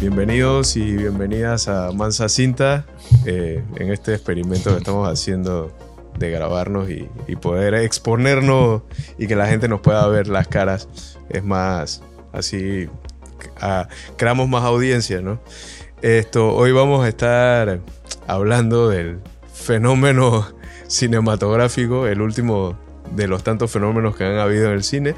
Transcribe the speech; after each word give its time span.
Bienvenidos 0.00 0.76
y 0.76 0.96
bienvenidas 0.96 1.68
a 1.68 1.92
Mansa 1.92 2.28
Cinta 2.28 2.84
eh, 3.26 3.62
en 3.76 3.92
este 3.92 4.12
experimento 4.12 4.70
que 4.70 4.78
estamos 4.78 5.08
haciendo 5.08 5.72
de 6.18 6.30
grabarnos 6.30 6.90
y, 6.90 7.08
poder 7.36 7.74
exponernos 7.74 8.82
y 9.18 9.26
que 9.26 9.36
la 9.36 9.46
gente 9.46 9.68
nos 9.68 9.80
pueda 9.80 10.06
ver 10.08 10.26
las 10.28 10.48
caras. 10.48 10.88
Es 11.30 11.44
más, 11.44 12.02
así 12.32 12.88
creamos 14.16 14.48
más 14.48 14.64
audiencia, 14.64 15.20
¿no? 15.20 15.40
Esto, 16.02 16.54
hoy 16.54 16.72
vamos 16.72 17.04
a 17.04 17.08
estar 17.08 17.80
hablando 18.26 18.88
del 18.88 19.20
fenómeno 19.52 20.46
cinematográfico, 20.88 22.06
el 22.06 22.20
último 22.20 22.76
de 23.14 23.28
los 23.28 23.42
tantos 23.44 23.70
fenómenos 23.70 24.16
que 24.16 24.24
han 24.24 24.38
habido 24.38 24.66
en 24.66 24.72
el 24.72 24.84
cine. 24.84 25.14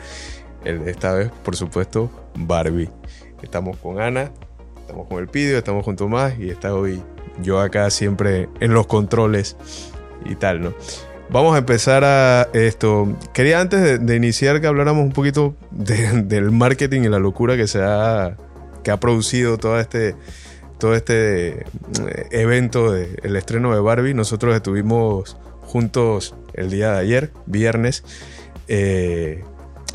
esta 0.65 1.15
vez, 1.15 1.31
por 1.45 1.57
supuesto, 1.57 2.11
Barbie. 2.35 2.91
Estamos 3.43 3.77
con 3.79 4.01
Ana, 4.01 4.31
estamos 4.87 5.09
con 5.09 5.19
el 5.19 5.27
Pidio, 5.27 5.59
estamos 5.59 5.85
con 5.85 5.97
Tomás 5.97 6.39
y 6.39 6.49
está 6.49 6.73
hoy 6.73 7.03
yo 7.43 7.59
acá 7.61 7.91
siempre 7.91 8.49
en 8.61 8.73
los 8.73 8.87
controles 8.87 9.57
y 10.25 10.37
tal, 10.37 10.61
¿no? 10.61 10.75
Vamos 11.29 11.57
a 11.57 11.59
empezar 11.59 12.05
a 12.05 12.49
esto. 12.53 13.09
Quería 13.35 13.61
antes 13.61 14.01
de, 14.01 14.17
iniciar 14.17 14.61
que 14.61 14.69
habláramos 14.69 15.03
un 15.03 15.13
poquito 15.13 15.57
del 15.73 16.53
marketing 16.53 17.01
y 17.03 17.09
la 17.09 17.19
locura 17.19 17.57
que 17.57 17.67
se 17.67 17.83
ha, 17.83 18.37
que 18.85 18.93
ha 18.93 19.01
producido 19.01 19.59
todo 19.59 19.81
este, 19.81 20.15
todo 20.79 20.95
este 20.95 21.49
eh, 21.49 21.65
evento 22.31 22.93
del 22.93 23.35
estreno 23.35 23.75
de 23.75 23.81
Barbie. 23.81 24.15
Nosotros 24.15 24.55
estuvimos 24.55 25.37
juntos 25.63 26.37
el 26.55 26.71
día 26.71 26.93
de 26.93 26.99
ayer, 27.01 27.33
viernes. 27.47 28.05
Eh, 28.69 29.43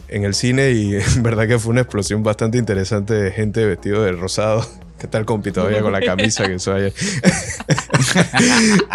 en 0.09 0.26
el 0.26 0.34
cine 0.34 0.72
y 0.72 0.95
en 1.16 1.23
verdad 1.23 1.48
que 1.48 1.58
fue 1.58 1.72
una 1.72 1.81
explosión 1.81 2.22
bastante 2.22 2.58
interesante 2.58 3.14
de 3.14 3.31
gente 3.31 3.66
vestido 3.66 4.03
de 4.03 4.11
rosado. 4.11 4.67
¿Qué 5.02 5.07
tal, 5.07 5.25
compi? 5.25 5.52
Todavía 5.52 5.81
con 5.81 5.91
la 5.91 5.99
camisa 6.05 6.47
que 6.47 6.59
soy 6.59 6.81
ayer. 6.81 6.94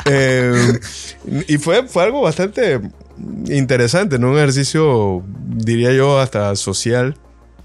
Eh, 0.08 0.78
y 1.48 1.58
fue, 1.58 1.88
fue 1.88 2.04
algo 2.04 2.20
bastante 2.20 2.80
interesante, 3.48 4.18
¿no? 4.18 4.30
Un 4.30 4.36
ejercicio, 4.36 5.24
diría 5.46 5.92
yo, 5.92 6.20
hasta 6.20 6.54
social, 6.54 7.16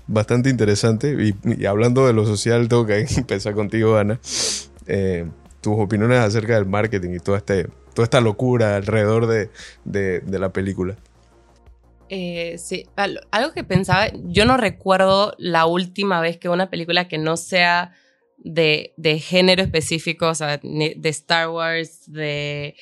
bastante 0.08 0.50
interesante. 0.50 1.16
Y, 1.46 1.66
hablando 1.68 2.08
de 2.08 2.14
lo 2.14 2.26
social, 2.26 2.68
tengo 2.68 2.88
que 2.88 3.06
empezar 3.18 3.54
contigo, 3.54 3.98
Ana. 3.98 4.20
Eh, 4.88 5.30
tus 5.62 5.76
opiniones 5.78 6.18
acerca 6.18 6.56
del 6.56 6.66
marketing 6.66 7.12
y 7.18 7.20
toda, 7.20 7.38
este, 7.38 7.68
toda 7.94 8.06
esta 8.06 8.22
locura 8.22 8.76
alrededor 8.76 9.28
de, 9.28 9.52
de 9.84 10.40
la 10.40 10.50
película. 10.50 10.96
Eh, 12.10 12.58
sí, 12.58 12.88
algo 12.96 13.54
que 13.54 13.64
pensaba, 13.64 14.08
yo 14.26 14.46
no 14.46 14.58
recuerdo 14.58 15.36
la 15.38 15.68
última 15.68 16.20
vez 16.22 16.38
que 16.38 16.50
una 16.50 16.72
película 16.72 17.08
que 17.08 17.20
no 17.20 17.38
sea 17.38 17.94
de, 18.44 19.20
género 19.20 19.62
específico, 19.64 20.30
o 20.30 20.36
sea, 20.36 20.60
de 20.62 21.10
Star 21.10 21.50
Wars, 21.50 22.12
de, 22.12 22.76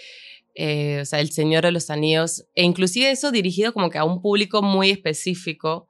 eh, 0.56 1.00
o 1.02 1.06
sea, 1.06 1.20
El 1.20 1.32
Señor 1.32 1.64
de 1.64 1.72
los 1.72 1.90
Anillos, 1.90 2.46
e 2.56 2.64
inclusive 2.64 3.12
eso 3.12 3.32
dirigido 3.32 3.74
como 3.74 3.90
que 3.90 3.98
a 3.98 4.04
un 4.04 4.22
público 4.22 4.62
muy 4.62 4.90
específico, 4.90 5.88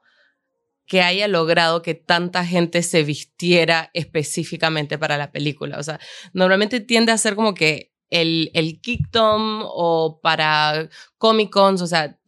que 0.86 1.02
haya 1.02 1.28
logrado 1.28 1.84
que 1.84 1.94
tanta 1.94 2.44
gente 2.44 2.82
se 2.82 3.04
vistiera 3.04 3.92
específicamente 3.94 4.98
para 4.98 5.18
la 5.18 5.32
película. 5.32 5.78
O 5.78 5.84
sea, 5.84 6.00
normalmente 6.34 6.80
tiende 6.80 7.12
a 7.12 7.18
ser 7.20 7.36
como 7.36 7.54
que 7.54 7.94
el, 8.10 8.50
el 8.56 8.82
Kickdom 8.82 9.62
o 9.66 10.20
para 10.22 10.90
Comic 11.20 11.52
Cons, 11.52 11.84
o 11.84 11.88
sea, 11.88 12.20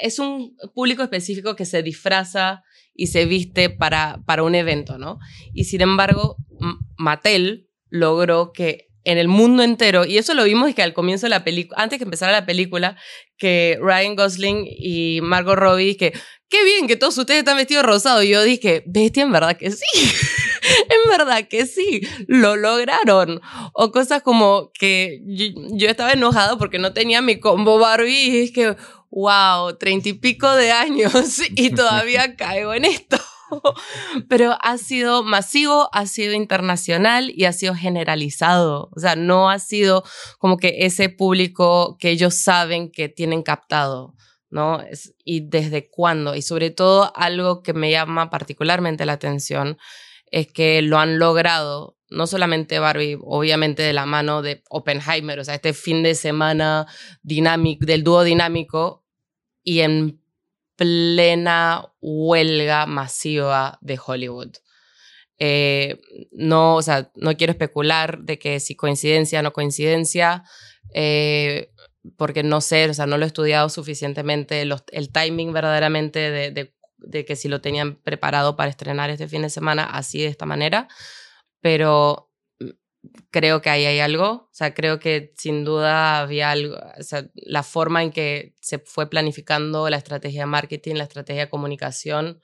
es 0.00 0.18
un 0.18 0.56
público 0.74 1.02
específico 1.02 1.54
que 1.54 1.66
se 1.66 1.82
disfraza 1.82 2.64
y 2.98 3.06
se 3.06 3.26
viste 3.26 3.70
para, 3.70 4.20
para 4.26 4.42
un 4.42 4.56
evento, 4.56 4.98
¿no? 4.98 5.20
Y 5.54 5.64
sin 5.64 5.82
embargo, 5.82 6.36
Mattel 6.96 7.68
logró 7.90 8.52
que 8.52 8.88
en 9.04 9.18
el 9.18 9.28
mundo 9.28 9.62
entero, 9.62 10.04
y 10.04 10.18
eso 10.18 10.34
lo 10.34 10.42
vimos 10.42 10.74
que 10.74 10.82
al 10.82 10.92
comienzo 10.92 11.26
de 11.26 11.30
la 11.30 11.44
película, 11.44 11.80
antes 11.80 11.98
que 11.98 12.04
empezara 12.04 12.32
la 12.32 12.44
película, 12.44 12.96
que 13.38 13.78
Ryan 13.80 14.16
Gosling 14.16 14.66
y 14.66 15.20
Margot 15.22 15.56
Robbie, 15.56 15.96
que 15.96 16.12
qué 16.48 16.64
bien 16.64 16.88
que 16.88 16.96
todos 16.96 17.16
ustedes 17.16 17.38
están 17.38 17.56
vestidos 17.56 17.84
rosados. 17.84 18.24
Y 18.24 18.30
yo 18.30 18.42
dije, 18.42 18.82
bestia, 18.86 19.22
en 19.22 19.32
verdad 19.32 19.56
que 19.56 19.70
sí. 19.70 19.84
en 20.90 21.10
verdad 21.10 21.46
que 21.48 21.66
sí, 21.66 22.00
lo 22.26 22.56
lograron. 22.56 23.40
O 23.74 23.92
cosas 23.92 24.22
como 24.22 24.70
que 24.78 25.20
yo, 25.24 25.88
estaba 25.88 26.12
enojado 26.12 26.58
porque 26.58 26.78
no 26.78 26.92
tenía 26.92 27.22
mi 27.22 27.38
combo 27.38 27.78
Barbie 27.78 28.28
y 28.28 28.42
es 28.42 28.52
que, 28.52 28.76
wow, 29.10 29.76
treinta 29.78 30.08
y 30.08 30.14
pico 30.14 30.50
de 30.52 30.72
años 30.72 31.40
y 31.50 31.70
todavía 31.70 32.36
caigo 32.36 32.74
en 32.74 32.84
esto. 32.84 33.18
Pero 34.28 34.56
ha 34.60 34.76
sido 34.78 35.22
masivo, 35.22 35.88
ha 35.92 36.06
sido 36.06 36.34
internacional 36.34 37.32
y 37.34 37.44
ha 37.44 37.52
sido 37.52 37.74
generalizado. 37.74 38.90
O 38.94 39.00
sea, 39.00 39.16
no 39.16 39.50
ha 39.50 39.58
sido 39.58 40.04
como 40.38 40.58
que 40.58 40.84
ese 40.86 41.08
público 41.08 41.96
que 41.98 42.10
ellos 42.10 42.34
saben 42.34 42.90
que 42.90 43.08
tienen 43.08 43.42
captado. 43.42 44.14
¿no? 44.50 44.82
y 45.24 45.46
desde 45.46 45.90
cuándo. 45.90 46.34
Y 46.34 46.40
sobre 46.40 46.70
todo 46.70 47.12
algo 47.14 47.62
que 47.62 47.74
me 47.74 47.90
llama 47.90 48.30
particularmente 48.30 49.04
la 49.04 49.12
atención 49.12 49.76
es 50.30 50.46
que 50.50 50.80
lo 50.80 50.98
han 50.98 51.18
logrado, 51.18 51.97
no 52.10 52.26
solamente 52.26 52.78
Barbie, 52.78 53.18
obviamente 53.20 53.82
de 53.82 53.92
la 53.92 54.06
mano 54.06 54.42
de 54.42 54.62
Oppenheimer, 54.70 55.38
o 55.38 55.44
sea, 55.44 55.54
este 55.54 55.72
fin 55.72 56.02
de 56.02 56.14
semana 56.14 56.86
dinámico, 57.22 57.84
del 57.86 58.04
dúo 58.04 58.24
dinámico, 58.24 59.04
y 59.62 59.80
en 59.80 60.20
plena 60.76 61.92
huelga 62.00 62.86
masiva 62.86 63.78
de 63.80 63.98
Hollywood. 64.04 64.56
Eh, 65.38 66.00
no, 66.32 66.76
o 66.76 66.82
sea, 66.82 67.10
no 67.14 67.36
quiero 67.36 67.52
especular 67.52 68.20
de 68.20 68.38
que 68.38 68.60
si 68.60 68.74
coincidencia 68.74 69.40
o 69.40 69.42
no 69.42 69.52
coincidencia, 69.52 70.44
eh, 70.94 71.70
porque 72.16 72.42
no 72.42 72.60
sé, 72.60 72.88
o 72.88 72.94
sea, 72.94 73.06
no 73.06 73.18
lo 73.18 73.24
he 73.24 73.26
estudiado 73.26 73.68
suficientemente, 73.68 74.62
el 74.62 75.12
timing 75.12 75.52
verdaderamente 75.52 76.30
de, 76.30 76.72
de, 76.96 77.24
que 77.24 77.36
si 77.36 77.48
lo 77.48 77.60
tenían 77.60 77.96
preparado 77.96 78.56
para 78.56 78.70
estrenar 78.70 79.10
este 79.10 79.28
fin 79.28 79.42
de 79.42 79.50
semana 79.50 79.84
así 79.84 80.20
de 80.20 80.28
esta 80.28 80.46
manera, 80.46 80.88
pero 81.60 82.28
creo 83.30 83.62
que 83.62 83.70
ahí 83.70 83.84
hay 83.86 84.00
algo, 84.00 84.30
o 84.30 84.48
sea, 84.52 84.74
creo 84.74 84.98
que 84.98 85.32
sin 85.36 85.64
duda 85.64 86.20
había 86.20 86.50
algo, 86.50 86.76
o 86.98 87.02
sea, 87.02 87.28
la 87.34 87.62
forma 87.62 88.02
en 88.02 88.10
que 88.12 88.54
se 88.60 88.78
fue 88.78 89.08
planificando 89.08 89.88
la 89.88 89.96
estrategia 89.96 90.42
de 90.42 90.46
marketing, 90.46 90.96
la 90.96 91.04
estrategia 91.04 91.44
de 91.46 91.50
comunicación, 91.50 92.40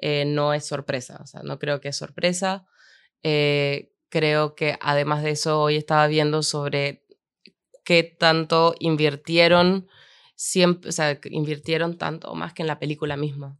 eh, 0.00 0.24
no 0.24 0.54
es 0.54 0.66
sorpresa, 0.66 1.18
o 1.22 1.26
sea, 1.26 1.42
no 1.42 1.58
creo 1.58 1.80
que 1.80 1.88
es 1.88 1.96
sorpresa. 1.96 2.66
Eh, 3.22 3.92
creo 4.08 4.54
que 4.54 4.78
además 4.80 5.22
de 5.22 5.30
eso, 5.30 5.60
hoy 5.60 5.76
estaba 5.76 6.06
viendo 6.06 6.42
sobre 6.42 7.04
qué 7.84 8.02
tanto 8.02 8.74
invirtieron, 8.80 9.88
siempre, 10.36 10.88
o 10.88 10.92
sea, 10.92 11.18
invirtieron 11.24 11.98
tanto 11.98 12.34
más 12.34 12.54
que 12.54 12.62
en 12.62 12.68
la 12.68 12.78
película 12.78 13.16
misma, 13.16 13.58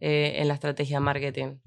eh, 0.00 0.34
en 0.36 0.48
la 0.48 0.54
estrategia 0.54 0.98
de 0.98 1.04
marketing. 1.04 1.58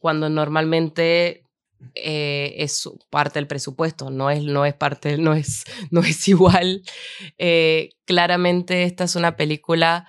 cuando 0.00 0.30
normalmente 0.30 1.46
eh, 1.94 2.54
es 2.58 2.88
parte 3.10 3.38
del 3.38 3.46
presupuesto, 3.46 4.10
no 4.10 4.30
es, 4.30 4.42
no 4.42 4.64
es 4.64 4.74
parte, 4.74 5.18
no 5.18 5.34
es, 5.34 5.64
no 5.90 6.00
es 6.00 6.26
igual. 6.28 6.82
Eh, 7.38 7.90
claramente 8.04 8.84
esta 8.84 9.04
es 9.04 9.16
una 9.16 9.36
película 9.36 10.08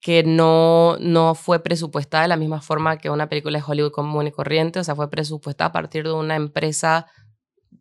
que 0.00 0.22
no, 0.22 0.98
no 1.00 1.34
fue 1.34 1.62
presupuestada 1.62 2.24
de 2.24 2.28
la 2.28 2.36
misma 2.36 2.60
forma 2.60 2.98
que 2.98 3.08
una 3.08 3.28
película 3.28 3.58
de 3.58 3.64
Hollywood 3.66 3.92
común 3.92 4.26
y 4.26 4.32
corriente, 4.32 4.78
o 4.78 4.84
sea, 4.84 4.94
fue 4.94 5.10
presupuestada 5.10 5.68
a 5.68 5.72
partir 5.72 6.04
de 6.04 6.12
una 6.12 6.36
empresa 6.36 7.06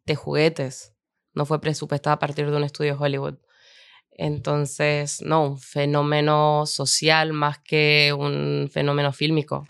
de 0.06 0.16
juguetes, 0.16 0.94
no 1.34 1.46
fue 1.46 1.60
presupuestada 1.60 2.16
a 2.16 2.20
partir 2.20 2.50
de 2.50 2.56
un 2.56 2.64
estudio 2.64 2.94
de 2.94 3.04
Hollywood. 3.04 3.36
Entonces, 4.12 5.22
no, 5.22 5.44
un 5.48 5.60
fenómeno 5.60 6.66
social 6.66 7.34
más 7.34 7.60
que 7.60 8.14
un 8.18 8.70
fenómeno 8.72 9.12
fílmico. 9.12 9.68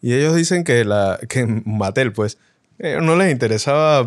Y 0.00 0.14
ellos 0.14 0.34
dicen 0.34 0.64
que, 0.64 0.84
la, 0.84 1.18
que 1.28 1.46
Mattel, 1.46 2.12
pues, 2.12 2.38
eh, 2.78 2.98
no 3.00 3.16
les 3.16 3.32
interesaba 3.32 4.06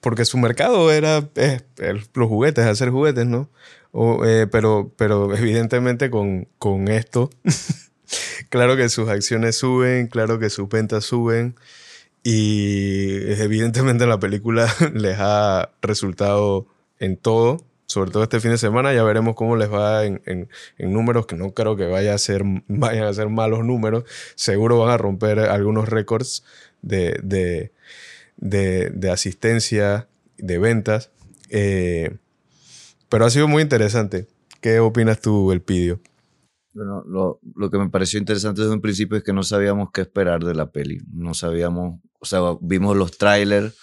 porque 0.00 0.24
su 0.24 0.38
mercado 0.38 0.92
era 0.92 1.28
los 2.14 2.28
juguetes, 2.28 2.66
hacer 2.66 2.90
juguetes, 2.90 3.26
¿no? 3.26 3.48
Eh, 4.24 4.46
pero, 4.50 4.92
pero 4.96 5.34
evidentemente 5.34 6.10
con, 6.10 6.46
con 6.58 6.88
esto, 6.88 7.30
claro 8.50 8.76
que 8.76 8.88
sus 8.88 9.08
acciones 9.08 9.56
suben, 9.56 10.06
claro 10.08 10.38
que 10.38 10.50
sus 10.50 10.68
ventas 10.68 11.04
suben 11.04 11.56
y 12.22 13.32
evidentemente 13.40 14.06
la 14.06 14.18
película 14.18 14.72
les 14.94 15.16
ha 15.18 15.70
resultado 15.80 16.66
en 16.98 17.16
todo, 17.16 17.64
sobre 17.88 18.10
todo 18.10 18.22
este 18.22 18.38
fin 18.38 18.50
de 18.50 18.58
semana, 18.58 18.92
ya 18.92 19.02
veremos 19.02 19.34
cómo 19.34 19.56
les 19.56 19.72
va 19.72 20.04
en, 20.04 20.20
en, 20.26 20.48
números, 20.92 21.26
que 21.26 21.36
no 21.36 21.52
creo 21.52 21.74
que 21.74 21.86
vaya 21.86 22.12
a 22.12 22.18
ser, 22.18 22.42
vayan 22.68 23.04
a 23.04 23.14
ser 23.14 23.30
malos 23.30 23.64
números, 23.64 24.04
seguro 24.34 24.78
van 24.78 24.90
a 24.90 24.98
romper 24.98 25.40
algunos 25.40 25.88
récords 25.88 26.44
de, 26.82 27.72
de, 28.36 29.10
asistencia, 29.10 30.06
de 30.36 30.58
ventas. 30.58 31.10
Eh, 31.48 32.18
pero 33.08 33.24
ha 33.24 33.30
sido 33.30 33.48
muy 33.48 33.62
interesante. 33.62 34.28
¿Qué 34.60 34.80
opinas 34.80 35.20
tú, 35.22 35.50
Elpidio? 35.50 35.98
Bueno, 36.74 37.02
lo, 37.08 37.40
lo, 37.56 37.70
que 37.70 37.78
me 37.78 37.88
pareció 37.88 38.18
interesante 38.18 38.60
desde 38.60 38.74
un 38.74 38.82
principio 38.82 39.16
es 39.16 39.24
que 39.24 39.32
no 39.32 39.42
sabíamos 39.42 39.90
qué 39.94 40.02
esperar 40.02 40.44
de 40.44 40.54
la 40.54 40.70
peli. 40.70 41.00
No 41.10 41.32
sabíamos, 41.32 42.00
o 42.20 42.26
sea, 42.26 42.40
vimos 42.60 42.96
los 42.98 43.16
trailers, 43.16 43.74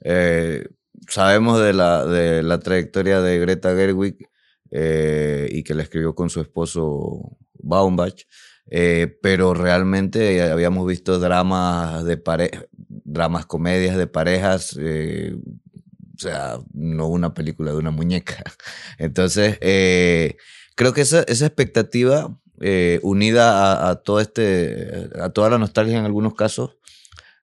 eh, 0.00 0.66
sabemos 1.08 1.60
de 1.60 1.72
la, 1.72 2.04
de 2.06 2.42
la 2.42 2.58
trayectoria 2.60 3.20
de 3.20 3.38
Greta 3.38 3.74
Gerwig 3.74 4.28
eh, 4.70 5.48
y 5.50 5.62
que 5.62 5.74
la 5.74 5.82
escribió 5.82 6.14
con 6.14 6.30
su 6.30 6.40
esposo 6.40 7.36
Baumbach, 7.54 8.24
eh, 8.70 9.18
pero 9.22 9.54
realmente 9.54 10.42
habíamos 10.42 10.86
visto 10.86 11.18
dramas 11.18 12.04
de 12.04 12.16
pareja, 12.16 12.64
dramas, 12.78 13.46
comedias 13.46 13.96
de 13.96 14.06
parejas, 14.06 14.76
o 14.76 16.18
sea, 16.18 16.58
no 16.72 17.08
una 17.08 17.34
película 17.34 17.72
de 17.72 17.78
una 17.78 17.90
muñeca. 17.90 18.42
Entonces, 18.98 19.58
creo 19.58 20.92
que 20.92 21.00
esa, 21.02 21.22
esa 21.22 21.46
expectativa 21.46 22.36
eh, 22.64 23.00
unida 23.02 23.90
a, 23.90 23.96
todo 23.96 24.20
este, 24.20 25.08
a 25.20 25.30
toda 25.30 25.50
la 25.50 25.58
nostalgia 25.58 25.98
en 25.98 26.04
algunos 26.04 26.34
casos 26.34 26.76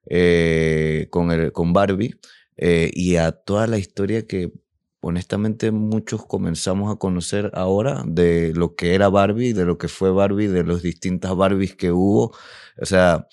eh, 0.05 1.07
con, 1.09 1.31
el, 1.31 1.51
con 1.51 1.73
Barbie 1.73 2.15
eh, 2.61 2.91
y 2.93 3.15
a 3.15 3.31
toda 3.31 3.67
la 3.67 3.77
historia 3.77 4.27
que 4.27 4.51
honestamente 5.01 5.71
muchos 5.71 6.25
comenzamos 6.25 6.93
a 6.93 6.97
conocer 6.97 7.51
ahora 7.53 8.03
de 8.05 8.53
lo 8.53 8.75
que 8.75 8.95
era 8.95 9.09
Barbie, 9.09 9.53
de 9.53 9.65
lo 9.65 9.77
que 9.77 9.87
fue 9.87 10.11
Barbie, 10.11 10.47
de 10.47 10.63
las 10.65 10.81
distintas 10.81 11.35
Barbies 11.35 11.75
que 11.75 11.91
hubo. 11.91 12.35
O 12.81 12.85
sea, 12.85 13.27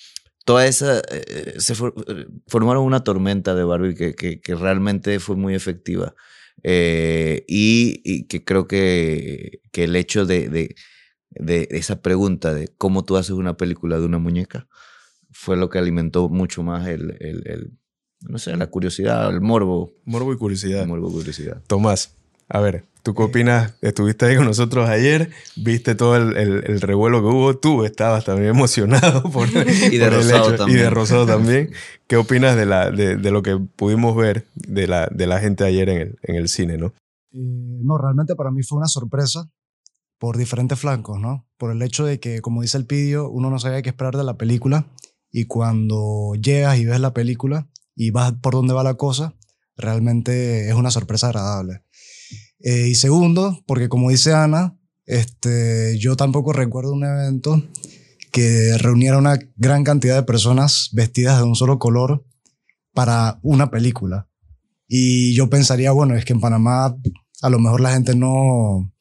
toda 0.44 0.66
esa, 0.66 1.02
se 1.58 1.74
formaron 2.46 2.84
una 2.84 3.02
tormenta 3.04 3.54
de 3.54 3.64
Barbie 3.64 3.94
que, 3.94 4.40
que, 4.40 4.54
realmente 4.54 5.18
fue 5.20 5.36
muy 5.36 5.54
efectiva. 5.54 6.14
y, 6.62 8.26
que 8.28 8.44
creo 8.44 8.68
que, 8.68 9.60
que 9.72 9.84
el 9.84 9.96
hecho 9.96 10.24
de, 10.26 10.48
de 11.30 11.68
esa 11.70 12.00
pregunta 12.02 12.54
de 12.54 12.68
cómo 12.78 13.04
tú 13.04 13.16
haces 13.16 13.32
una 13.32 13.56
película 13.56 13.98
de 13.98 14.06
una 14.06 14.18
muñeca 14.18 14.68
fue 15.30 15.56
lo 15.56 15.68
que 15.68 15.78
alimentó 15.78 16.28
mucho 16.28 16.62
más 16.62 16.88
el, 16.88 17.16
el, 17.20 17.72
no 18.28 18.38
sé, 18.38 18.56
la 18.56 18.66
curiosidad, 18.66 19.30
el 19.30 19.40
morbo. 19.40 19.92
Morbo 20.04 20.32
y 20.32 20.36
curiosidad. 20.36 20.86
Morbo 20.86 21.08
y 21.10 21.12
curiosidad. 21.12 21.62
Tomás, 21.66 22.14
a 22.48 22.60
ver, 22.60 22.84
¿tú 23.02 23.14
qué 23.14 23.22
opinas? 23.22 23.74
Estuviste 23.82 24.26
ahí 24.26 24.36
con 24.36 24.46
nosotros 24.46 24.88
ayer, 24.88 25.30
viste 25.56 25.94
todo 25.94 26.16
el, 26.16 26.36
el, 26.36 26.80
revuelo 26.80 27.20
que 27.20 27.28
hubo, 27.28 27.56
tú 27.56 27.84
estabas 27.84 28.24
también 28.24 28.50
emocionado 28.50 29.22
por, 29.32 29.48
y 29.48 29.98
de 29.98 30.10
rosado 30.10 30.56
también. 30.56 30.78
Y 30.78 30.82
de 30.82 30.90
rosado 30.90 31.26
también. 31.26 31.70
¿Qué 32.06 32.16
opinas 32.16 32.56
de, 32.56 32.66
la, 32.66 32.90
de, 32.90 33.16
de, 33.16 33.30
lo 33.30 33.42
que 33.42 33.56
pudimos 33.56 34.16
ver 34.16 34.46
de 34.54 34.86
la, 34.86 35.08
de 35.10 35.26
la 35.26 35.40
gente 35.40 35.64
ayer 35.64 35.88
en 35.88 35.98
el, 35.98 36.18
en 36.22 36.36
el 36.36 36.48
cine, 36.48 36.78
no? 36.78 36.92
Eh, 37.32 37.80
no, 37.82 37.98
realmente 37.98 38.34
para 38.34 38.50
mí 38.50 38.62
fue 38.62 38.78
una 38.78 38.88
sorpresa 38.88 39.50
por 40.18 40.36
diferentes 40.36 40.78
flancos, 40.78 41.20
¿no? 41.20 41.46
Por 41.58 41.70
el 41.70 41.82
hecho 41.82 42.04
de 42.04 42.20
que, 42.20 42.40
como 42.40 42.62
dice 42.62 42.78
el 42.78 42.86
pidio, 42.86 43.28
uno 43.28 43.50
no 43.50 43.58
sabía 43.58 43.82
qué 43.82 43.90
esperar 43.90 44.16
de 44.16 44.24
la 44.24 44.36
película 44.36 44.86
y 45.30 45.44
cuando 45.44 46.32
llegas 46.40 46.78
y 46.78 46.86
ves 46.86 47.00
la 47.00 47.12
película 47.12 47.68
y 47.96 48.10
vas 48.10 48.34
por 48.40 48.54
dónde 48.54 48.74
va 48.74 48.84
la 48.84 48.94
cosa, 48.94 49.34
realmente 49.76 50.68
es 50.68 50.74
una 50.74 50.90
sorpresa 50.90 51.28
agradable. 51.28 51.82
Eh, 52.60 52.88
y 52.88 52.94
segundo, 52.94 53.64
porque 53.66 53.88
como 53.88 54.10
dice 54.10 54.32
Ana, 54.32 54.78
este, 55.06 55.98
yo 55.98 56.16
tampoco 56.16 56.52
recuerdo 56.52 56.92
un 56.92 57.04
evento 57.04 57.62
que 58.32 58.76
reuniera 58.78 59.18
una 59.18 59.38
gran 59.56 59.82
cantidad 59.82 60.14
de 60.16 60.22
personas 60.22 60.90
vestidas 60.92 61.38
de 61.38 61.44
un 61.44 61.56
solo 61.56 61.78
color 61.78 62.26
para 62.92 63.38
una 63.42 63.70
película. 63.70 64.28
Y 64.88 65.34
yo 65.34 65.48
pensaría, 65.48 65.90
bueno, 65.92 66.14
es 66.16 66.24
que 66.24 66.32
en 66.32 66.40
Panamá 66.40 66.96
a 67.42 67.50
lo 67.50 67.58
mejor 67.58 67.80
la 67.80 67.92
gente 67.92 68.14
no, 68.14 68.92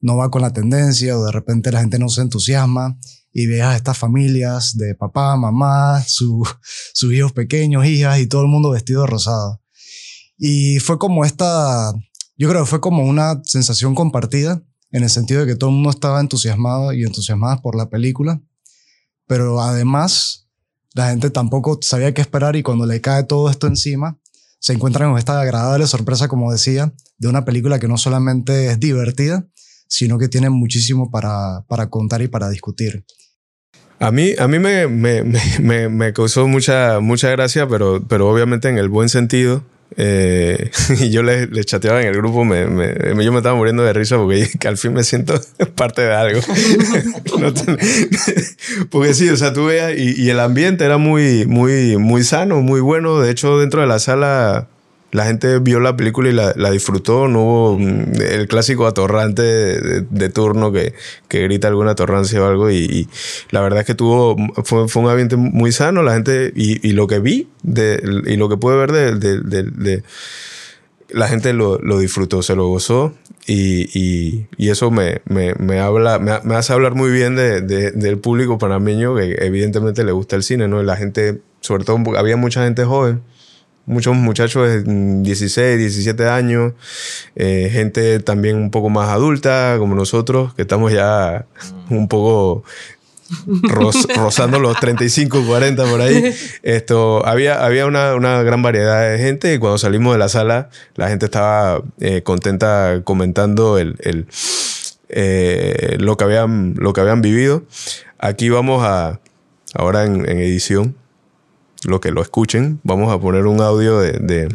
no 0.00 0.16
va 0.16 0.30
con 0.30 0.42
la 0.42 0.52
tendencia 0.52 1.16
o 1.16 1.24
de 1.24 1.32
repente 1.32 1.72
la 1.72 1.80
gente 1.80 1.98
no 1.98 2.08
se 2.08 2.22
entusiasma 2.22 2.98
y 3.32 3.46
ves 3.46 3.62
a 3.62 3.76
estas 3.76 3.96
familias 3.96 4.76
de 4.76 4.94
papá, 4.94 5.36
mamá, 5.36 6.02
sus 6.06 7.12
hijos 7.12 7.32
pequeños, 7.32 7.86
hijas 7.86 8.20
y 8.20 8.26
todo 8.26 8.42
el 8.42 8.48
mundo 8.48 8.70
vestido 8.70 9.02
de 9.02 9.08
rosado. 9.08 9.60
Y 10.38 10.78
fue 10.80 10.98
como 10.98 11.24
esta, 11.24 11.92
yo 12.36 12.48
creo 12.48 12.62
que 12.62 12.70
fue 12.70 12.80
como 12.80 13.04
una 13.04 13.40
sensación 13.44 13.94
compartida 13.94 14.62
en 14.90 15.02
el 15.04 15.10
sentido 15.10 15.40
de 15.40 15.46
que 15.46 15.56
todo 15.56 15.70
el 15.70 15.76
mundo 15.76 15.90
estaba 15.90 16.20
entusiasmado 16.20 16.92
y 16.92 17.04
entusiasmado 17.04 17.62
por 17.62 17.76
la 17.76 17.88
película, 17.88 18.42
pero 19.26 19.60
además 19.60 20.48
la 20.94 21.10
gente 21.10 21.30
tampoco 21.30 21.78
sabía 21.80 22.12
qué 22.12 22.20
esperar 22.20 22.56
y 22.56 22.62
cuando 22.62 22.86
le 22.86 23.00
cae 23.00 23.24
todo 23.24 23.48
esto 23.48 23.66
encima, 23.66 24.18
se 24.58 24.74
encuentran 24.74 25.10
con 25.10 25.18
esta 25.18 25.40
agradable 25.40 25.86
sorpresa, 25.86 26.28
como 26.28 26.52
decía, 26.52 26.92
de 27.18 27.28
una 27.28 27.44
película 27.44 27.78
que 27.78 27.88
no 27.88 27.96
solamente 27.96 28.70
es 28.70 28.78
divertida, 28.78 29.48
sino 29.88 30.18
que 30.18 30.28
tienen 30.28 30.52
muchísimo 30.52 31.10
para, 31.10 31.64
para 31.68 31.90
contar 31.90 32.22
y 32.22 32.28
para 32.28 32.48
discutir. 32.48 33.04
A 34.02 34.10
mí, 34.10 34.32
a 34.36 34.48
mí 34.48 34.58
me, 34.58 34.88
me, 34.88 35.22
me, 35.60 35.88
me, 35.88 36.12
causó 36.12 36.48
mucha, 36.48 36.98
mucha 36.98 37.30
gracia, 37.30 37.68
pero, 37.68 38.02
pero 38.08 38.28
obviamente 38.28 38.68
en 38.68 38.76
el 38.76 38.88
buen 38.88 39.08
sentido. 39.08 39.62
Eh, 39.96 40.72
y 40.98 41.10
yo 41.10 41.22
le, 41.22 41.46
le, 41.46 41.62
chateaba 41.62 42.00
en 42.00 42.08
el 42.08 42.16
grupo, 42.16 42.44
me, 42.44 42.66
me, 42.66 43.24
yo 43.24 43.30
me 43.30 43.38
estaba 43.38 43.54
muriendo 43.54 43.84
de 43.84 43.92
risa 43.92 44.16
porque 44.16 44.50
al 44.66 44.76
fin 44.76 44.92
me 44.92 45.04
siento 45.04 45.40
parte 45.76 46.02
de 46.02 46.12
algo. 46.12 46.40
porque 48.90 49.14
sí, 49.14 49.28
o 49.28 49.36
sea, 49.36 49.52
tú 49.52 49.66
veas, 49.66 49.96
y, 49.96 50.20
y, 50.20 50.30
el 50.30 50.40
ambiente 50.40 50.84
era 50.84 50.98
muy, 50.98 51.46
muy, 51.46 51.96
muy 51.96 52.24
sano, 52.24 52.60
muy 52.60 52.80
bueno. 52.80 53.20
De 53.20 53.30
hecho, 53.30 53.60
dentro 53.60 53.82
de 53.82 53.86
la 53.86 54.00
sala 54.00 54.66
la 55.12 55.26
gente 55.26 55.58
vio 55.58 55.78
la 55.78 55.94
película 55.94 56.30
y 56.30 56.32
la, 56.32 56.70
disfrutó. 56.70 57.28
No 57.28 57.42
hubo 57.42 57.78
mm, 57.78 58.20
el 58.20 58.48
clásico 58.48 58.86
atorrante 58.86 59.42
de, 59.42 60.28
turno 60.30 60.72
que, 60.72 60.94
que, 61.28 61.42
grita 61.42 61.68
alguna 61.68 61.92
atorrancia 61.92 62.42
o 62.42 62.46
algo. 62.46 62.70
Y, 62.70 63.08
la 63.50 63.60
verdad 63.60 63.80
es 63.80 63.86
que 63.86 63.94
tuvo, 63.94 64.36
fue, 64.64 64.86
un 64.94 65.10
ambiente 65.10 65.36
muy 65.36 65.70
sano. 65.70 66.02
La 66.02 66.14
gente, 66.14 66.52
y, 66.56 66.86
y 66.86 66.92
lo 66.92 67.06
que 67.06 67.20
vi 67.20 67.48
de, 67.62 68.02
y 68.26 68.36
lo 68.36 68.48
que 68.48 68.56
pude 68.56 68.76
ver 68.76 68.90
de, 68.90 69.40
de 69.40 70.02
la 71.12 71.28
gente 71.28 71.52
lo, 71.52 71.78
lo, 71.78 71.98
disfrutó, 71.98 72.42
se 72.42 72.56
lo 72.56 72.68
gozó. 72.68 73.14
Y, 73.46 73.90
y, 73.98 74.46
y 74.56 74.70
eso 74.70 74.90
me, 74.90 75.20
me, 75.26 75.54
me 75.56 75.80
habla, 75.80 76.18
me, 76.18 76.54
hace 76.54 76.72
hablar 76.72 76.94
muy 76.94 77.10
bien 77.10 77.36
del 77.36 78.18
público 78.18 78.56
panameño 78.56 79.14
que 79.14 79.36
evidentemente 79.40 80.04
le 80.04 80.12
gusta 80.12 80.36
el 80.36 80.42
cine, 80.42 80.68
¿no? 80.68 80.82
La 80.82 80.96
gente, 80.96 81.40
sobre 81.60 81.84
todo, 81.84 81.98
había 82.16 82.36
mucha 82.36 82.64
gente 82.64 82.84
joven 82.84 83.22
muchos 83.86 84.14
muchachos 84.14 84.68
de 84.68 84.82
16, 85.22 85.78
17 85.78 86.28
años, 86.28 86.72
eh, 87.36 87.68
gente 87.72 88.20
también 88.20 88.56
un 88.56 88.70
poco 88.70 88.90
más 88.90 89.08
adulta 89.08 89.76
como 89.78 89.94
nosotros, 89.94 90.54
que 90.54 90.62
estamos 90.62 90.92
ya 90.92 91.46
un 91.90 92.08
poco 92.08 92.64
rozando 94.14 94.58
los 94.58 94.78
35, 94.78 95.44
40 95.46 95.84
por 95.84 96.00
ahí. 96.00 96.34
Esto, 96.62 97.26
había 97.26 97.64
había 97.64 97.86
una, 97.86 98.14
una, 98.14 98.42
gran 98.42 98.62
variedad 98.62 99.10
de 99.10 99.18
gente 99.18 99.54
y 99.54 99.58
cuando 99.58 99.78
salimos 99.78 100.14
de 100.14 100.18
la 100.18 100.28
sala 100.28 100.70
la 100.96 101.08
gente 101.08 101.26
estaba 101.26 101.82
eh, 102.00 102.22
contenta 102.22 103.00
comentando 103.04 103.78
el, 103.78 103.96
el 104.00 104.26
eh, 105.08 105.96
lo, 105.98 106.16
que 106.16 106.24
habían, 106.24 106.74
lo 106.76 106.92
que 106.92 107.00
habían 107.00 107.22
vivido. 107.22 107.64
Aquí 108.18 108.48
vamos 108.48 108.82
a, 108.84 109.20
ahora 109.74 110.04
en, 110.04 110.28
en 110.28 110.38
edición, 110.38 110.96
lo 111.84 112.00
que 112.00 112.10
lo 112.10 112.22
escuchen, 112.22 112.80
vamos 112.82 113.12
a 113.12 113.18
poner 113.18 113.46
un 113.46 113.60
audio 113.60 113.98
de, 113.98 114.48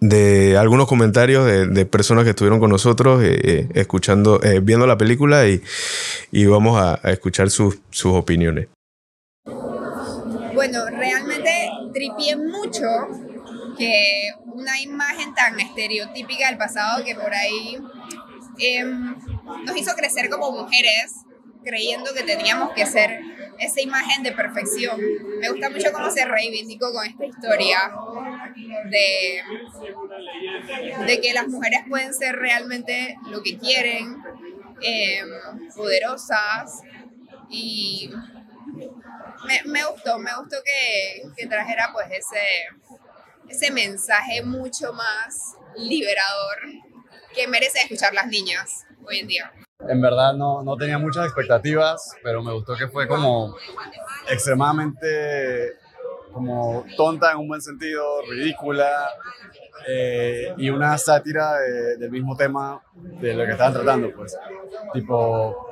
de, 0.00 0.56
algunos 0.56 0.88
comentarios 0.88 1.46
de, 1.46 1.86
personas 1.86 2.24
que 2.24 2.30
estuvieron 2.30 2.60
con 2.60 2.70
nosotros 2.70 3.22
eh, 3.22 3.40
eh, 3.42 3.68
escuchando, 3.74 4.42
eh, 4.42 4.60
viendo 4.60 4.86
la 4.86 4.96
película 4.96 5.46
y, 5.46 5.62
vamos 6.46 6.80
a, 6.80 7.00
escuchar 7.10 7.50
sus, 7.50 7.78
sus 7.90 8.12
opiniones. 8.12 8.68
Bueno, 10.54 10.86
realmente 10.90 11.70
tripié 11.92 12.36
mucho 12.36 12.86
que 13.76 14.30
una 14.44 14.80
imagen 14.80 15.34
tan 15.34 15.58
estereotípica 15.58 16.48
del 16.48 16.58
pasado 16.58 17.04
que 17.04 17.14
por 17.14 17.32
ahí 17.32 17.78
em, 18.58 19.16
nos 19.64 19.76
hizo 19.76 19.94
crecer 19.94 20.28
como 20.28 20.52
mujeres 20.52 21.12
creyendo 21.64 22.12
que 22.14 22.22
teníamos 22.22 22.72
que 22.72 22.86
ser 22.86 23.20
esa 23.58 23.80
imagen 23.80 24.22
de 24.22 24.32
perfección. 24.32 25.00
Me 25.40 25.48
gusta 25.48 25.70
mucho 25.70 25.92
cómo 25.92 26.10
se 26.10 26.24
reivindicó 26.24 26.92
con 26.92 27.06
esta 27.06 27.24
historia 27.24 27.78
de, 28.90 29.42
que 31.20 31.32
las 31.32 31.48
mujeres 31.48 31.80
pueden 31.88 32.12
ser 32.14 32.36
realmente 32.36 33.16
lo 33.28 33.42
que 33.42 33.58
quieren, 33.58 34.16
em, 34.80 35.68
poderosas 35.76 36.82
y 37.50 38.10
me, 39.64 39.84
gustó, 39.84 40.18
me 40.18 40.34
gustó 40.36 40.56
que, 40.64 41.46
trajera 41.46 41.90
pues 41.92 42.06
ese, 42.10 42.40
ese 43.48 43.70
mensaje 43.70 44.42
mucho 44.42 44.92
más 44.92 45.56
liberador 45.76 46.58
que 47.34 47.46
merece 47.48 47.78
escuchar 47.80 48.12
las 48.14 48.26
niñas 48.26 48.84
hoy 49.04 49.18
en 49.18 49.28
día. 49.28 49.52
En 49.88 50.00
verdad 50.00 50.34
no, 50.34 50.62
no 50.62 50.76
tenía 50.76 50.98
muchas 50.98 51.26
expectativas, 51.26 52.14
pero 52.22 52.42
me 52.42 52.52
gustó 52.52 52.76
que 52.76 52.88
fue 52.88 53.06
como 53.08 53.56
extremadamente 54.30 55.76
como 56.32 56.84
tonta 56.96 57.32
en 57.32 57.38
un 57.38 57.48
buen 57.48 57.60
sentido, 57.60 58.22
ridícula 58.28 59.08
eh, 59.86 60.54
y 60.56 60.70
una 60.70 60.96
sátira 60.96 61.58
del 61.98 62.10
mismo 62.10 62.36
tema 62.36 62.80
de 62.94 63.34
lo 63.34 63.44
que 63.44 63.52
estaban 63.52 63.74
tratando, 63.74 64.10
pues. 64.14 64.36
Tipo, 64.92 65.68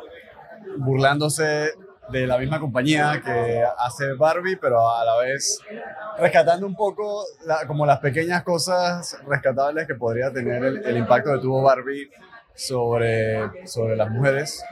burlándose 0.77 1.75
de 2.11 2.27
la 2.27 2.39
misma 2.39 2.59
compañía 2.59 3.23
que 3.25 3.65
hace 3.79 4.15
Barbie, 4.15 4.57
pero 4.57 4.91
a 4.91 5.05
la 5.05 5.17
vez 5.19 5.61
rescatando 6.19 6.67
un 6.67 6.75
poco 6.75 7.25
como 7.67 7.87
las 7.87 8.01
pequeñas 8.01 8.43
cosas 8.43 9.17
rescatables 9.27 9.87
que 9.87 9.95
podría 9.95 10.33
tener 10.33 10.63
el, 10.65 10.85
el 10.85 10.97
impacto 10.97 11.33
que 11.33 11.39
tuvo 11.39 11.63
Barbie 11.63 12.11
sobre, 12.55 13.67
sobre 13.67 13.97
las 13.97 14.11
mujeres 14.11 14.63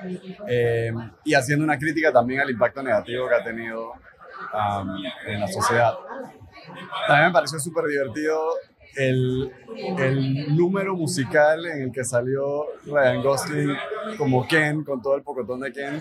eh, 0.46 0.92
y 1.24 1.34
haciendo 1.34 1.64
una 1.64 1.78
crítica 1.78 2.12
también 2.12 2.40
al 2.40 2.50
impacto 2.50 2.82
negativo 2.82 3.28
que 3.28 3.34
ha 3.34 3.44
tenido 3.44 3.92
en 5.26 5.40
la 5.40 5.48
sociedad. 5.48 5.94
También 7.06 7.28
me 7.28 7.32
pareció 7.32 7.58
súper 7.58 7.84
divertido 7.86 8.40
el, 8.96 9.52
el, 9.98 10.56
número 10.56 10.96
musical 10.96 11.64
en 11.66 11.82
el 11.82 11.92
que 11.92 12.04
salió 12.04 12.66
Ryan 12.86 13.22
Gosling 13.22 13.76
como 14.16 14.46
Ken, 14.46 14.84
con 14.84 15.00
todo 15.00 15.16
el 15.16 15.22
pocotón 15.22 15.60
de 15.60 15.72
Ken, 15.72 16.00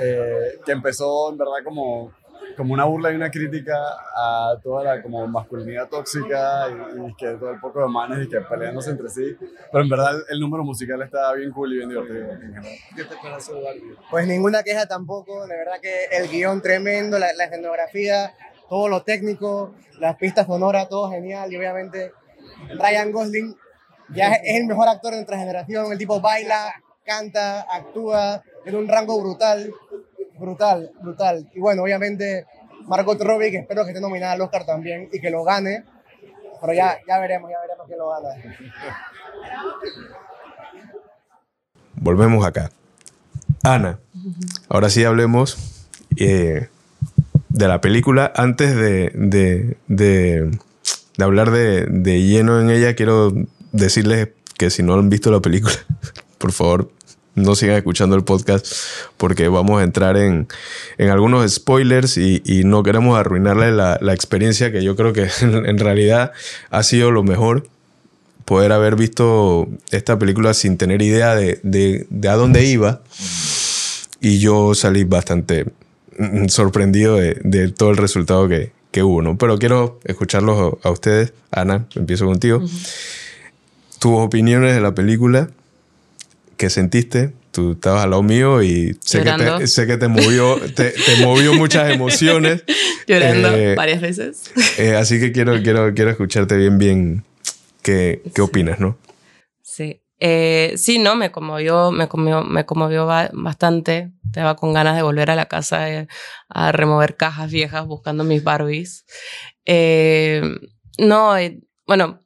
eh, 0.00 0.58
que 0.64 0.72
empezó 0.72 1.30
en 1.30 1.38
verdad 1.38 1.62
como 1.64 2.12
como 2.56 2.74
una 2.74 2.84
burla 2.84 3.12
y 3.12 3.16
una 3.16 3.30
crítica 3.30 3.74
a 4.16 4.54
toda 4.62 4.84
la 4.84 5.02
como 5.02 5.26
masculinidad 5.26 5.88
tóxica 5.88 6.68
y, 6.68 7.14
que 7.14 7.26
todo 7.34 7.50
el 7.50 7.60
poco 7.60 7.80
de 7.80 7.88
manes 7.88 8.26
y 8.26 8.28
que 8.28 8.40
peleándose 8.40 8.90
entre 8.90 9.08
sí. 9.08 9.36
Pero 9.72 9.84
en 9.84 9.88
verdad 9.88 10.14
el 10.30 10.40
número 10.40 10.64
musical 10.64 11.02
está 11.02 11.32
bien 11.34 11.50
cool 11.50 11.72
y 11.72 11.76
bien 11.78 11.88
divertido. 11.88 12.28
¿Qué 12.96 13.04
te 13.04 13.14
Barbie? 13.14 13.96
Pues 14.10 14.26
ninguna 14.26 14.62
queja 14.62 14.86
tampoco. 14.86 15.46
De 15.46 15.56
verdad 15.56 15.80
que 15.80 16.04
el 16.12 16.28
guion 16.28 16.62
tremendo, 16.62 17.18
la, 17.18 17.32
la 17.32 17.44
escenografía, 17.44 18.34
todo 18.68 18.88
lo 18.88 19.02
técnico, 19.02 19.74
las 19.98 20.16
pistas 20.16 20.46
sonoras, 20.46 20.88
todo 20.88 21.10
genial. 21.10 21.52
Y 21.52 21.56
obviamente 21.56 22.12
Ryan 22.78 23.12
Gosling 23.12 23.56
ya 24.10 24.32
es 24.32 24.60
el 24.60 24.66
mejor 24.66 24.88
actor 24.88 25.10
de 25.10 25.18
nuestra 25.18 25.38
generación. 25.38 25.92
El 25.92 25.98
tipo 25.98 26.20
baila, 26.20 26.74
canta, 27.04 27.62
actúa, 27.62 28.42
en 28.64 28.76
un 28.76 28.88
rango 28.88 29.20
brutal 29.20 29.72
brutal, 30.38 30.90
brutal. 31.02 31.50
Y 31.54 31.60
bueno, 31.60 31.82
obviamente 31.82 32.46
Margot 32.86 33.20
Robbie, 33.20 33.50
que 33.50 33.58
espero 33.58 33.84
que 33.84 33.90
esté 33.90 34.00
nominada 34.00 34.32
al 34.32 34.40
Oscar 34.40 34.64
también 34.64 35.08
y 35.12 35.20
que 35.20 35.30
lo 35.30 35.44
gane. 35.44 35.84
Pero 36.60 36.72
ya, 36.72 36.98
ya 37.06 37.18
veremos, 37.18 37.50
ya 37.50 37.60
veremos 37.60 37.86
quién 37.86 37.98
lo 37.98 38.10
gana. 38.10 38.28
Volvemos 41.96 42.46
acá. 42.46 42.70
Ana, 43.62 43.98
ahora 44.68 44.90
sí 44.90 45.04
hablemos 45.04 45.86
eh, 46.16 46.68
de 47.48 47.68
la 47.68 47.80
película. 47.80 48.32
Antes 48.34 48.74
de, 48.76 49.10
de, 49.14 49.76
de, 49.88 50.58
de 51.16 51.24
hablar 51.24 51.50
de 51.50 52.22
lleno 52.22 52.60
en 52.60 52.70
ella, 52.70 52.94
quiero 52.94 53.32
decirles 53.72 54.28
que 54.56 54.70
si 54.70 54.82
no 54.82 54.94
han 54.94 55.10
visto 55.10 55.30
la 55.30 55.40
película, 55.40 55.74
por 56.38 56.52
favor, 56.52 56.90
no 57.34 57.54
sigan 57.54 57.76
escuchando 57.76 58.16
el 58.16 58.24
podcast 58.24 58.66
porque 59.16 59.48
vamos 59.48 59.80
a 59.80 59.84
entrar 59.84 60.16
en, 60.16 60.46
algunos 60.98 61.50
spoilers 61.52 62.16
y, 62.16 62.62
no 62.64 62.82
queremos 62.82 63.18
arruinarle 63.18 63.72
la, 63.72 64.14
experiencia 64.14 64.70
que 64.72 64.82
yo 64.82 64.96
creo 64.96 65.12
que 65.12 65.28
en, 65.40 65.78
realidad 65.78 66.32
ha 66.70 66.82
sido 66.82 67.10
lo 67.10 67.22
mejor 67.22 67.66
poder 68.44 68.72
haber 68.72 68.96
visto 68.96 69.68
esta 69.90 70.18
película 70.18 70.54
sin 70.54 70.76
tener 70.76 71.02
idea 71.02 71.34
de, 71.34 72.06
a 72.28 72.34
dónde 72.34 72.64
iba 72.64 73.02
y 74.20 74.38
yo 74.38 74.74
salí 74.74 75.04
bastante 75.04 75.66
sorprendido 76.48 77.16
de, 77.16 77.72
todo 77.76 77.90
el 77.90 77.96
resultado 77.96 78.48
que, 78.48 78.72
hubo, 79.02 79.22
¿no? 79.22 79.36
Pero 79.36 79.58
quiero 79.58 79.98
escucharlos 80.04 80.74
a, 80.84 80.90
ustedes. 80.90 81.32
Ana, 81.50 81.86
empiezo 81.96 82.26
contigo. 82.26 82.60
Tus 83.98 84.12
opiniones 84.12 84.72
de 84.74 84.80
la 84.80 84.94
película 84.94 85.50
¿Qué 86.64 86.70
sentiste? 86.70 87.34
Tú 87.50 87.72
estabas 87.72 88.04
al 88.04 88.10
lado 88.12 88.22
mío 88.22 88.62
y 88.62 88.96
sé, 89.02 89.22
que 89.22 89.32
te, 89.32 89.66
sé 89.66 89.86
que 89.86 89.98
te, 89.98 90.08
movió, 90.08 90.58
te, 90.74 90.94
movió 91.20 91.52
muchas 91.52 91.90
emociones. 91.90 92.64
Llorando 93.06 93.54
eh, 93.54 93.74
varias 93.74 94.00
veces. 94.00 94.50
Eh, 94.78 94.96
así 94.96 95.20
que 95.20 95.30
quiero, 95.30 95.62
quiero, 95.62 95.92
quiero 95.92 96.10
escucharte 96.10 96.56
bien, 96.56 96.78
bien. 96.78 97.24
¿Qué, 97.82 98.22
qué 98.34 98.40
opinas, 98.40 98.80
no? 98.80 98.96
Sí. 99.60 100.00
Eh, 100.20 100.72
sí, 100.78 100.98
no, 100.98 101.16
me 101.16 101.30
conmovió, 101.30 101.92
me 101.92 102.08
conmovió, 102.08 102.42
me 102.42 102.64
conmovió 102.64 103.04
bastante. 103.04 104.10
Estaba 104.24 104.56
con 104.56 104.72
ganas 104.72 104.96
de 104.96 105.02
volver 105.02 105.30
a 105.30 105.36
la 105.36 105.44
casa 105.44 105.84
a 106.48 106.72
remover 106.72 107.18
cajas 107.18 107.52
viejas 107.52 107.84
buscando 107.86 108.24
mis 108.24 108.42
Barbies. 108.42 109.04
no, 110.96 111.34
bueno, 111.86 112.23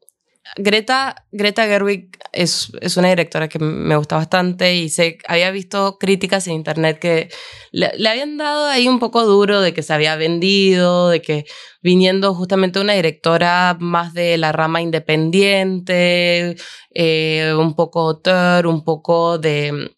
Greta, 0.56 1.26
Greta 1.32 1.66
Gerwig 1.66 2.10
es, 2.32 2.72
es, 2.80 2.96
una 2.96 3.08
directora 3.08 3.48
que 3.48 3.58
me 3.58 3.96
gusta 3.96 4.16
bastante 4.16 4.74
y 4.74 4.88
sé, 4.88 5.18
había 5.26 5.50
visto 5.50 5.98
críticas 5.98 6.46
en 6.46 6.54
internet 6.54 6.98
que 6.98 7.28
le, 7.70 7.90
habían 8.08 8.36
dado 8.36 8.66
ahí 8.66 8.88
un 8.88 8.98
poco 8.98 9.24
duro 9.24 9.60
de 9.60 9.74
que 9.74 9.82
se 9.82 9.92
había 9.92 10.16
vendido, 10.16 11.10
de 11.10 11.22
que 11.22 11.44
viniendo 11.82 12.34
justamente 12.34 12.80
una 12.80 12.94
directora 12.94 13.76
más 13.80 14.14
de 14.14 14.38
la 14.38 14.52
rama 14.52 14.80
independiente, 14.80 16.56
eh, 16.94 17.54
un 17.56 17.74
poco 17.74 18.00
autor, 18.00 18.66
un 18.66 18.84
poco 18.84 19.38
de, 19.38 19.70
o 19.72 19.90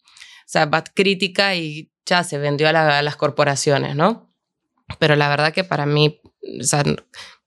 sea, 0.45 0.65
bad 0.65 0.85
crítica 0.93 1.55
y 1.55 1.91
ya 2.05 2.23
se 2.23 2.37
vendió 2.37 2.67
a, 2.67 2.99
a 2.99 3.01
las 3.01 3.15
corporaciones, 3.15 3.95
¿no? 3.95 4.29
Pero 4.99 5.15
la 5.15 5.29
verdad 5.29 5.53
que 5.53 5.63
para 5.63 5.85
mí, 5.85 6.21
o 6.59 6.63
sea, 6.63 6.83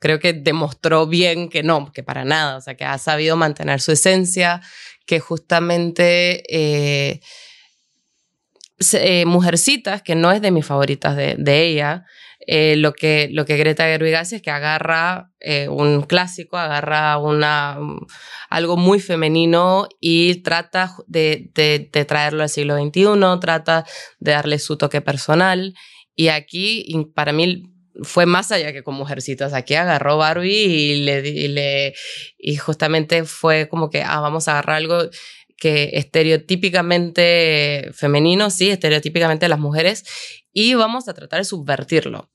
creo 0.05 0.21
que 0.21 0.35
demostró 0.35 1.07
bien 1.07 1.49
que 1.49 1.63
no, 1.63 1.91
que 1.91 2.03
para 2.03 2.27
nada, 2.27 2.59
o 2.59 2.61
sea, 2.61 2.75
que 2.75 2.85
ha 2.85 2.99
sabido 2.99 3.39
mantener 3.39 3.81
su 3.81 3.91
esencia, 3.91 4.61
que 5.07 5.19
justamente 5.19 6.43
eh, 6.55 7.23
eh, 8.93 9.25
Mujercitas, 9.25 10.03
que 10.03 10.15
no 10.15 10.31
es 10.31 10.43
de 10.43 10.51
mis 10.51 10.67
favoritas 10.67 11.17
de, 11.17 11.63
ella, 11.63 12.05
eh, 12.47 12.77
lo, 12.77 12.93
que, 12.93 13.31
lo 13.33 13.47
que 13.47 13.57
Greta 13.57 13.85
Gerwig 13.85 14.15
hace 14.15 14.37
es 14.37 14.43
que 14.43 14.51
agarra 14.51 15.31
un 15.71 16.03
clásico, 16.03 16.59
agarra 16.59 17.17
una, 17.17 17.79
algo 18.51 18.77
muy 18.77 19.01
femenino 19.01 19.89
y 20.01 20.43
trata 20.43 20.95
de, 21.07 21.51
de, 21.55 21.89
de, 21.91 22.05
traerlo 22.05 22.43
al 22.43 22.51
siglo 22.51 22.77
XXI, 22.77 23.41
trata 23.41 23.87
de 24.19 24.33
darle 24.33 24.59
su 24.59 24.77
toque 24.77 25.01
personal. 25.01 25.73
Y 26.15 26.29
aquí, 26.29 26.87
para 27.15 27.33
mí, 27.33 27.74
fue 28.03 28.27
más 28.27 28.51
allá 28.53 28.73
que 28.73 28.83
con 28.83 28.95
Mujercitas. 28.95 29.53
Aquí 29.53 29.75
agarró 29.75 30.19
Barbie 30.19 30.51
y, 30.51 31.03
le, 31.03 31.29
y, 31.29 31.49
le, 31.49 31.95
y 32.39 32.57
justamente 32.57 33.25
fue 33.25 33.69
como 33.69 33.91
que, 33.91 34.03
ah, 34.03 34.21
vamos 34.21 34.49
a 34.49 34.53
agarrar 34.53 34.77
algo 34.77 34.99
que 35.57 35.91
estereotípicamente 35.95 37.91
femenino, 37.95 38.51
sí, 38.51 38.71
estereotípicamente 38.71 39.49
las 39.49 39.61
mujeres, 39.61 40.05
y 40.53 40.75
vamos 40.75 41.09
a 41.09 41.15
tratar 41.15 41.39
de 41.41 41.45
subvertirlo. 41.45 42.31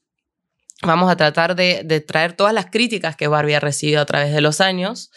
Vamos 0.82 1.12
a 1.12 1.18
tratar 1.18 1.56
de, 1.58 1.82
de 1.84 2.00
traer 2.00 2.34
todas 2.34 2.54
las 2.54 2.68
críticas 2.68 3.18
que 3.18 3.28
Barbie 3.28 3.56
ha 3.56 3.60
recibido 3.60 4.00
a 4.00 4.06
través 4.06 4.34
de 4.34 4.40
los 4.40 4.62
años, 4.62 5.12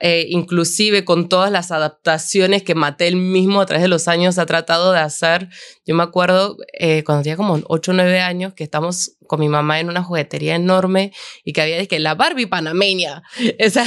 eh, 0.00 0.26
inclusive 0.28 1.04
con 1.04 1.28
todas 1.28 1.52
las 1.52 1.70
adaptaciones 1.70 2.64
que 2.64 2.74
Mattel 2.74 3.14
mismo 3.14 3.60
a 3.60 3.66
través 3.66 3.82
de 3.82 3.88
los 3.88 4.08
años 4.08 4.38
ha 4.38 4.46
tratado 4.46 4.92
de 4.92 4.98
hacer. 4.98 5.48
Yo 5.86 5.94
me 5.94 6.02
acuerdo 6.02 6.56
eh, 6.78 7.04
cuando 7.04 7.22
tenía 7.22 7.36
como 7.36 7.60
8 7.68 7.90
o 7.92 7.94
9 7.94 8.20
años 8.20 8.54
que 8.54 8.64
estamos 8.64 9.16
con 9.28 9.40
mi 9.40 9.48
mamá 9.48 9.78
en 9.78 9.88
una 9.88 10.02
juguetería 10.02 10.56
enorme 10.56 11.12
y 11.44 11.52
que 11.52 11.62
había 11.62 11.86
que 11.86 12.00
la 12.00 12.14
Barbie 12.14 12.46
panameña. 12.46 13.22
O 13.64 13.70
sea, 13.70 13.84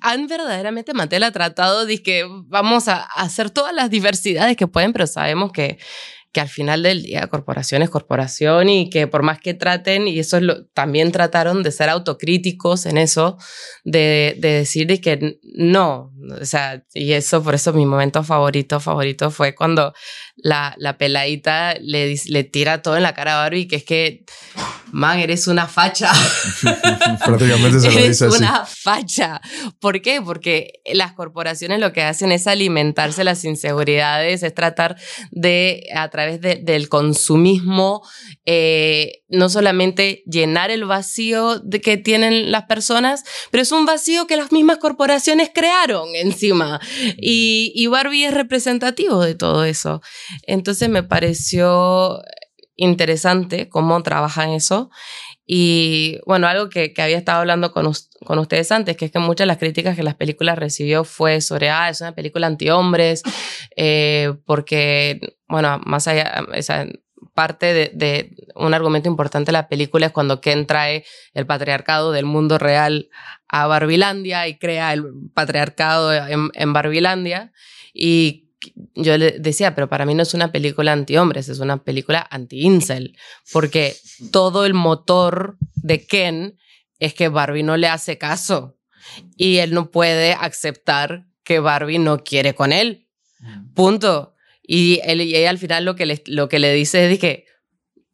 han 0.00 0.26
verdaderamente 0.26 0.94
Mattel 0.94 1.22
ha 1.22 1.32
tratado 1.32 1.86
de 1.86 2.02
que 2.02 2.24
vamos 2.46 2.86
a 2.88 3.02
hacer 3.02 3.50
todas 3.50 3.74
las 3.74 3.90
diversidades 3.90 4.56
que 4.56 4.66
pueden, 4.66 4.92
pero 4.92 5.06
sabemos 5.06 5.52
que 5.52 5.78
que 6.36 6.40
al 6.42 6.50
final 6.50 6.82
del 6.82 7.02
día 7.02 7.26
corporación 7.28 7.80
es 7.80 7.88
corporación 7.88 8.68
y 8.68 8.90
que 8.90 9.06
por 9.06 9.22
más 9.22 9.38
que 9.38 9.54
traten, 9.54 10.06
y 10.06 10.18
eso 10.18 10.36
es 10.36 10.42
lo, 10.42 10.66
también 10.66 11.10
trataron 11.10 11.62
de 11.62 11.72
ser 11.72 11.88
autocríticos 11.88 12.84
en 12.84 12.98
eso, 12.98 13.38
de, 13.84 14.36
de 14.38 14.50
decir 14.50 14.86
de 14.86 15.00
que 15.00 15.38
no, 15.54 16.12
o 16.38 16.44
sea, 16.44 16.84
y 16.92 17.12
eso 17.12 17.42
por 17.42 17.54
eso 17.54 17.72
mi 17.72 17.86
momento 17.86 18.22
favorito, 18.22 18.80
favorito 18.80 19.30
fue 19.30 19.54
cuando 19.54 19.94
la, 20.36 20.74
la 20.76 20.98
peladita 20.98 21.74
le, 21.80 22.14
le 22.26 22.44
tira 22.44 22.82
todo 22.82 22.98
en 22.98 23.04
la 23.04 23.14
cara 23.14 23.38
a 23.38 23.42
Barbie, 23.44 23.66
que 23.66 23.76
es 23.76 23.84
que, 23.84 24.26
man, 24.92 25.18
eres 25.18 25.46
una 25.46 25.66
facha. 25.66 26.12
Prácticamente 27.24 27.80
se 27.80 27.90
lo 27.90 28.06
dice 28.06 28.26
así. 28.26 28.38
una 28.38 28.64
facha. 28.66 29.40
¿Por 29.80 30.00
qué? 30.02 30.22
Porque 30.22 30.80
las 30.92 31.12
corporaciones 31.12 31.80
lo 31.80 31.92
que 31.92 32.02
hacen 32.02 32.32
es 32.32 32.46
alimentarse 32.46 33.24
las 33.24 33.44
inseguridades, 33.44 34.42
es 34.42 34.54
tratar 34.54 34.96
de, 35.30 35.86
a 35.94 36.08
través 36.08 36.40
del 36.40 36.88
consumismo, 36.88 38.02
eh, 38.44 39.22
no 39.28 39.48
solamente 39.48 40.22
llenar 40.26 40.70
el 40.70 40.84
vacío 40.84 41.58
de 41.58 41.80
que 41.80 41.96
tienen 41.96 42.52
las 42.52 42.64
personas, 42.64 43.24
pero 43.50 43.62
es 43.62 43.72
un 43.72 43.86
vacío 43.86 44.26
que 44.26 44.36
las 44.36 44.52
mismas 44.52 44.78
corporaciones 44.78 45.50
crearon 45.52 46.14
encima. 46.14 46.80
Y, 47.16 47.72
y 47.74 47.86
Barbie 47.88 48.26
es 48.26 48.34
representativo 48.34 49.22
de 49.22 49.34
todo 49.34 49.64
eso. 49.64 50.00
Entonces 50.46 50.88
me 50.88 51.02
pareció 51.02 52.20
interesante 52.76 53.68
cómo 53.68 54.02
trabajan 54.02 54.50
eso. 54.50 54.90
Y 55.46 56.18
bueno, 56.26 56.48
algo 56.48 56.68
que, 56.68 56.92
que 56.92 57.02
había 57.02 57.18
estado 57.18 57.40
hablando 57.40 57.72
con, 57.72 57.90
con, 58.24 58.38
ustedes 58.38 58.70
antes, 58.72 58.96
que 58.96 59.06
es 59.06 59.12
que 59.12 59.18
muchas 59.18 59.44
de 59.44 59.46
las 59.46 59.58
críticas 59.58 59.96
que 59.96 60.02
las 60.02 60.16
películas 60.16 60.58
recibió 60.58 61.04
fue 61.04 61.40
sobre, 61.40 61.70
ah, 61.70 61.88
es 61.88 62.00
una 62.00 62.14
película 62.14 62.48
antihombres, 62.48 63.22
eh, 63.76 64.34
porque, 64.44 65.36
bueno, 65.48 65.80
más 65.86 66.08
allá, 66.08 66.44
parte 67.34 67.74
de, 67.74 67.90
de 67.94 68.34
un 68.54 68.74
argumento 68.74 69.08
importante 69.08 69.46
de 69.46 69.52
la 69.52 69.68
película 69.68 70.06
es 70.06 70.12
cuando 70.12 70.40
Ken 70.40 70.66
trae 70.66 71.04
el 71.34 71.46
patriarcado 71.46 72.10
del 72.10 72.24
mundo 72.24 72.58
real 72.58 73.08
a 73.48 73.66
Barbilandia 73.66 74.48
y 74.48 74.58
crea 74.58 74.92
el 74.92 75.04
patriarcado 75.34 76.12
en, 76.12 76.50
en 76.54 76.72
Barbilandia. 76.72 77.52
Y 77.92 78.45
yo 78.94 79.16
le 79.18 79.32
decía, 79.38 79.74
pero 79.74 79.88
para 79.88 80.06
mí 80.06 80.14
no 80.14 80.22
es 80.22 80.34
una 80.34 80.52
película 80.52 80.92
anti-hombres, 80.92 81.48
es 81.48 81.58
una 81.58 81.82
película 81.82 82.26
anti-incel, 82.30 83.16
porque 83.52 83.96
todo 84.30 84.66
el 84.66 84.74
motor 84.74 85.58
de 85.74 86.06
Ken 86.06 86.58
es 86.98 87.14
que 87.14 87.28
Barbie 87.28 87.62
no 87.62 87.76
le 87.76 87.88
hace 87.88 88.18
caso 88.18 88.78
y 89.36 89.58
él 89.58 89.72
no 89.72 89.90
puede 89.90 90.32
aceptar 90.32 91.26
que 91.44 91.60
Barbie 91.60 91.98
no 91.98 92.24
quiere 92.24 92.54
con 92.54 92.72
él. 92.72 93.08
Punto. 93.74 94.34
Y, 94.62 95.00
él, 95.04 95.20
y 95.20 95.36
ella 95.36 95.50
al 95.50 95.58
final 95.58 95.84
lo 95.84 95.94
que 95.94 96.06
le, 96.06 96.22
lo 96.26 96.48
que 96.48 96.58
le 96.58 96.72
dice 96.72 97.10
es 97.10 97.18
que 97.18 97.46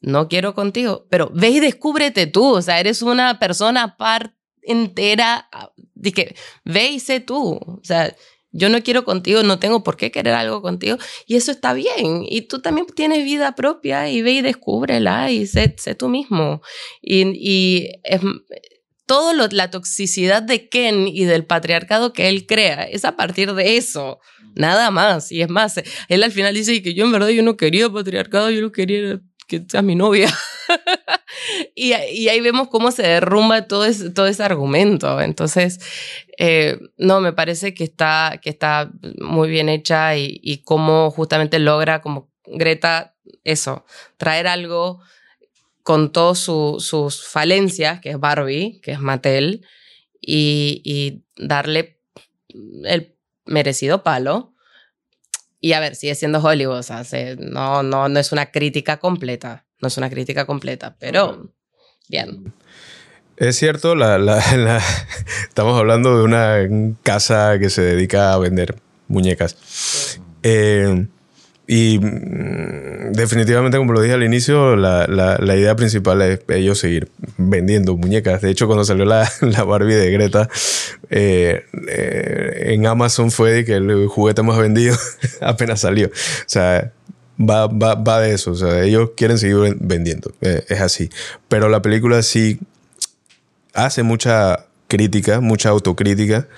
no 0.01 0.29
quiero 0.29 0.55
contigo, 0.55 1.07
pero 1.09 1.31
ve 1.33 1.49
y 1.51 1.61
descúbrete 1.61 2.27
tú, 2.27 2.45
o 2.45 2.61
sea, 2.61 2.81
eres 2.81 3.03
una 3.03 3.39
persona 3.39 3.97
par 3.97 4.35
entera, 4.63 5.49
de 5.95 6.13
que 6.13 6.37
ve 6.65 6.89
y 6.89 7.01
sé 7.01 7.21
tú, 7.21 7.55
o 7.55 7.81
sea, 7.83 8.15
yo 8.53 8.69
no 8.69 8.83
quiero 8.83 9.05
contigo, 9.05 9.43
no 9.43 9.59
tengo 9.59 9.83
por 9.83 9.97
qué 9.97 10.11
querer 10.11 10.35
algo 10.35 10.63
contigo. 10.63 10.99
Y 11.27 11.37
eso 11.37 11.51
está 11.51 11.73
bien. 11.73 12.25
Y 12.29 12.43
tú 12.43 12.61
también 12.61 12.87
tienes 12.95 13.25
vida 13.25 13.55
propia 13.55 14.09
y 14.11 14.23
ve 14.23 14.33
y 14.33 14.43
descúbrela 14.43 15.31
y 15.31 15.47
sé, 15.47 15.75
sé 15.79 15.95
tú 15.95 16.09
mismo. 16.09 16.61
Y, 17.01 17.29
y 17.35 17.89
es, 18.05 18.21
todo 19.07 19.33
la 19.51 19.71
toxicidad 19.71 20.43
de 20.43 20.69
Ken 20.69 21.09
y 21.09 21.25
del 21.25 21.45
patriarcado 21.45 22.13
que 22.13 22.29
él 22.29 22.47
crea 22.47 22.85
es 22.85 23.05
a 23.05 23.17
partir 23.17 23.53
de 23.55 23.77
eso. 23.77 24.21
Nada 24.55 24.91
más. 24.91 25.33
Y 25.33 25.43
es 25.43 25.49
más, 25.49 25.81
él 26.09 26.23
al 26.23 26.33
final 26.33 26.55
dice 26.55 26.83
que 26.83 26.95
yo 26.95 27.05
en 27.05 27.13
verdad 27.13 27.29
yo 27.29 27.43
no 27.43 27.57
quería 27.57 27.89
patriarcado, 27.91 28.51
yo 28.51 28.61
no 28.61 28.71
quería 28.71 29.21
que 29.49 29.65
seas 29.69 29.85
mi 29.85 29.95
novia. 29.95 30.33
y, 31.75 31.93
y, 31.95 32.29
ahí 32.29 32.41
vemos 32.41 32.69
cómo 32.69 32.91
se 32.91 33.03
derrumba 33.03 33.63
todo 33.63 33.85
ese, 33.85 34.11
todo 34.11 34.27
ese 34.27 34.43
argumento. 34.43 35.21
Entonces, 35.21 35.81
eh, 36.39 36.79
no, 36.97 37.21
me 37.21 37.33
parece 37.33 37.75
que 37.75 37.85
está, 37.85 38.41
que 38.43 38.51
está 38.51 38.91
muy 39.21 39.49
bien 39.49 39.69
hecha 39.69 40.17
y, 40.17 40.41
y 40.43 40.59
cómo 40.59 41.11
justamente 41.11 41.59
logra 41.59 42.01
como 42.01 42.31
Greta 42.45 43.15
eso, 43.45 43.85
traer 44.17 44.47
algo 44.47 45.01
con 45.83 46.13
todas 46.13 46.39
su, 46.39 46.77
sus 46.81 47.27
falencias, 47.27 48.01
que 48.01 48.11
es 48.11 48.21
Barbie, 48.21 48.81
que 48.83 48.93
es 48.93 49.01
Mattel, 49.01 49.67
y, 50.21 50.83
y 50.85 51.25
darle 51.37 51.99
el 52.85 53.17
merecido 53.45 54.03
palo 54.03 54.53
y 55.65 55.75
a 55.75 55.81
ver, 55.81 55.95
sigue 55.95 56.17
siendo 56.17 56.41
Hollywood, 56.41 56.79
o 56.79 56.83
sea, 56.83 57.05
se, 57.05 57.37
no, 57.37 57.85
no, 57.85 58.09
no 58.09 58.19
es 58.19 58.33
una 58.33 58.51
crítica 58.51 58.99
completa, 58.99 59.65
no 59.83 59.89
es 59.89 59.97
una 59.99 60.09
crítica 60.09 60.47
completa, 60.47 60.97
pero 60.99 61.51
bien. 62.09 62.55
Es 63.37 63.57
cierto, 63.57 63.95
la, 63.95 64.19
la, 64.19 64.57
la, 64.57 64.81
estamos 65.49 65.79
hablando 65.79 66.17
de 66.17 66.23
una 66.23 66.97
casa 67.03 67.59
que 67.59 67.71
se 67.71 67.83
dedica 67.83 68.33
a 68.33 68.39
vender 68.39 68.77
muñecas. 69.09 70.21
Eh, 70.43 71.07
y 71.67 71.99
mm, 71.99 73.13
definitivamente, 73.13 73.79
como 73.79 73.93
lo 73.93 74.01
dije 74.01 74.15
al 74.15 74.23
inicio, 74.23 74.77
la, 74.77 75.07
la, 75.07 75.39
la, 75.39 75.57
idea 75.57 75.75
principal 75.77 76.21
es 76.23 76.41
ellos 76.49 76.79
seguir 76.79 77.09
vendiendo 77.39 77.97
muñecas. 77.97 78.43
De 78.43 78.51
hecho, 78.51 78.67
cuando 78.67 78.85
salió 78.85 79.05
la, 79.05 79.31
la 79.41 79.65
Barbie 79.65 79.95
de 79.95 80.11
Greta, 80.11 80.49
eh, 81.11 81.65
eh, 81.89 82.75
en 82.75 82.87
Amazon 82.87 83.31
fue 83.31 83.65
que 83.65 83.75
el 83.75 84.07
juguete 84.07 84.43
más 84.43 84.59
vendido 84.59 84.97
apenas 85.41 85.81
salió. 85.81 86.09
O 86.09 86.11
sea, 86.47 86.93
va, 87.39 87.67
va, 87.67 87.95
va 87.95 88.21
de 88.21 88.35
eso. 88.35 88.53
O 88.53 88.57
sea, 88.57 88.83
ellos 88.83 89.11
quieren 89.17 89.39
seguir 89.39 89.77
vendiendo. 89.81 90.33
Eh, 90.41 90.65
es 90.69 90.81
así. 90.81 91.11
Pero 91.49 91.69
la 91.69 91.83
película 91.83 92.23
sí 92.23 92.59
hace 93.75 94.03
mucha 94.03 94.67
crítica, 94.89 95.41
mucha 95.41 95.71
autocrítica. 95.71 96.49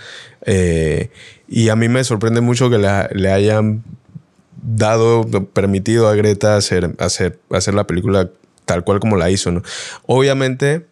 Eh, 0.46 1.11
y 1.49 1.68
a 1.68 1.77
mí 1.77 1.88
me 1.88 2.03
sorprende 2.05 2.40
mucho 2.40 2.70
que 2.70 2.79
la, 2.79 3.09
le 3.12 3.31
hayan 3.33 3.83
dado, 4.62 5.25
permitido 5.53 6.09
a 6.09 6.14
Greta 6.14 6.57
hacer, 6.57 6.94
hacer, 6.99 7.38
hacer 7.51 7.75
la 7.75 7.87
película 7.87 8.31
tal 8.64 8.85
cual 8.85 9.01
como 9.01 9.16
la 9.16 9.31
hizo. 9.31 9.53
¿no? 9.53 9.62
Obviamente, 10.07 10.87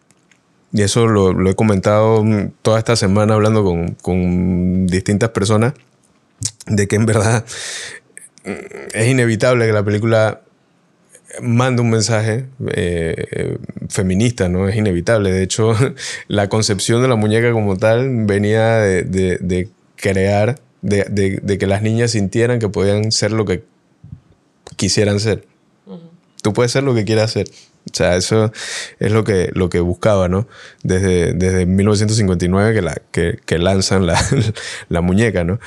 y 0.71 0.81
eso 0.81 1.07
lo, 1.07 1.33
lo, 1.33 1.49
he 1.49 1.55
comentado 1.55 2.23
toda 2.61 2.79
esta 2.79 2.95
semana 2.95 3.33
hablando 3.33 3.63
con, 3.63 3.95
con 3.95 4.87
distintas 4.87 5.29
personas, 5.29 5.73
de 6.67 6.87
que 6.87 6.95
en 6.95 7.05
verdad 7.05 7.45
es 8.43 9.07
inevitable 9.07 9.65
que 9.65 9.73
la 9.73 9.83
película 9.83 10.41
mande 11.41 11.81
un 11.81 11.89
mensaje 11.89 12.45
eh, 12.67 13.57
feminista, 13.89 14.49
¿no? 14.49 14.67
Es 14.67 14.75
inevitable. 14.75 15.31
De 15.31 15.43
hecho, 15.43 15.73
la 16.27 16.49
concepción 16.49 17.01
de 17.01 17.07
la 17.07 17.15
muñeca 17.15 17.51
como 17.51 17.77
tal 17.77 18.25
venía 18.25 18.77
de, 18.77 19.03
de, 19.03 19.37
de 19.39 19.69
crear 19.95 20.59
de, 20.81 21.05
de, 21.09 21.39
de, 21.41 21.57
que 21.57 21.65
las 21.65 21.81
niñas 21.81 22.11
sintieran 22.11 22.59
que 22.59 22.69
podían 22.69 23.11
ser 23.11 23.31
lo 23.31 23.45
que 23.45 23.63
quisieran 24.75 25.19
ser. 25.19 25.45
Uh 25.85 25.93
-huh. 25.93 26.09
Tú 26.41 26.53
puedes 26.53 26.71
ser 26.71 26.83
lo 26.83 26.93
que 26.93 27.05
quieras 27.05 27.31
ser. 27.31 27.47
O 27.91 27.95
sea, 27.95 28.15
eso 28.15 28.51
es 28.99 29.11
lo 29.11 29.23
que, 29.23 29.49
lo 29.53 29.69
que 29.69 29.81
buscaba, 29.81 30.29
¿no? 30.29 30.47
Desde, 30.83 31.33
desde 31.33 31.65
1959 31.65 32.73
que, 32.73 32.81
la, 32.81 32.95
que, 33.11 33.39
que 33.45 33.57
lanzan 33.57 34.05
la, 34.05 34.19
la, 34.89 35.01
muñeca, 35.01 35.43
¿no? 35.43 35.59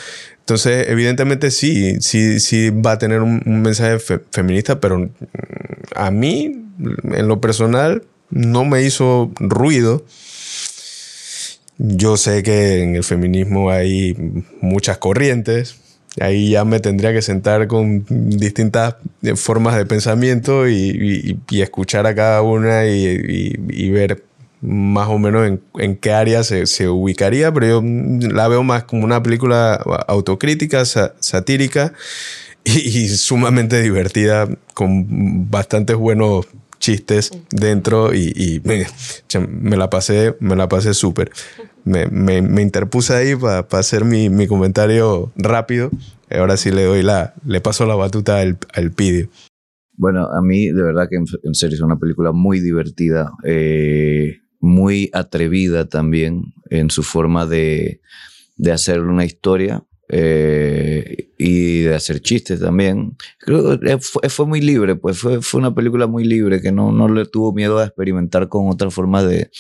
Entonces, 0.47 0.89
evidentemente 0.89 1.51
sí, 1.51 2.01
sí, 2.01 2.39
sí 2.39 2.71
va 2.71 2.93
a 2.93 2.99
tener 2.99 3.21
un, 3.21 3.43
mensaje 3.45 3.99
fe 3.99 4.21
feminista, 4.31 4.79
pero 4.79 5.11
a 5.97 6.11
mí, 6.13 6.65
en 6.79 7.29
lo 7.29 7.41
personal, 7.41 8.05
no 8.31 8.65
me 8.65 8.83
hizo 8.83 9.33
ruido 9.41 10.05
yo 11.79 12.17
sé 12.17 12.43
que 12.43 12.83
en 12.83 12.97
el 12.97 13.05
feminismo 13.05 13.71
hay 13.71 14.17
muchas 14.61 14.99
corrientes. 14.99 15.77
Ahí 16.21 16.51
ya 16.51 16.65
me 16.65 16.81
tendría 16.81 17.13
que 17.13 17.21
sentar 17.21 17.67
con 17.67 18.07
distintas 18.09 18.97
formas 19.35 19.77
de 19.77 19.85
pensamiento 19.85 20.69
y, 20.69 21.39
escuchar 21.51 22.07
a 22.07 22.15
cada 22.15 22.41
una 22.43 22.87
y 22.87 23.91
ver 23.91 24.23
más 24.67 25.09
o 25.09 25.19
menos 25.19 25.47
en, 25.47 25.63
en 25.79 25.97
qué 25.97 26.13
área 26.13 26.43
se, 26.43 26.67
se, 26.67 26.89
ubicaría, 26.89 27.53
pero 27.53 27.81
yo 27.81 27.83
la 28.29 28.49
veo 28.49 28.65
más 28.65 28.85
como 28.85 29.05
una 29.05 29.23
película 29.23 29.75
autocrítica, 30.09 30.85
sa 30.85 31.15
satírica 31.21 31.93
y, 32.65 33.09
sumamente 33.09 33.81
divertida, 33.81 34.49
con 34.75 35.51
bastantes 35.51 35.97
buenos 35.97 36.47
chistes 36.79 37.31
dentro 37.51 38.13
y, 38.13 38.33
y 38.35 38.61
me, 38.65 38.87
me, 39.49 39.77
la 39.77 39.89
pasé, 39.89 40.37
me 40.41 40.57
la 40.57 40.69
pasé 40.69 40.95
súper. 40.95 41.31
Me, 41.85 42.07
me, 42.07 42.43
me, 42.43 42.63
interpuse 42.63 43.15
ahí 43.15 43.37
para 43.37 43.69
pa 43.69 43.79
hacer 43.79 44.05
mi, 44.05 44.29
mi, 44.29 44.49
comentario 44.49 45.33
rápido. 45.37 45.91
Ahora 46.29 46.57
sí 46.57 46.73
le 46.73 46.85
doy 46.85 47.03
la, 47.03 47.35
le 47.45 47.61
paso 47.61 47.87
la 47.87 47.95
batuta 47.95 48.41
al, 48.41 48.59
al 48.75 48.91
pidio. 48.91 49.29
Bueno, 49.97 50.27
a 50.27 50.43
mí 50.43 50.67
de 50.67 50.83
verdad 50.83 51.07
que 51.09 51.17
en, 51.17 51.25
en 51.45 51.55
serio 51.55 51.77
es 51.77 51.81
una 51.81 51.99
película 51.99 52.33
muy 52.33 52.61
divertida, 52.61 53.31
eh, 53.45 54.41
muy 54.61 55.11
atrevida 55.13 55.89
también 55.89 56.55
en 56.71 56.91
su 56.91 57.03
forma 57.03 57.47
de, 57.47 58.01
de 58.57 58.73
hacer 58.73 59.01
una 59.01 59.25
historia 59.25 59.85
eh, 60.09 61.33
y 61.37 61.83
de 61.83 61.95
hacer 61.95 62.21
chistes 62.21 62.61
también. 62.61 63.17
Creo 63.39 63.79
que 63.81 63.99
fue, 63.99 64.29
fue 64.29 64.47
muy 64.47 64.61
libre, 64.61 64.95
pues 64.95 65.19
fue, 65.19 65.43
fue, 65.43 65.59
una 65.59 65.75
película 65.75 66.07
muy 66.07 66.25
libre 66.25 66.61
que 66.61 66.71
no, 66.71 66.93
no 66.93 67.09
le 67.09 67.27
tuvo 67.27 67.53
miedo 67.53 67.79
a 67.79 67.87
experimentar 67.87 68.49
con 68.49 68.69
otra 68.69 68.91
forma 68.91 69.25
de, 69.25 69.51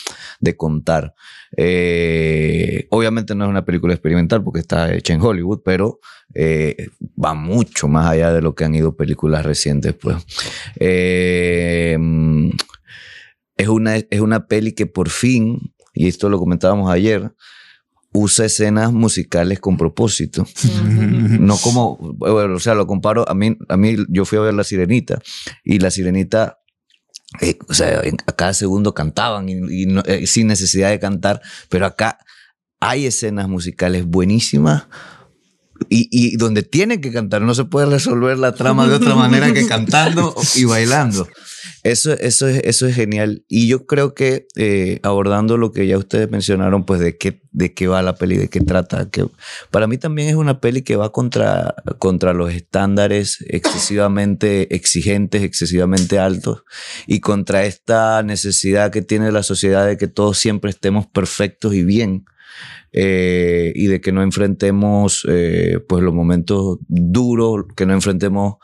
de 0.41 0.57
contar. 0.57 1.15
Eh, 1.57 2.87
obviamente 2.91 3.35
no 3.35 3.45
es 3.45 3.51
una 3.51 3.65
película 3.65 3.95
experimental 3.95 4.43
porque 4.45 4.61
está 4.61 4.95
hecha 4.95 5.15
en 5.15 5.21
Hollywood, 5.21 5.63
pero 5.65 5.99
eh, 6.35 6.91
va 7.23 7.35
mucho 7.35 7.89
más 7.89 8.07
allá 8.07 8.33
de 8.33 8.43
lo 8.43 8.55
que 8.55 8.65
han 8.65 8.75
ido 8.75 8.97
películas 8.97 9.45
recientes, 9.45 9.95
pues. 9.95 10.17
Es, 13.57 13.69
una, 13.69 13.97
es 13.97 14.21
una 14.21 14.47
peli 14.47 14.73
que 14.73 14.87
por 14.87 15.09
fin, 15.09 15.75
y 15.95 16.09
esto 16.09 16.29
lo 16.29 16.39
comentábamos 16.39 16.91
ayer, 16.91 17.33
usa 18.13 18.47
escenas 18.47 18.93
musicales 18.93 19.61
con 19.61 19.77
propósito. 19.77 20.47
no 20.85 21.57
como, 21.59 21.97
bueno, 21.99 22.55
o 22.55 22.61
sea, 22.61 22.75
lo 22.75 22.87
comparo, 22.87 23.29
a 23.29 23.35
mí, 23.35 23.57
a 23.69 23.77
mí 23.77 23.97
yo 24.09 24.25
fui 24.25 24.39
a 24.39 24.43
ver 24.43 24.55
La 24.55 24.65
Sirenita 24.65 25.21
y 25.65 25.79
La 25.79 25.91
Sirenita, 25.91 26.59
eh, 27.41 27.59
o 27.69 27.75
sea, 27.75 28.03
a 28.27 28.33
cada 28.33 28.55
segundo 28.55 28.95
cantaban 28.95 29.49
y, 29.49 29.83
y 29.83 29.87
no, 29.87 30.03
eh, 30.07 30.27
sin 30.27 30.47
necesidad 30.47 30.91
de 30.91 31.01
cantar, 31.01 31.43
pero 31.69 31.87
acá 31.87 32.19
hay 32.81 33.07
escenas 33.07 33.49
musicales 33.49 34.07
buenísimas. 34.07 34.87
Y, 35.91 36.09
y, 36.11 36.39
donde 36.39 36.63
tienen 36.63 37.03
que 37.03 37.13
cantar, 37.13 37.43
no 37.43 37.55
se 37.55 37.65
puede 37.65 37.85
resolver 37.85 38.39
la 38.39 38.55
trama 38.55 38.89
de 38.89 38.95
otra 38.95 39.15
manera 39.15 39.53
que 39.53 39.67
cantando 39.67 40.35
y 40.55 40.65
bailando. 40.65 41.29
Eso, 41.87 42.13
eso, 42.15 42.49
es, 42.49 42.63
eso 42.65 42.89
es 42.89 42.97
genial. 42.97 43.45
Y 43.49 43.69
yo 43.69 43.87
creo 43.87 44.13
que 44.13 44.49
eh, 44.57 44.99
abordando 45.05 45.57
lo 45.57 45.71
que 45.71 45.87
ya 45.87 45.97
ustedes 45.97 46.29
mencionaron, 46.29 46.85
pues 46.85 46.99
de 46.99 47.17
qué, 47.17 47.43
de 47.53 47.75
qué 47.75 47.87
va 47.87 48.03
la 48.03 48.17
peli, 48.17 48.37
de 48.37 48.49
qué 48.49 48.61
trata, 48.61 49.09
que 49.09 49.25
para 49.71 49.87
mí 49.87 49.97
también 49.97 50.29
es 50.29 50.35
una 50.35 50.61
peli 50.61 50.83
que 50.83 50.97
va 50.97 51.13
contra, 51.13 51.77
contra 52.01 52.33
los 52.33 52.53
estándares 52.53 53.39
excesivamente 53.49 54.75
exigentes, 54.75 55.45
excesivamente 55.45 56.19
altos, 56.19 56.65
y 57.07 57.21
contra 57.21 57.65
esta 57.67 58.21
necesidad 58.25 58.91
que 58.91 59.03
tiene 59.03 59.31
la 59.31 59.45
sociedad 59.45 59.87
de 59.87 59.97
que 59.97 60.09
todos 60.09 60.39
siempre 60.39 60.71
estemos 60.71 61.07
perfectos 61.07 61.73
y 61.75 61.85
bien. 61.85 62.25
Eh, 62.99 63.73
y 63.75 63.89
de 63.89 64.01
que 64.01 64.11
no 64.11 64.23
enfrentemos 64.23 65.27
eh, 65.29 65.81
pues 65.87 66.03
los 66.03 66.15
momentos 66.15 66.79
duros, 66.89 67.67
que 67.77 67.85
no 67.85 67.93
enfrentemos 67.93 68.55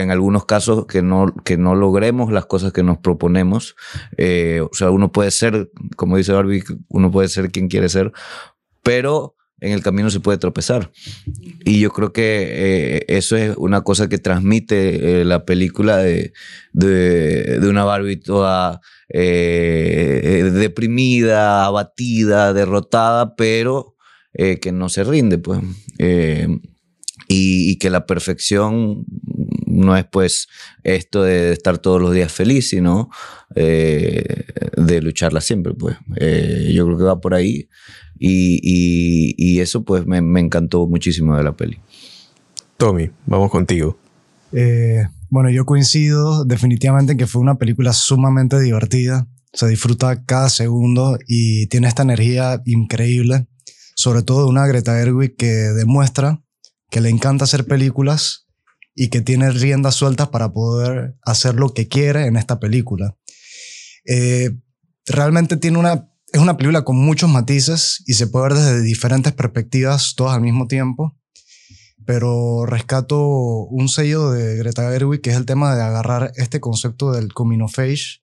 en 0.00 0.10
algunos 0.10 0.44
casos 0.46 0.86
que 0.86 1.02
no, 1.02 1.34
que 1.44 1.56
no 1.56 1.74
logremos 1.74 2.32
las 2.32 2.46
cosas 2.46 2.72
que 2.72 2.82
nos 2.82 2.98
proponemos. 2.98 3.76
Eh, 4.16 4.60
o 4.62 4.70
sea, 4.74 4.90
uno 4.90 5.12
puede 5.12 5.30
ser, 5.30 5.70
como 5.96 6.16
dice 6.16 6.32
Barbie, 6.32 6.64
uno 6.88 7.10
puede 7.10 7.28
ser 7.28 7.50
quien 7.50 7.68
quiere 7.68 7.88
ser, 7.88 8.12
pero 8.82 9.36
en 9.60 9.72
el 9.72 9.82
camino 9.82 10.10
se 10.10 10.20
puede 10.20 10.38
tropezar. 10.38 10.90
Y 11.64 11.80
yo 11.80 11.90
creo 11.90 12.12
que 12.12 12.48
eh, 12.50 13.04
eso 13.08 13.36
es 13.36 13.54
una 13.56 13.82
cosa 13.82 14.08
que 14.08 14.18
transmite 14.18 15.20
eh, 15.20 15.24
la 15.24 15.44
película 15.44 15.98
de, 15.98 16.32
de, 16.72 17.60
de 17.60 17.68
una 17.68 17.84
Barbie 17.84 18.16
toda 18.16 18.80
deprimida, 20.52 21.66
abatida, 21.66 22.52
derrotada, 22.54 23.36
pero 23.36 23.94
que 24.32 24.72
no 24.72 24.88
se 24.88 25.04
rinde, 25.04 25.36
pues. 25.36 25.60
Y, 27.32 27.70
y, 27.70 27.76
que 27.76 27.88
la 27.88 28.04
perfección 28.04 29.06
no 29.66 29.96
es 29.96 30.04
pues 30.04 30.48
esto 30.82 31.22
de 31.22 31.52
estar 31.52 31.78
todos 31.78 32.00
los 32.00 32.14
días 32.14 32.30
feliz, 32.30 32.68
sino 32.68 33.10
eh, 33.54 34.44
de 34.76 35.02
lucharla 35.02 35.40
siempre, 35.40 35.74
pues. 35.74 35.96
Eh, 36.16 36.72
yo 36.74 36.84
creo 36.86 36.98
que 36.98 37.04
va 37.04 37.20
por 37.20 37.34
ahí 37.34 37.68
y, 38.18 38.60
y, 38.62 39.34
y 39.36 39.60
eso 39.60 39.84
pues 39.84 40.06
me, 40.06 40.20
me, 40.20 40.40
encantó 40.40 40.86
muchísimo 40.86 41.36
de 41.36 41.42
la 41.42 41.56
peli. 41.56 41.80
Tommy, 42.76 43.10
vamos 43.26 43.50
contigo. 43.50 43.98
Eh, 44.52 45.06
bueno, 45.28 45.50
yo 45.50 45.64
coincido 45.64 46.44
definitivamente 46.44 47.12
en 47.12 47.18
que 47.18 47.26
fue 47.26 47.40
una 47.40 47.56
película 47.56 47.92
sumamente 47.92 48.60
divertida. 48.60 49.26
Se 49.52 49.66
disfruta 49.68 50.24
cada 50.24 50.48
segundo 50.48 51.18
y 51.26 51.66
tiene 51.66 51.88
esta 51.88 52.02
energía 52.02 52.62
increíble, 52.64 53.46
sobre 53.94 54.22
todo 54.22 54.44
de 54.44 54.50
una 54.50 54.66
Greta 54.66 54.94
Gerwig 54.94 55.36
que 55.36 55.46
demuestra 55.46 56.40
que 56.92 57.00
le 57.00 57.08
encanta 57.08 57.44
hacer 57.44 57.64
películas 57.64 58.46
y 58.94 59.08
que 59.08 59.22
tiene 59.22 59.50
riendas 59.50 59.94
sueltas 59.94 60.28
para 60.28 60.52
poder 60.52 61.16
hacer 61.22 61.54
lo 61.54 61.72
que 61.72 61.88
quiere 61.88 62.26
en 62.26 62.36
esta 62.36 62.60
película. 62.60 63.16
Eh, 64.04 64.50
realmente 65.06 65.56
tiene 65.56 65.78
una, 65.78 66.10
es 66.32 66.40
una 66.40 66.58
película 66.58 66.84
con 66.84 66.96
muchos 66.96 67.30
matices 67.30 68.04
y 68.06 68.12
se 68.12 68.26
puede 68.26 68.48
ver 68.48 68.58
desde 68.58 68.82
diferentes 68.82 69.32
perspectivas, 69.32 70.12
todas 70.14 70.36
al 70.36 70.42
mismo 70.42 70.66
tiempo. 70.66 71.18
Pero 72.04 72.66
rescato 72.66 73.18
un 73.70 73.88
sello 73.88 74.30
de 74.30 74.56
Greta 74.58 74.90
Gerwig, 74.90 75.22
que 75.22 75.30
es 75.30 75.36
el 75.36 75.46
tema 75.46 75.74
de 75.74 75.82
agarrar 75.82 76.32
este 76.36 76.60
concepto 76.60 77.12
del 77.12 77.32
coming 77.32 77.62
of 77.62 77.78
age, 77.78 78.20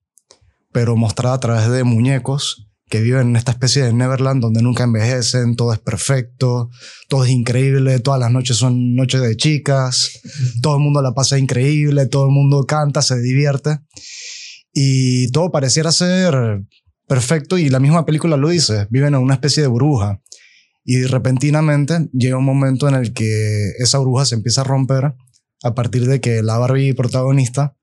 pero 0.71 0.95
mostrado 0.95 1.34
a 1.34 1.39
través 1.39 1.69
de 1.71 1.84
muñecos 1.84 2.68
que 2.89 3.02
viven 3.02 3.30
en 3.30 3.36
esta 3.36 3.52
especie 3.52 3.84
de 3.84 3.93
Neverland 3.93 4.41
donde 4.41 4.62
nunca 4.62 4.84
envejecen, 4.84 5.56
todo 5.56 5.71
es 5.73 5.80
perfecto, 5.80 6.69
todo 7.08 7.23
es 7.23 7.30
increíble, 7.30 7.99
todas 7.99 8.19
las 8.19 8.32
noches 8.32 8.58
son 8.58 8.95
noches 8.95 9.21
de 9.21 9.38
chicas, 9.38 10.19
todo 10.62 10.75
el 10.75 10.82
mundo 10.82 11.02
la 11.02 11.13
pasa 11.13 11.38
increíble, 11.38 12.08
todo 12.08 12.25
el 12.25 12.32
mundo 12.32 12.65
canta, 12.65 13.02
se 13.02 13.19
divierte 13.19 13.80
y 14.73 15.32
todo 15.32 15.52
pareciera 15.52 15.91
ser 15.91 16.63
perfecto 17.08 17.58
y 17.58 17.69
la 17.69 17.80
misma 17.80 18.06
película 18.06 18.38
lo 18.38 18.49
dice, 18.49 18.88
viven 18.89 19.13
en 19.13 19.21
una 19.21 19.36
especie 19.36 19.62
de 19.62 19.67
burbuja 19.67 20.21
y 20.84 21.04
repentinamente 21.04 22.10
llega 22.13 22.38
un 22.38 22.45
momento 22.45 22.88
en 22.88 22.95
el 22.95 23.13
que 23.13 23.69
esa 23.78 23.99
burbuja 23.99 24.25
se 24.25 24.36
empieza 24.36 24.62
a 24.62 24.65
romper 24.65 25.13
a 25.63 25.75
partir 25.75 26.08
de 26.08 26.19
que 26.21 26.41
la 26.41 26.58
Barbie 26.58 26.93
protagonista 26.93 27.75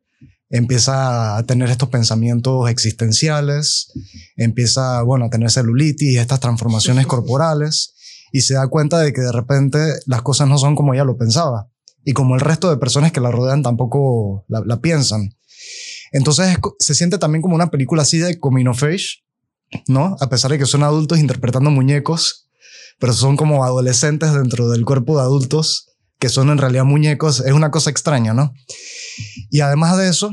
empieza 0.51 1.37
a 1.37 1.43
tener 1.45 1.71
estos 1.71 1.89
pensamientos 1.89 2.71
existenciales, 2.71 3.93
empieza, 4.37 5.03
bueno, 5.03 5.27
a 5.27 5.31
tener 5.31 5.51
celulitis 5.51 6.19
estas 6.19 6.41
transformaciones 6.41 7.07
corporales 7.09 7.95
y 8.33 8.43
se 8.43 8.55
da 8.55 8.69
cuenta 8.69 8.99
de 8.99 9.13
que 9.13 9.21
de 9.21 9.33
repente 9.33 9.79
las 10.07 10.23
cosas 10.23 10.49
no 10.49 10.59
son 10.59 10.77
como 10.77 10.95
ella 10.95 11.05
lo 11.05 11.17
pensaba 11.17 11.69
y 12.05 12.13
como 12.13 12.35
el 12.35 12.41
resto 12.41 12.71
de 12.71 12.77
personas 12.77 13.13
que 13.13 13.21
la 13.21 13.31
rodean 13.31 13.63
tampoco 13.63 14.45
la, 14.49 14.63
la 14.65 14.81
piensan. 14.81 15.31
Entonces 16.13 16.57
se 16.79 16.95
siente 16.95 17.19
también 17.19 17.43
como 17.43 17.55
una 17.55 17.71
película 17.71 18.03
así 18.03 18.19
de 18.19 18.39
coming 18.39 18.67
of 18.67 18.83
age, 18.83 19.25
¿no? 19.89 20.17
A 20.21 20.29
pesar 20.29 20.53
de 20.53 20.59
que 20.59 20.67
son 20.67 20.85
adultos 20.85 21.19
interpretando 21.19 21.71
muñecos, 21.71 22.49
pero 22.99 23.13
son 23.13 23.37
como 23.37 23.65
adolescentes 23.65 24.33
dentro 24.33 24.69
del 24.69 24.85
cuerpo 24.85 25.17
de 25.17 25.23
adultos 25.23 25.97
que 26.19 26.29
son 26.29 26.49
en 26.51 26.59
realidad 26.59 26.85
muñecos, 26.85 27.41
es 27.41 27.53
una 27.53 27.71
cosa 27.71 27.91
extraña, 27.91 28.33
¿no? 28.33 28.55
Y 29.51 29.61
además 29.61 29.97
de 29.97 30.09
eso, 30.09 30.31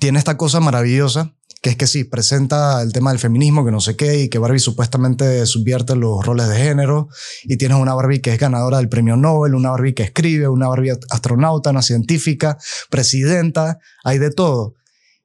tiene 0.00 0.18
esta 0.18 0.36
cosa 0.36 0.60
maravillosa, 0.60 1.34
que 1.60 1.70
es 1.70 1.76
que 1.76 1.86
sí, 1.86 2.04
presenta 2.04 2.82
el 2.82 2.92
tema 2.92 3.10
del 3.10 3.18
feminismo, 3.18 3.64
que 3.64 3.72
no 3.72 3.80
sé 3.80 3.96
qué, 3.96 4.22
y 4.22 4.28
que 4.28 4.38
Barbie 4.38 4.60
supuestamente 4.60 5.44
subvierte 5.46 5.96
los 5.96 6.24
roles 6.24 6.48
de 6.48 6.56
género, 6.56 7.08
y 7.44 7.56
tienes 7.56 7.78
una 7.78 7.94
Barbie 7.94 8.20
que 8.20 8.32
es 8.32 8.38
ganadora 8.38 8.78
del 8.78 8.88
premio 8.88 9.16
Nobel, 9.16 9.54
una 9.54 9.70
Barbie 9.70 9.94
que 9.94 10.04
escribe, 10.04 10.48
una 10.48 10.68
Barbie 10.68 10.92
astronauta, 11.10 11.70
una 11.70 11.82
científica, 11.82 12.58
presidenta, 12.90 13.80
hay 14.04 14.18
de 14.18 14.30
todo. 14.30 14.74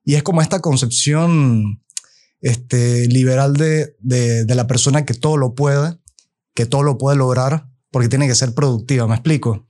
Y 0.03 0.15
es 0.15 0.23
como 0.23 0.41
esta 0.41 0.59
concepción 0.59 1.83
este, 2.41 3.07
liberal 3.07 3.53
de, 3.53 3.95
de, 3.99 4.43
de 4.45 4.55
la 4.55 4.67
persona 4.67 5.05
que 5.05 5.13
todo 5.13 5.37
lo 5.37 5.53
puede, 5.53 5.99
que 6.55 6.65
todo 6.65 6.83
lo 6.83 6.97
puede 6.97 7.15
lograr, 7.15 7.67
porque 7.91 8.09
tiene 8.09 8.27
que 8.27 8.35
ser 8.35 8.53
productiva, 8.53 9.07
me 9.07 9.13
explico. 9.13 9.67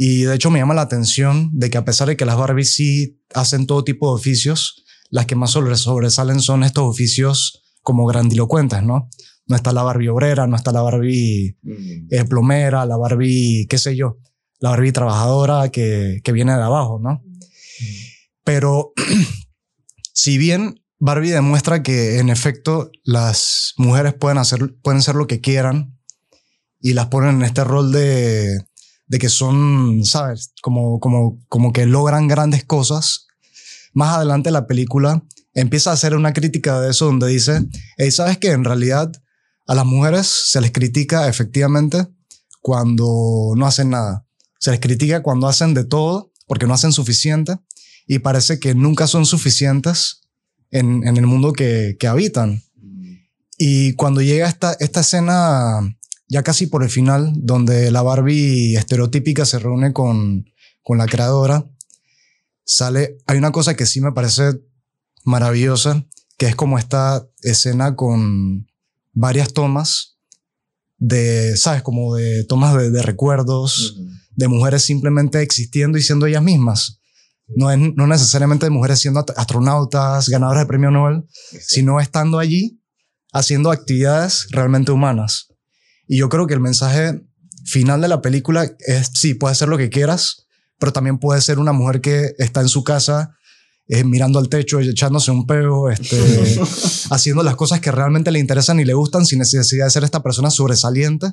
Y 0.00 0.22
de 0.22 0.36
hecho 0.36 0.48
me 0.48 0.60
llama 0.60 0.74
la 0.74 0.82
atención 0.82 1.50
de 1.52 1.70
que 1.70 1.76
a 1.76 1.84
pesar 1.84 2.06
de 2.06 2.16
que 2.16 2.24
las 2.24 2.36
Barbies 2.36 2.72
sí 2.72 3.20
hacen 3.34 3.66
todo 3.66 3.82
tipo 3.82 4.08
de 4.08 4.14
oficios, 4.14 4.84
las 5.10 5.26
que 5.26 5.34
más 5.34 5.50
sobresalen 5.50 6.40
son 6.40 6.62
estos 6.62 6.84
oficios 6.84 7.64
como 7.82 8.06
grandilocuentes, 8.06 8.80
¿no? 8.84 9.08
No 9.48 9.56
está 9.56 9.72
la 9.72 9.82
Barbie 9.82 10.08
obrera, 10.08 10.46
no 10.46 10.54
está 10.54 10.70
la 10.70 10.82
Barbie 10.82 11.58
eh, 12.12 12.24
plomera, 12.26 12.86
la 12.86 12.96
Barbie, 12.96 13.66
qué 13.68 13.76
sé 13.76 13.96
yo, 13.96 14.18
la 14.60 14.70
Barbie 14.70 14.92
trabajadora 14.92 15.68
que, 15.70 16.20
que 16.22 16.30
viene 16.30 16.54
de 16.54 16.62
abajo, 16.62 17.00
¿no? 17.02 17.20
Pero 18.44 18.92
si 20.14 20.38
bien 20.38 20.80
Barbie 21.00 21.32
demuestra 21.32 21.82
que 21.82 22.20
en 22.20 22.28
efecto 22.28 22.92
las 23.02 23.74
mujeres 23.78 24.14
pueden 24.14 24.38
hacer, 24.38 24.76
pueden 24.80 25.02
ser 25.02 25.16
lo 25.16 25.26
que 25.26 25.40
quieran 25.40 25.98
y 26.80 26.92
las 26.92 27.08
ponen 27.08 27.38
en 27.38 27.42
este 27.42 27.64
rol 27.64 27.90
de, 27.90 28.67
de 29.08 29.18
que 29.18 29.28
son, 29.28 30.04
¿sabes? 30.04 30.52
Como, 30.62 31.00
como, 31.00 31.38
como 31.48 31.72
que 31.72 31.86
logran 31.86 32.28
grandes 32.28 32.64
cosas. 32.64 33.26
Más 33.92 34.16
adelante 34.16 34.50
la 34.50 34.66
película 34.66 35.24
empieza 35.54 35.90
a 35.90 35.94
hacer 35.94 36.14
una 36.14 36.32
crítica 36.32 36.80
de 36.80 36.90
eso 36.90 37.06
donde 37.06 37.26
dice, 37.28 37.66
hey, 37.96 38.10
¿sabes 38.10 38.38
que 38.38 38.50
En 38.50 38.64
realidad 38.64 39.10
a 39.66 39.74
las 39.74 39.86
mujeres 39.86 40.26
se 40.26 40.60
les 40.60 40.72
critica 40.72 41.28
efectivamente 41.28 42.06
cuando 42.60 43.52
no 43.56 43.66
hacen 43.66 43.90
nada. 43.90 44.26
Se 44.58 44.70
les 44.70 44.80
critica 44.80 45.22
cuando 45.22 45.48
hacen 45.48 45.74
de 45.74 45.84
todo 45.84 46.32
porque 46.46 46.66
no 46.66 46.74
hacen 46.74 46.92
suficiente 46.92 47.56
y 48.06 48.20
parece 48.20 48.58
que 48.58 48.74
nunca 48.74 49.06
son 49.06 49.26
suficientes 49.26 50.22
en, 50.70 51.06
en 51.06 51.16
el 51.16 51.26
mundo 51.26 51.52
que, 51.52 51.96
que 51.98 52.06
habitan. 52.06 52.62
Y 53.58 53.94
cuando 53.94 54.22
llega 54.22 54.48
esta, 54.48 54.76
esta 54.78 55.00
escena 55.00 55.97
ya 56.28 56.42
casi 56.42 56.66
por 56.66 56.82
el 56.82 56.90
final, 56.90 57.32
donde 57.36 57.90
la 57.90 58.02
Barbie 58.02 58.76
estereotípica 58.76 59.44
se 59.44 59.58
reúne 59.58 59.92
con, 59.92 60.44
con 60.82 60.98
la 60.98 61.06
creadora, 61.06 61.64
sale, 62.64 63.18
hay 63.26 63.38
una 63.38 63.50
cosa 63.50 63.74
que 63.74 63.86
sí 63.86 64.00
me 64.00 64.12
parece 64.12 64.60
maravillosa, 65.24 66.06
que 66.36 66.46
es 66.46 66.54
como 66.54 66.78
esta 66.78 67.26
escena 67.42 67.96
con 67.96 68.68
varias 69.12 69.52
tomas 69.52 70.18
de, 70.98 71.56
¿sabes? 71.56 71.82
Como 71.82 72.14
de 72.14 72.44
tomas 72.44 72.76
de, 72.76 72.90
de 72.90 73.02
recuerdos, 73.02 73.96
uh 73.96 74.02
-huh. 74.02 74.20
de 74.36 74.48
mujeres 74.48 74.82
simplemente 74.82 75.40
existiendo 75.42 75.96
y 75.98 76.02
siendo 76.02 76.26
ellas 76.26 76.42
mismas. 76.42 77.00
No, 77.48 77.70
es, 77.70 77.78
no 77.78 78.06
necesariamente 78.06 78.66
de 78.66 78.70
mujeres 78.70 79.00
siendo 79.00 79.24
astronautas, 79.36 80.28
ganadoras 80.28 80.62
de 80.62 80.66
premio 80.66 80.90
Nobel, 80.90 81.24
sino 81.60 81.98
estando 82.00 82.38
allí 82.38 82.82
haciendo 83.32 83.70
actividades 83.70 84.48
realmente 84.50 84.92
humanas. 84.92 85.47
Y 86.08 86.18
yo 86.18 86.28
creo 86.28 86.46
que 86.46 86.54
el 86.54 86.60
mensaje 86.60 87.20
final 87.64 88.00
de 88.00 88.08
la 88.08 88.22
película 88.22 88.64
es, 88.80 89.10
sí, 89.14 89.34
puede 89.34 89.54
ser 89.54 89.68
lo 89.68 89.76
que 89.76 89.90
quieras, 89.90 90.46
pero 90.78 90.92
también 90.92 91.18
puede 91.18 91.40
ser 91.40 91.58
una 91.58 91.72
mujer 91.72 92.00
que 92.00 92.34
está 92.38 92.60
en 92.60 92.68
su 92.68 92.82
casa 92.82 93.36
eh, 93.88 94.04
mirando 94.04 94.38
al 94.38 94.48
techo, 94.48 94.80
echándose 94.80 95.30
un 95.30 95.46
peo, 95.46 95.90
este, 95.90 96.18
haciendo 97.10 97.42
las 97.42 97.56
cosas 97.56 97.80
que 97.80 97.92
realmente 97.92 98.30
le 98.30 98.38
interesan 98.38 98.80
y 98.80 98.84
le 98.84 98.94
gustan 98.94 99.26
sin 99.26 99.38
necesidad 99.38 99.86
de 99.86 99.90
ser 99.90 100.04
esta 100.04 100.22
persona 100.22 100.50
sobresaliente 100.50 101.32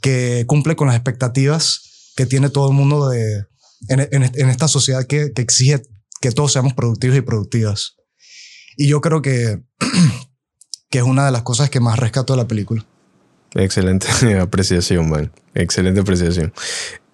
que 0.00 0.44
cumple 0.46 0.76
con 0.76 0.88
las 0.88 0.96
expectativas 0.96 2.12
que 2.16 2.26
tiene 2.26 2.50
todo 2.50 2.68
el 2.68 2.74
mundo 2.74 3.08
de, 3.08 3.46
en, 3.88 4.00
en, 4.00 4.22
en 4.34 4.48
esta 4.48 4.68
sociedad 4.68 5.06
que, 5.06 5.32
que, 5.32 5.42
exige 5.42 5.82
que 6.20 6.30
todos 6.30 6.52
seamos 6.52 6.74
productivos 6.74 7.16
y 7.16 7.22
productivas. 7.22 7.96
Y 8.76 8.88
yo 8.88 9.00
creo 9.00 9.22
que, 9.22 9.62
que 10.90 10.98
es 10.98 11.04
una 11.04 11.26
de 11.26 11.32
las 11.32 11.42
cosas 11.42 11.70
que 11.70 11.80
más 11.80 11.98
rescato 11.98 12.34
de 12.34 12.38
la 12.38 12.48
película. 12.48 12.86
Excelente 13.54 14.06
apreciación, 14.40 15.10
man. 15.10 15.30
Excelente 15.54 16.00
apreciación. 16.00 16.52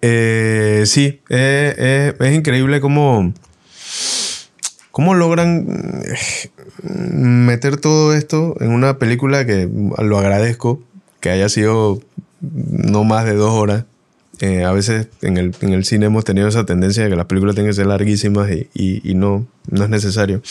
Eh, 0.01 0.83
sí, 0.85 1.21
eh, 1.29 1.75
eh, 1.77 2.13
es 2.19 2.35
increíble 2.35 2.79
cómo, 2.79 3.33
cómo 4.91 5.13
logran 5.13 5.67
meter 6.83 7.77
todo 7.77 8.13
esto 8.13 8.55
en 8.61 8.71
una 8.71 8.97
película 8.97 9.45
que 9.45 9.69
lo 9.97 10.17
agradezco, 10.17 10.81
que 11.19 11.31
haya 11.31 11.49
sido 11.49 11.99
no 12.39 13.03
más 13.03 13.25
de 13.25 13.33
dos 13.33 13.51
horas. 13.51 13.83
a 14.41 14.71
veces 14.71 15.07
en 15.21 15.35
el, 15.35 15.53
en 15.59 15.73
el, 15.73 15.83
cine 15.83 16.05
hemos 16.05 16.23
tenido 16.23 16.47
esa 16.47 16.65
tendencia 16.65 17.03
de 17.03 17.09
que 17.09 17.17
las 17.17 17.25
películas 17.25 17.55
tienen 17.55 17.71
que 17.71 17.75
ser 17.75 17.87
larguísimas 17.87 18.49
y, 18.49 18.69
y, 18.73 19.11
y 19.11 19.15
no, 19.15 19.45
no 19.69 19.83
es 19.83 19.89
necesario 19.89 20.41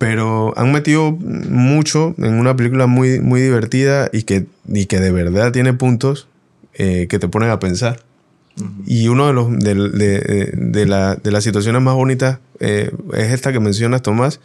pero 0.00 0.54
han 0.56 0.72
metido 0.72 1.12
mucho 1.12 2.14
en 2.16 2.32
una 2.32 2.56
película 2.56 2.86
muy, 2.86 3.20
muy 3.20 3.42
divertida 3.42 4.08
y 4.10 4.22
que, 4.22 4.46
y 4.66 4.86
que 4.86 4.98
de 4.98 5.12
verdad 5.12 5.52
tiene 5.52 5.74
puntos 5.74 6.26
eh, 6.72 7.06
que 7.06 7.18
te 7.18 7.28
ponen 7.28 7.50
a 7.50 7.58
pensar. 7.58 8.02
Y 8.86 9.08
uno 9.08 9.26
de, 9.26 9.34
los, 9.34 9.58
de, 9.58 9.74
de, 9.74 10.52
de, 10.56 10.86
la, 10.86 11.16
de 11.16 11.30
las 11.30 11.44
situaciones 11.44 11.82
más 11.82 11.96
bonitas 11.96 12.38
eh, 12.60 12.90
es 13.12 13.30
esta 13.30 13.52
que 13.52 13.60
mencionas, 13.60 14.00
Tomás. 14.00 14.40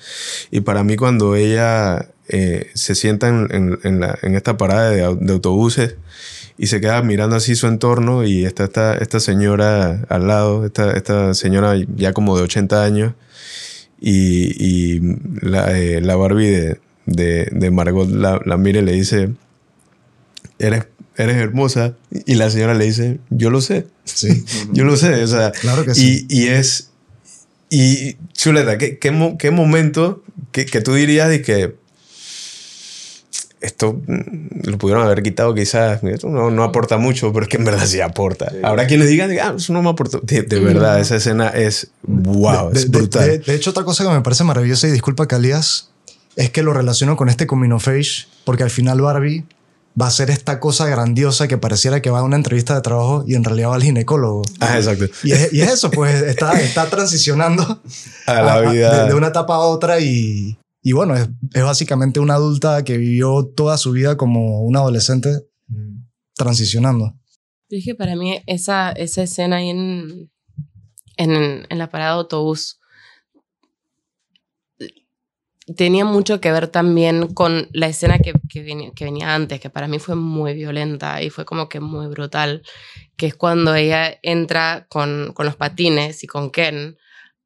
Y 0.51 0.59
para 0.59 0.83
mí 0.83 0.97
cuando 0.97 1.37
ella 1.37 2.09
eh, 2.27 2.69
se 2.73 2.93
sienta 2.93 3.29
en, 3.29 3.79
en, 3.81 3.99
la, 4.01 4.19
en, 4.23 4.35
esta 4.35 4.57
parada 4.57 4.89
de, 4.89 5.05
autobuses 5.05 5.95
y 6.57 6.67
se 6.67 6.81
queda 6.81 7.01
mirando 7.01 7.37
así 7.37 7.55
su 7.55 7.67
entorno 7.67 8.25
y 8.25 8.43
está 8.43 8.65
esta, 8.65 8.95
esta 8.95 9.21
señora 9.21 10.05
al 10.09 10.27
lado, 10.27 10.65
esta, 10.65 10.91
esta 10.91 11.33
señora 11.33 11.75
ya 11.95 12.11
como 12.11 12.35
de 12.35 12.43
80 12.43 12.83
años 12.83 13.13
y, 13.99 14.99
la, 15.41 15.77
eh, 15.77 16.01
la, 16.01 16.15
Barbie 16.15 16.75
de, 17.05 17.49
de, 17.51 17.71
Margot 17.71 18.09
la, 18.09 18.39
la 18.45 18.57
mira 18.57 18.79
y 18.79 18.83
le 18.83 18.91
dice, 18.91 19.31
eres, 20.59 20.87
eres 21.17 21.37
hermosa. 21.37 21.95
Y 22.25 22.35
la 22.35 22.49
señora 22.49 22.73
le 22.73 22.85
dice, 22.85 23.19
yo 23.29 23.49
lo 23.49 23.61
sé. 23.61 23.87
Sí. 24.03 24.45
yo 24.71 24.83
lo 24.83 24.97
sé. 24.97 25.23
O 25.23 25.27
sea, 25.27 25.51
claro 25.51 25.85
que 25.85 25.95
sí. 25.95 26.25
Y, 26.29 26.41
y 26.41 26.47
es... 26.47 26.91
Y 27.69 28.17
chuleta, 28.33 28.77
¿qué, 28.77 28.99
qué, 28.99 29.35
qué 29.39 29.51
momento 29.51 30.23
que, 30.51 30.65
que, 30.65 30.81
tú 30.81 30.93
dirías 30.93 31.29
de 31.29 31.41
que 31.41 31.75
esto 33.65 33.93
mm, 33.93 34.69
lo 34.69 34.77
pudieron 34.77 35.03
haber 35.03 35.23
quitado 35.23 35.53
quizás, 35.53 36.03
esto 36.03 36.29
no, 36.29 36.51
no, 36.51 36.63
aporta 36.63 36.97
mucho, 36.97 37.33
pero 37.33 37.43
es 37.43 37.49
que 37.49 37.57
en 37.57 37.65
verdad 37.65 37.85
sí 37.85 38.01
aporta. 38.01 38.49
Sí. 38.49 38.57
Habrá 38.63 38.87
quienes 38.87 39.09
digan, 39.09 39.31
ah, 39.41 39.55
eso 39.57 39.73
no 39.73 39.81
me 39.81 39.89
aportó. 39.89 40.19
De, 40.19 40.43
de 40.43 40.59
verdad, 40.59 40.99
esa 40.99 41.15
escena 41.15 41.49
es 41.49 41.89
wow, 42.03 42.71
de, 42.71 42.79
es 42.79 42.89
brutal. 42.89 43.27
De, 43.27 43.39
de, 43.39 43.55
hecho, 43.55 43.71
otra 43.71 43.83
cosa 43.83 44.03
que 44.03 44.09
me 44.09 44.21
parece 44.21 44.43
maravillosa, 44.43 44.87
y 44.87 44.91
disculpa 44.91 45.27
Calías, 45.27 45.89
es 46.35 46.49
que 46.49 46.63
lo 46.63 46.73
relaciono 46.73 47.15
con 47.17 47.29
este 47.29 47.47
coming 47.47 47.71
of 47.71 47.87
age, 47.87 48.27
porque 48.43 48.63
al 48.63 48.69
final 48.69 49.01
Barbie 49.01 49.45
va 49.99 50.07
a 50.07 50.11
ser 50.11 50.29
esta 50.29 50.59
cosa 50.59 50.87
grandiosa 50.87 51.47
que 51.47 51.57
pareciera 51.57 52.01
que 52.01 52.09
va 52.09 52.19
a 52.19 52.23
una 52.23 52.35
entrevista 52.35 52.75
de 52.75 52.81
trabajo 52.81 53.23
y 53.25 53.35
en 53.35 53.43
realidad 53.43 53.69
va 53.69 53.75
al 53.75 53.83
ginecólogo. 53.83 54.43
Ah, 54.59 54.77
exacto. 54.77 55.05
Y 55.23 55.31
es, 55.31 55.53
y 55.53 55.61
es 55.61 55.71
eso, 55.71 55.89
pues 55.89 56.21
está, 56.23 56.59
está 56.59 56.89
transicionando 56.89 57.81
a 58.25 58.41
la 58.41 58.59
vida. 58.61 58.91
A, 58.91 59.03
de, 59.03 59.09
de, 59.09 59.15
una 59.15 59.27
etapa 59.27 59.55
a 59.55 59.59
otra 59.59 59.99
y, 59.99 60.57
y 60.85 60.91
bueno, 60.91 61.15
es, 61.15 61.27
básicamente 61.63 62.19
una 62.19 62.35
adulta 62.35 62.83
que 62.83 62.99
vivió 62.99 63.51
toda 63.55 63.75
su 63.75 63.91
vida 63.91 64.17
como 64.17 64.61
una 64.61 64.81
adolescente 64.81 65.29
transicionando. 66.35 67.15
Yo 67.69 67.77
dije, 67.77 67.95
para 67.95 68.15
mí 68.15 68.39
esa, 68.45 68.91
esa 68.91 69.23
escena 69.23 69.55
ahí 69.55 69.69
en, 69.71 70.31
en, 71.17 71.65
en 71.67 71.77
la 71.79 71.89
parada 71.89 72.11
de 72.11 72.17
autobús 72.19 72.79
tenía 75.75 76.05
mucho 76.05 76.39
que 76.39 76.51
ver 76.51 76.67
también 76.67 77.33
con 77.33 77.67
la 77.73 77.87
escena 77.87 78.19
que, 78.19 78.33
que, 78.47 78.61
venía, 78.61 78.91
que, 78.95 79.05
venía, 79.05 79.33
antes, 79.33 79.59
que 79.59 79.71
para 79.71 79.87
mí 79.87 79.97
fue 79.97 80.13
muy 80.15 80.53
violenta 80.53 81.23
y 81.23 81.31
fue 81.31 81.45
como 81.45 81.67
que 81.67 81.79
muy 81.79 82.05
brutal, 82.05 82.61
que 83.17 83.25
es 83.25 83.35
cuando 83.35 83.73
ella 83.73 84.19
entra 84.21 84.85
con, 84.87 85.31
con 85.33 85.47
los 85.47 85.55
patines 85.55 86.23
y 86.23 86.27
con 86.27 86.51
Ken 86.51 86.95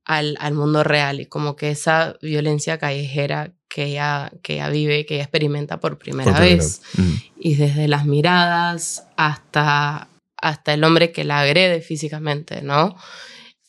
al, 0.05 0.37
al, 0.39 0.53
mundo 0.53 0.83
real 0.83 1.19
y 1.19 1.25
como 1.25 1.55
que 1.55 1.69
esa 1.71 2.17
violencia 2.21 2.77
callejera 2.77 3.53
que 3.69 3.85
ella, 3.85 4.31
que 4.41 4.53
ella 4.55 4.69
vive, 4.69 5.05
que 5.05 5.15
ella 5.15 5.23
experimenta 5.23 5.79
por 5.79 5.97
primera 5.97 6.31
por 6.31 6.41
vez. 6.41 6.81
Y 7.37 7.55
desde 7.55 7.87
las 7.87 8.05
miradas 8.05 9.05
hasta, 9.15 10.09
hasta 10.37 10.73
el 10.73 10.83
hombre 10.83 11.11
que 11.11 11.23
la 11.23 11.41
agrede 11.41 11.81
físicamente, 11.81 12.61
¿no? 12.61 12.95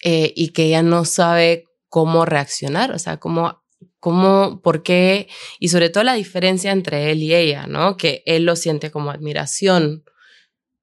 Eh, 0.03 0.33
y 0.35 0.49
que 0.49 0.65
ella 0.65 0.83
no 0.83 1.05
sabe 1.05 1.67
cómo 1.89 2.25
reaccionar, 2.25 2.93
o 2.93 2.99
sea, 2.99 3.19
cómo 3.19 3.61
cómo, 4.01 4.61
por 4.63 4.83
qué, 4.83 5.29
y 5.59 5.69
sobre 5.69 5.91
todo 5.91 6.05
la 6.05 6.15
diferencia 6.15 6.73
entre 6.73 7.11
él 7.13 7.23
y 7.23 7.35
ella, 7.35 7.67
¿no? 7.67 7.97
Que 7.97 8.23
él 8.27 8.45
lo 8.45 8.57
siente 8.57 8.91
como 8.91 9.11
admiración 9.11 10.05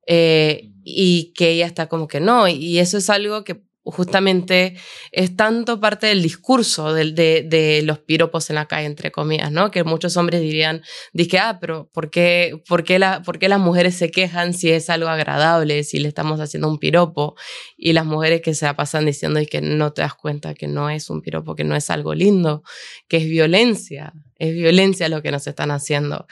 eh, 0.05 0.71
y 0.83 1.33
que 1.33 1.49
ella 1.49 1.65
está 1.65 1.89
como 1.89 2.07
que 2.07 2.19
no, 2.19 2.47
y 2.47 2.77
eso 2.77 2.97
es 2.99 3.09
algo 3.09 3.43
que 3.43 3.66
justamente 3.91 4.75
es 5.11 5.35
tanto 5.35 5.79
parte 5.79 6.07
del 6.07 6.21
discurso 6.21 6.93
de, 6.93 7.81
los 7.83 7.99
piropos 7.99 8.49
en 8.49 8.55
la 8.55 8.65
calle, 8.65 8.85
entre 8.85 9.11
comillas, 9.11 9.51
¿no? 9.51 9.71
Que 9.71 9.83
muchos 9.83 10.17
hombres 10.17 10.41
dirían, 10.41 10.81
dije, 11.13 11.39
ah, 11.39 11.57
pero 11.59 11.89
¿por 11.93 12.09
qué, 12.09 12.61
por, 12.67 12.83
qué 12.83 12.99
¿por 13.23 13.39
qué 13.39 13.49
las 13.49 13.59
mujeres 13.59 13.95
se 13.95 14.11
quejan 14.11 14.53
si 14.53 14.71
es 14.71 14.89
algo 14.89 15.09
agradable, 15.09 15.83
si 15.83 15.99
le 15.99 16.07
estamos 16.07 16.39
haciendo 16.39 16.67
un 16.67 16.79
piropo? 16.79 17.35
Y 17.77 17.93
las 17.93 18.05
mujeres 18.05 18.41
que 18.41 18.53
se 18.53 18.65
la 18.65 18.75
pasan 18.75 19.05
diciendo 19.05 19.39
y 19.39 19.45
que 19.45 19.61
no 19.61 19.93
te 19.93 20.01
das 20.01 20.15
cuenta 20.15 20.53
que 20.53 20.67
no 20.67 20.89
es 20.89 21.09
un 21.09 21.21
piropo, 21.21 21.55
que 21.55 21.63
no 21.63 21.75
es 21.75 21.89
algo 21.89 22.13
lindo, 22.13 22.63
que 23.07 23.17
es 23.17 23.25
violencia, 23.25 24.13
es 24.39 24.53
violencia 24.53 25.09
lo 25.09 25.21
que 25.21 25.31
nos 25.31 25.47
están 25.47 25.71
haciendo. 25.71 26.27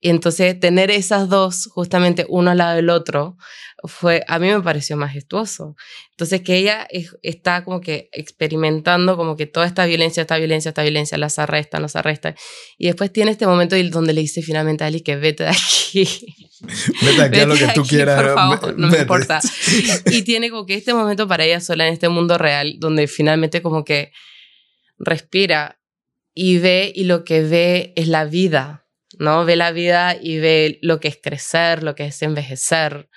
Y 0.00 0.10
entonces 0.10 0.58
tener 0.60 0.90
esas 0.90 1.28
dos, 1.28 1.68
justamente 1.72 2.24
uno 2.28 2.52
al 2.52 2.58
lado 2.58 2.76
del 2.76 2.88
otro, 2.88 3.36
fue, 3.84 4.24
a 4.28 4.38
mí 4.38 4.48
me 4.48 4.60
pareció 4.60 4.96
majestuoso. 4.96 5.74
Entonces 6.10 6.42
que 6.42 6.56
ella 6.56 6.86
es, 6.90 7.16
está 7.22 7.64
como 7.64 7.80
que 7.80 8.08
experimentando 8.12 9.16
como 9.16 9.36
que 9.36 9.46
toda 9.46 9.66
esta 9.66 9.86
violencia, 9.86 10.20
esta 10.20 10.36
violencia, 10.36 10.68
esta 10.68 10.82
violencia, 10.82 11.18
las 11.18 11.38
arresta, 11.38 11.80
nos 11.80 11.96
arresta. 11.96 12.34
Y 12.76 12.86
después 12.86 13.12
tiene 13.12 13.32
este 13.32 13.46
momento 13.46 13.76
donde 13.90 14.12
le 14.12 14.20
dice 14.20 14.42
finalmente 14.42 14.84
a 14.84 14.86
Ali 14.86 15.00
que 15.00 15.16
vete 15.16 15.44
de 15.44 15.50
aquí. 15.50 16.08
Vete 17.02 17.22
aquí 17.22 17.38
a 17.38 17.46
lo 17.46 17.54
que 17.54 17.68
tú 17.68 17.82
aquí, 17.82 17.90
quieras. 17.90 18.20
Por 18.20 18.34
favor, 18.34 18.78
no 18.78 18.88
me 18.88 18.98
importa. 18.98 19.40
Y 20.06 20.22
tiene 20.22 20.50
como 20.50 20.66
que 20.66 20.74
este 20.74 20.92
momento 20.92 21.28
para 21.28 21.44
ella 21.44 21.60
sola 21.60 21.86
en 21.86 21.92
este 21.92 22.08
mundo 22.08 22.36
real, 22.36 22.74
donde 22.80 23.06
finalmente 23.06 23.62
como 23.62 23.84
que 23.84 24.10
respira 24.98 25.80
y 26.34 26.58
ve 26.58 26.92
y 26.92 27.04
lo 27.04 27.22
que 27.22 27.42
ve 27.42 27.92
es 27.94 28.08
la 28.08 28.24
vida 28.24 28.87
¿no? 29.18 29.44
Ve 29.44 29.56
la 29.56 29.72
vida 29.72 30.16
y 30.20 30.38
ve 30.38 30.78
lo 30.82 31.00
que 31.00 31.08
es 31.08 31.18
crecer, 31.22 31.82
lo 31.82 31.94
que 31.94 32.06
es 32.06 32.22
envejecer, 32.22 33.08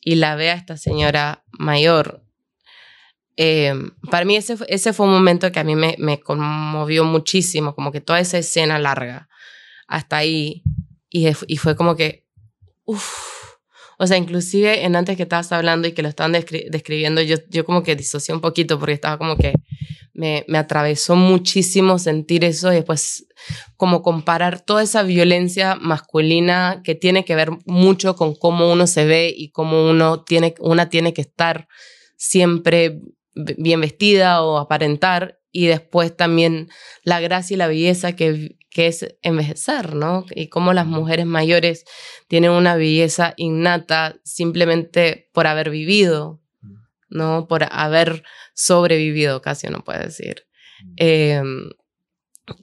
y 0.00 0.16
la 0.16 0.34
ve 0.34 0.50
a 0.50 0.54
esta 0.54 0.76
señora 0.76 1.44
mayor. 1.52 2.24
Eh, 3.36 3.74
para 4.10 4.24
mí 4.24 4.36
ese, 4.36 4.56
ese 4.68 4.92
fue 4.92 5.06
un 5.06 5.12
momento 5.12 5.50
que 5.52 5.60
a 5.60 5.64
mí 5.64 5.74
me, 5.74 5.96
me, 5.98 6.20
conmovió 6.20 7.04
muchísimo, 7.04 7.74
como 7.74 7.92
que 7.92 8.00
toda 8.00 8.20
esa 8.20 8.38
escena 8.38 8.78
larga, 8.78 9.28
hasta 9.86 10.16
ahí, 10.16 10.62
y, 11.10 11.28
y 11.46 11.56
fue 11.56 11.76
como 11.76 11.96
que, 11.96 12.26
uff. 12.84 13.40
O 14.02 14.06
sea, 14.06 14.16
inclusive 14.16 14.86
en 14.86 14.96
antes 14.96 15.14
que 15.18 15.24
estabas 15.24 15.52
hablando 15.52 15.86
y 15.86 15.92
que 15.92 16.00
lo 16.00 16.08
estaban 16.08 16.32
descri 16.32 16.66
describiendo, 16.70 17.20
yo, 17.20 17.36
yo 17.50 17.66
como 17.66 17.82
que 17.82 17.96
disocié 17.96 18.34
un 18.34 18.40
poquito 18.40 18.78
porque 18.78 18.94
estaba 18.94 19.18
como 19.18 19.36
que 19.36 19.52
me, 20.20 20.58
atravesó 20.58 21.16
muchísimo 21.16 21.98
sentir 21.98 22.44
eso 22.44 22.70
y 22.72 22.76
después 22.76 23.26
como 23.76 24.02
comparar 24.02 24.60
toda 24.60 24.82
esa 24.82 25.02
violencia 25.02 25.76
masculina 25.76 26.82
que 26.84 26.94
tiene 26.94 27.24
que 27.24 27.34
ver 27.34 27.50
mucho 27.64 28.14
con 28.16 28.34
cómo 28.34 28.70
uno 28.70 28.86
se 28.86 29.06
ve 29.06 29.32
y 29.34 29.50
cómo 29.50 29.88
uno 29.88 30.22
tiene, 30.22 30.54
una 30.60 30.90
tiene 30.90 31.14
que 31.14 31.22
estar 31.22 31.68
siempre 32.16 33.00
bien 33.34 33.80
vestida 33.80 34.42
o 34.42 34.58
aparentar 34.58 35.38
y 35.52 35.66
después 35.66 36.14
también 36.14 36.68
la 37.02 37.20
gracia 37.20 37.54
y 37.54 37.58
la 37.58 37.66
belleza 37.66 38.14
que, 38.14 38.58
que 38.70 38.88
es 38.88 39.06
envejecer, 39.22 39.94
¿no? 39.94 40.26
Y 40.34 40.48
cómo 40.48 40.74
las 40.74 40.86
mujeres 40.86 41.26
mayores 41.26 41.84
tienen 42.28 42.50
una 42.50 42.76
belleza 42.76 43.32
innata 43.36 44.20
simplemente 44.22 45.30
por 45.32 45.46
haber 45.46 45.70
vivido, 45.70 46.40
¿no? 47.08 47.46
Por 47.48 47.66
haber 47.70 48.22
sobrevivido, 48.60 49.40
casi 49.40 49.68
uno 49.68 49.82
puede 49.84 50.04
decir. 50.04 50.44
Eh, 50.96 51.42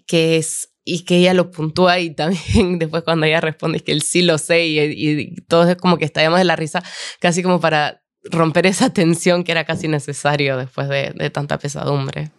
que 0.06 0.38
es, 0.38 0.70
y 0.84 1.04
que 1.04 1.18
ella 1.18 1.34
lo 1.34 1.52
puntúa 1.52 2.00
y 2.00 2.14
también 2.14 2.80
después 2.80 3.04
cuando 3.04 3.26
ella 3.26 3.42
responde 3.42 3.78
es 3.78 3.84
que 3.84 3.92
él 3.92 4.02
sí 4.02 4.22
lo 4.22 4.38
sé 4.38 4.66
y, 4.66 4.80
y, 4.80 5.36
todos 5.48 5.70
es 5.70 5.76
como 5.76 5.98
que 5.98 6.06
estallamos 6.06 6.40
de 6.40 6.46
la 6.46 6.56
risa, 6.56 6.84
casi 7.20 7.44
como 7.44 7.60
para 7.60 8.02
romper 8.24 8.66
esa 8.66 8.92
tensión 8.92 9.44
que 9.44 9.52
era 9.52 9.66
casi 9.66 9.88
necesario 9.88 10.58
después 10.58 10.90
de, 10.90 11.14
de 11.16 11.30
tanta 11.30 11.58
pesadumbre. 11.58 12.32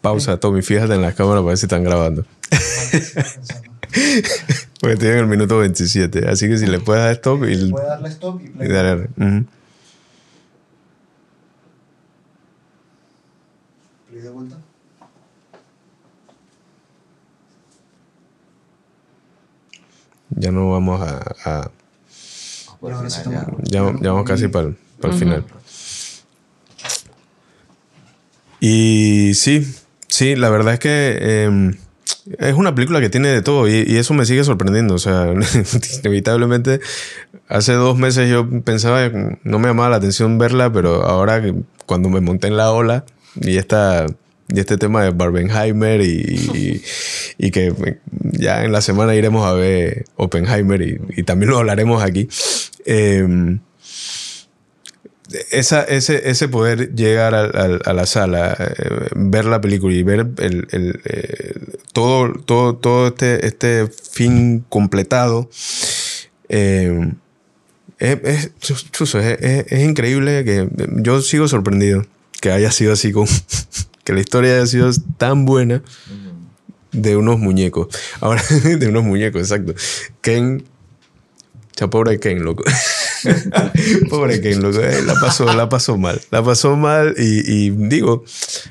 Pausa, 0.00 0.38
Tommy, 0.38 0.62
fíjate 0.62 0.94
en 0.94 1.02
la 1.02 1.12
cámara 1.12 1.40
para 1.40 1.48
ver 1.48 1.58
si 1.58 1.66
están 1.66 1.82
grabando. 1.82 2.24
Porque 4.80 4.96
tienen 4.96 5.18
el 5.18 5.26
minuto 5.26 5.58
27, 5.58 6.28
así 6.28 6.48
que 6.48 6.56
si 6.56 6.66
le 6.66 6.78
puedes 6.78 7.02
dar 7.02 7.12
stop 7.12 7.44
y... 7.44 7.70
Puede 7.70 7.86
darle 7.86 8.08
stop 8.08 8.40
y 8.40 8.48
play. 8.48 8.68
Y 8.68 8.72
darle, 8.72 8.94
uh 8.94 9.08
-huh. 9.16 9.46
Ya 20.30 20.50
no 20.50 20.70
vamos 20.70 21.00
a. 21.00 21.34
a 21.44 21.70
bueno, 22.80 23.06
ya, 23.64 23.82
vamos 23.82 24.24
casi 24.24 24.48
para 24.48 24.68
el, 24.68 24.76
para 25.00 25.12
el 25.12 25.18
final. 25.20 25.44
Y 28.60 29.32
sí, 29.34 29.66
sí, 30.06 30.36
la 30.36 30.48
verdad 30.48 30.74
es 30.74 30.80
que 30.80 31.44
em, 31.44 31.76
es 32.38 32.54
una 32.54 32.74
película 32.74 33.00
que 33.00 33.08
tiene 33.10 33.28
de 33.28 33.42
todo 33.42 33.68
y, 33.68 33.84
y 33.86 33.96
eso 33.96 34.14
me 34.14 34.26
sigue 34.26 34.44
sorprendiendo. 34.44 34.94
O 34.94 34.98
sea, 34.98 35.32
inevitablemente, 36.02 36.80
hace 37.48 37.72
dos 37.72 37.98
meses 37.98 38.30
yo 38.30 38.48
pensaba, 38.62 39.08
no 39.08 39.58
me 39.58 39.68
llamaba 39.68 39.90
la 39.90 39.96
atención 39.96 40.38
verla, 40.38 40.72
pero 40.72 41.04
ahora 41.04 41.42
cuando 41.86 42.08
me 42.08 42.20
monté 42.20 42.48
en 42.48 42.56
la 42.56 42.70
ola, 42.70 43.04
y 43.40 43.56
esta... 43.58 44.06
Y 44.50 44.60
este 44.60 44.78
tema 44.78 45.02
de 45.04 45.10
Barbenheimer 45.10 46.00
y, 46.00 46.80
y- 47.36 47.50
que 47.50 47.70
ya 48.32 48.64
en 48.64 48.72
la 48.72 48.80
semana 48.80 49.14
iremos 49.14 49.44
a 49.46 49.52
ver 49.52 50.06
Oppenheimer 50.16 50.80
y, 50.80 50.98
y 51.18 51.22
también 51.24 51.50
lo 51.50 51.58
hablaremos 51.58 52.02
aquí. 52.02 52.30
Eh, 52.86 53.58
esa, 55.50 55.82
ese, 55.84 56.30
ese 56.30 56.48
poder 56.48 56.94
llegar 56.94 57.34
a, 57.34 57.92
la 57.92 58.06
sala, 58.06 58.56
eh, 58.58 59.08
ver 59.14 59.44
la 59.44 59.60
película 59.60 59.94
y 59.94 60.02
ver 60.02 60.20
el, 60.38 60.66
el, 60.70 61.00
eh, 61.04 61.52
todo, 61.92 62.32
todo, 62.32 62.74
todo 62.76 63.08
este, 63.08 63.46
este 63.46 63.86
fin 63.88 64.64
completado, 64.70 65.50
chuzo, 68.92 69.18
es, 69.20 69.38
es- 69.42 69.72
es 69.72 69.84
increíble 69.84 70.42
que 70.44 70.68
yo 71.02 71.20
sigo 71.20 71.48
sorprendido 71.48 72.06
que 72.40 72.50
haya 72.52 72.70
sido 72.70 72.92
así 72.92 73.12
con 73.12 73.26
que 74.04 74.12
la 74.12 74.20
historia 74.20 74.54
haya 74.56 74.66
sido 74.66 74.90
tan 75.16 75.44
buena 75.44 75.82
de 76.92 77.16
unos 77.16 77.38
muñecos. 77.38 77.88
Ahora, 78.20 78.42
de 78.64 78.88
unos 78.88 79.04
muñecos, 79.04 79.42
exacto. 79.42 79.74
Ken, 80.20 80.64
cha 81.76 81.88
pobre 81.88 82.18
Ken, 82.18 82.42
loco. 82.44 82.64
Pobre 84.10 84.40
Ken, 84.40 84.62
loco. 84.62 84.80
eh, 84.80 85.02
la 85.04 85.14
pasó, 85.14 85.52
la 85.52 85.68
pasó 85.68 85.96
mal. 85.98 86.20
La 86.30 86.42
pasó 86.42 86.76
mal 86.76 87.14
y, 87.18 87.40
y 87.66 87.70
digo, 87.70 88.24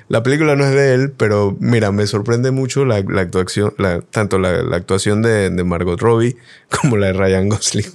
la 0.07 0.23
película 0.23 0.55
no 0.55 0.65
es 0.65 0.71
de 0.73 0.93
él, 0.93 1.11
pero 1.11 1.55
mira, 1.59 1.91
me 1.91 2.07
sorprende 2.07 2.51
mucho 2.51 2.85
la, 2.85 3.01
la 3.01 3.21
actuación, 3.21 3.73
la- 3.77 4.01
tanto 4.01 4.39
la, 4.39 4.63
la 4.63 4.77
actuación 4.77 5.21
de, 5.21 5.49
de 5.49 5.63
Margot 5.63 5.99
Robbie 5.99 6.37
como 6.81 6.97
la 6.97 7.07
de 7.07 7.13
Ryan 7.13 7.49
Gosling. 7.49 7.85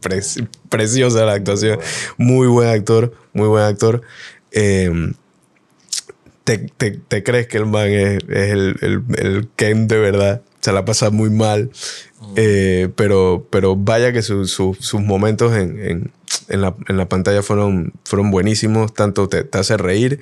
Pre- 0.00 0.22
preciosa 0.68 1.24
la 1.24 1.32
actuación. 1.32 1.78
Muy 2.18 2.46
buen 2.48 2.68
actor, 2.68 3.14
muy 3.32 3.48
buen 3.48 3.64
actor. 3.64 4.02
Eh, 4.52 5.12
te, 6.44 6.58
te- 6.58 6.92
te 6.92 7.22
crees 7.22 7.46
que 7.46 7.58
el 7.58 7.66
man 7.66 7.88
es, 7.88 8.18
es 8.28 8.50
el, 8.52 8.76
el, 8.80 9.02
el 9.18 9.48
Ken 9.56 9.86
de 9.88 9.98
verdad. 9.98 10.42
Se 10.60 10.72
la 10.72 10.84
pasa 10.84 11.10
muy 11.10 11.30
mal. 11.30 11.70
Eh, 12.36 12.88
pero, 12.96 13.46
pero 13.50 13.76
vaya 13.76 14.12
que 14.12 14.22
su- 14.22 14.46
su- 14.46 14.76
sus 14.80 15.00
momentos 15.00 15.54
en, 15.56 15.78
en- 15.80 16.10
en 16.48 16.60
la, 16.62 16.74
en 16.88 16.96
la 16.96 17.08
pantalla 17.08 17.42
fueron, 17.42 17.92
fueron 18.04 18.30
buenísimos. 18.30 18.92
Tanto 18.94 19.28
te, 19.28 19.44
te 19.44 19.58
hace 19.58 19.76
reír 19.76 20.20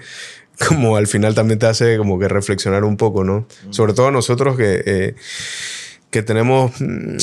como 0.69 0.97
al 0.97 1.07
final 1.07 1.35
también 1.35 1.59
te 1.59 1.67
hace 1.67 1.97
como 1.97 2.19
que 2.19 2.29
reflexionar 2.29 2.85
un 2.85 2.97
poco, 2.97 3.25
¿no? 3.25 3.47
Sobre 3.71 3.93
todo 3.95 4.11
nosotros 4.11 4.57
que, 4.57 4.83
eh, 4.85 5.15
que 6.11 6.23
tenemos 6.23 6.73
mm, 6.81 7.17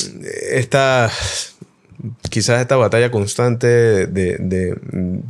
esta 0.51 1.11
quizás 2.29 2.61
esta 2.61 2.75
batalla 2.75 3.11
constante 3.11 3.67
de, 3.67 4.37
de- 4.37 4.77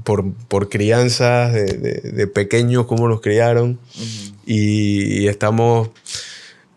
por, 0.04 0.32
por 0.48 0.70
crianzas 0.70 1.54
de, 1.54 1.66
de- 1.66 2.12
de 2.12 2.28
pequeños, 2.28 2.86
cómo 2.86 3.08
nos 3.08 3.22
criaron. 3.22 3.80
y, 4.46 5.22
y 5.22 5.28
estamos... 5.28 5.90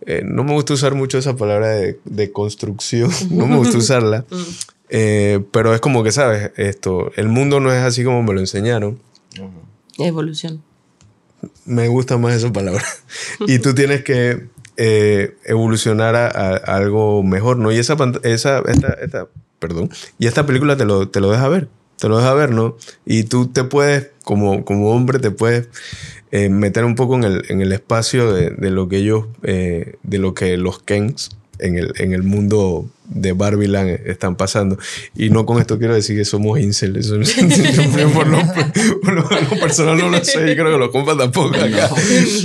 eh, 0.07 0.23
no 0.25 0.45
me 0.45 0.53
gusta 0.53 0.75
usar 0.75 0.95
mucho 0.95 1.19
esa 1.19 1.37
palabra 1.37 1.69
de, 1.69 1.99
de 2.05 2.31
construcción, 2.33 3.11
no 3.31 3.47
me 3.47 3.57
gusta 3.57 3.79
usarla, 3.79 4.25
eh, 4.91 5.43
pero 5.51 5.75
es 5.75 5.81
como 5.81 6.05
que, 6.05 6.13
¿sabes? 6.13 6.51
Esto, 6.57 7.11
el 7.17 7.29
mundo 7.29 7.59
no 7.61 7.73
es 7.73 7.83
así 7.83 8.05
como 8.05 8.23
me 8.23 8.33
lo 8.35 8.41
enseñaron. 8.41 8.99
Evolución. 9.99 10.63
Me 11.65 11.89
gusta 11.89 12.19
más 12.19 12.35
esa 12.35 12.53
palabra. 12.53 12.85
y 13.47 13.59
tú 13.59 13.75
tienes 13.75 14.03
que 14.05 14.47
eh, 14.77 15.37
evolucionar 15.45 16.15
a, 16.15 16.29
algo 16.57 17.23
mejor, 17.23 17.57
¿no? 17.57 17.73
Y 17.73 17.79
esa, 17.79 17.97
esa 18.23 18.59
esta, 18.67 18.93
esta- 19.01 19.29
perdón, 19.59 19.91
y 20.19 20.27
esta 20.27 20.47
película 20.47 20.77
te 20.77 20.85
lo, 20.85 21.09
te 21.09 21.21
lo 21.21 21.31
deja 21.31 21.49
ver, 21.49 21.69
te 21.99 22.09
lo 22.09 22.19
deja 22.19 22.35
ver, 22.35 22.51
¿no? 22.51 22.77
Y 23.05 23.25
tú 23.25 23.49
te 23.49 23.65
puedes, 23.65 24.11
como, 24.25 24.65
como 24.65 24.91
hombre, 24.91 25.19
te 25.19 25.31
puedes 25.31 25.69
eh, 26.31 26.49
meter 26.49 26.85
un 26.85 26.95
poco 26.95 27.15
en 27.17 27.25
el, 27.25 27.45
en 27.49 27.61
el 27.61 27.73
espacio 27.73 28.33
de, 28.33 28.51
de 28.51 28.71
lo 28.71 28.89
que 28.89 28.99
ellos, 28.99 29.27
eh, 29.43 29.97
de 30.03 30.19
lo 30.19 30.35
que 30.35 30.57
los 30.57 30.83
Kens 30.83 31.31
en 31.59 31.77
el, 31.79 31.93
en 31.99 32.13
el 32.13 32.23
mundo 32.23 32.89
de 33.09 33.33
Barbiland 33.33 34.01
están 34.07 34.35
pasando. 34.37 34.79
Y 35.15 35.31
no 35.31 35.47
con 35.47 35.61
esto 35.61 35.79
quiero 35.79 35.95
decir 35.95 36.17
que 36.17 36.25
somos 36.25 36.59
incel. 36.59 36.97
Eso, 36.97 37.15
por, 38.15 38.27
lo, 38.27 38.39
por 39.03 39.15
lo- 39.15 39.29
por 39.29 39.43
lo 39.55 39.61
personal 39.61 39.97
no 39.99 40.09
lo 40.09 40.25
sé 40.25 40.51
y 40.51 40.55
creo 40.57 40.73
que 40.73 40.79
los 40.79 40.91
compas 40.91 41.17
tampoco 41.17 41.55
acá. 41.57 41.89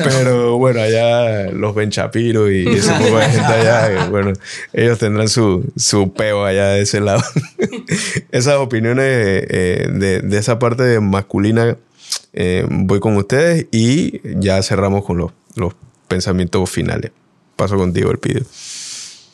Pero 0.04 0.58
bueno, 0.58 0.82
allá 0.82 1.50
los 1.52 1.74
Ben 1.74 1.90
Shapiro 1.90 2.52
y 2.52 2.68
ese 2.68 2.92
poco 2.94 3.18
de 3.18 3.26
gente 3.26 3.46
allá, 3.54 3.92
eh, 4.06 4.10
bueno, 4.10 4.34
ellos 4.74 5.00
tendrán 5.00 5.30
su, 5.30 5.66
su 5.76 6.14
peo 6.14 6.46
allá 6.46 6.68
de 6.70 6.82
ese 6.82 7.00
lado. 7.00 7.24
Esas 8.32 8.56
opiniones 8.56 9.06
eh, 9.08 9.88
de, 9.92 10.22
de 10.22 10.38
esa 10.38 10.60
parte 10.60 11.00
masculina 11.00 11.78
eh, 12.34 12.66
voy 12.70 13.00
con 13.00 13.16
ustedes 13.18 13.66
y 13.72 14.22
ya 14.40 14.62
cerramos 14.62 15.04
con 15.04 15.18
los, 15.18 15.32
los 15.56 15.74
pensamientos 16.08 16.70
finales. 16.70 17.12
Paso 17.56 17.78
contigo 17.78 18.12
el 18.12 18.18
pido. 18.20 18.42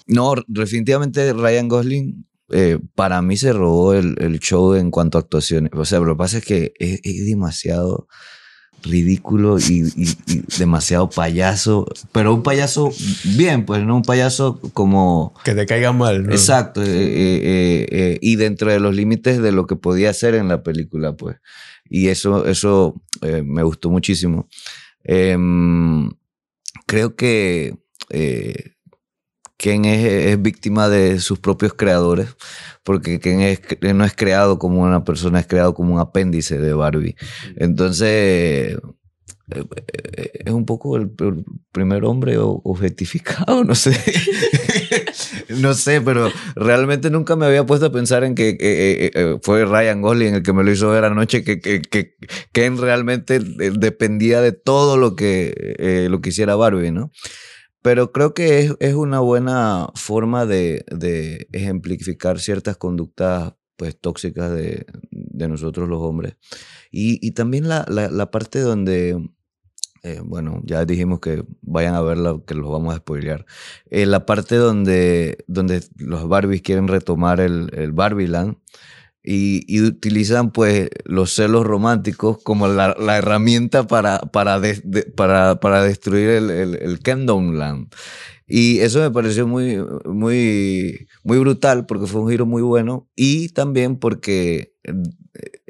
No, 0.08 0.34
definitivamente 0.48 1.34
Ryan 1.34 1.68
Gosling 1.68 2.26
eh, 2.50 2.80
para 2.96 3.22
mí 3.22 3.36
se 3.38 3.52
robó 3.54 3.94
el, 3.94 4.16
el 4.20 4.40
show 4.40 4.74
en 4.76 4.90
cuanto 4.90 5.18
a 5.18 5.22
actuaciones. 5.22 5.72
O 5.76 5.84
sea, 5.86 6.00
lo 6.00 6.14
que 6.14 6.18
pasa 6.18 6.38
es 6.38 6.46
que 6.46 6.74
es, 6.80 7.02
es 7.04 7.26
demasiado 7.26 8.08
ridículo 8.84 9.58
y, 9.60 9.84
y- 9.98 10.18
y 10.28 10.44
demasiado 10.60 11.10
payaso, 11.10 11.88
pero 12.14 12.34
un 12.34 12.44
payaso 12.44 12.92
bien, 13.36 13.66
pues 13.66 13.84
no 13.84 13.96
un 13.98 14.04
payaso 14.04 14.60
como... 14.74 15.34
Que 15.44 15.56
te 15.56 15.66
caiga 15.66 15.92
mal. 15.92 16.24
¿no? 16.26 16.32
Exacto, 16.32 16.82
eh, 16.84 16.88
eh, 17.92 18.18
y 18.22 18.36
dentro 18.38 18.72
de 18.72 18.80
los 18.80 18.96
límites 18.96 19.42
de 19.42 19.52
lo 19.52 19.66
que 19.68 19.76
podía 19.76 20.12
hacer 20.12 20.36
en 20.36 20.48
la 20.48 20.64
película, 20.64 21.18
pues. 21.18 21.38
Y 21.90 22.08
eso, 22.10 22.46
eso 22.46 23.02
me 23.22 23.64
gustó 23.64 23.90
muchísimo. 23.90 24.48
Em, 25.04 26.10
creo 26.86 27.16
que 27.16 27.76
Ken 29.58 29.86
es, 29.86 30.06
es 30.06 30.42
víctima 30.42 30.88
de 30.88 31.20
sus 31.20 31.40
propios 31.40 31.74
creadores, 31.74 32.30
porque 32.84 33.20
Ken 33.20 33.42
es, 33.42 33.60
no 33.82 34.06
es 34.06 34.14
creado 34.14 34.60
como 34.60 34.84
una 34.84 35.04
persona, 35.04 35.40
es 35.40 35.48
creado 35.48 35.74
como 35.74 35.96
un 35.96 36.00
apéndice 36.00 36.58
de 36.58 36.74
Barbie. 36.74 37.16
Entonces, 37.56 38.78
eh, 39.50 39.64
eh, 40.18 40.32
es 40.46 40.52
un 40.52 40.66
poco 40.66 40.98
el, 40.98 41.10
primer 41.72 42.04
hombre 42.04 42.38
objetificado, 42.38 43.64
no 43.66 43.76
sé. 43.76 43.98
no 45.50 45.74
sé, 45.74 46.02
pero 46.02 46.30
realmente 46.56 47.10
nunca 47.10 47.36
me 47.36 47.46
había 47.46 47.66
puesto 47.66 47.86
a 47.86 47.92
pensar 47.92 48.24
en 48.24 48.36
que 48.36 48.58
eh, 48.60 49.38
fue 49.42 49.64
Ryan 49.64 50.02
Gosling 50.02 50.36
el 50.36 50.44
que 50.44 50.54
me 50.54 50.64
lo 50.64 50.72
hizo 50.72 50.90
ver 50.90 51.06
anoche, 51.06 51.44
que, 51.44 51.60
que, 51.60 51.82
que 51.82 52.16
Ken 52.52 52.78
realmente 52.78 53.40
dependía 53.40 54.42
de 54.42 54.52
todo 54.52 54.98
lo 54.98 55.16
que, 55.16 55.54
eh, 55.80 56.08
lo 56.10 56.20
que 56.20 56.30
hiciera 56.30 56.56
Barbie, 56.56 56.92
¿no? 56.92 57.12
Pero 57.88 58.12
creo 58.12 58.34
que 58.34 58.60
es, 58.60 58.76
es 58.82 58.96
una 58.96 59.22
buena 59.22 59.88
forma 59.96 60.46
de, 60.46 60.84
de 60.92 61.48
ejemplificar 61.54 62.38
ciertas 62.38 62.76
conductas 62.76 63.54
pues, 63.78 63.98
tóxicas 63.98 64.52
de, 64.52 64.86
de 65.10 65.48
nosotros 65.48 65.88
los 65.88 66.02
hombres. 66.02 66.36
Y, 66.92 67.26
y 67.26 67.32
también 67.32 67.70
la, 67.70 67.86
la, 67.88 68.10
la 68.10 68.30
parte 68.30 68.60
donde, 68.60 69.30
eh, 70.04 70.20
bueno, 70.22 70.60
ya 70.66 70.84
dijimos 70.84 71.22
que 71.22 71.46
vayan 71.62 71.96
a 71.96 72.02
verla, 72.02 72.38
que 72.46 72.56
los 72.56 72.70
vamos 72.70 72.94
a 72.94 72.98
spoilear. 72.98 73.46
Eh, 73.90 74.06
la 74.06 74.26
parte 74.26 74.56
donde, 74.56 75.46
donde 75.48 75.82
los 75.96 76.28
Barbies 76.28 76.64
quieren 76.64 76.90
retomar 76.90 77.40
el, 77.40 77.70
el 77.74 77.94
Barbieland 77.94 78.58
y, 79.30 79.82
utilizan 79.82 80.52
pues 80.52 80.90
los 81.04 81.34
celos 81.36 81.66
románticos 81.66 82.38
como 82.44 82.70
la, 82.70 82.96
herramienta 83.18 83.86
para, 83.86 84.20
para, 84.20 84.58
de- 84.62 85.04
para, 85.18 85.60
para 85.60 85.84
destruir 85.84 86.30
el, 86.30 86.50
el, 86.50 86.76
el 86.76 87.00
Land. 87.58 87.94
Y 88.48 88.80
eso 88.80 89.00
me 89.02 89.12
pareció 89.12 89.46
muy, 89.46 89.84
muy, 90.06 91.08
muy 91.26 91.40
brutal 91.40 91.86
porque 91.86 92.08
fue 92.08 92.22
un 92.22 92.30
giro 92.30 92.46
muy 92.46 92.62
bueno 92.62 93.10
y 93.18 93.50
también 93.50 93.98
porque 93.98 94.74
eh, 94.86 94.94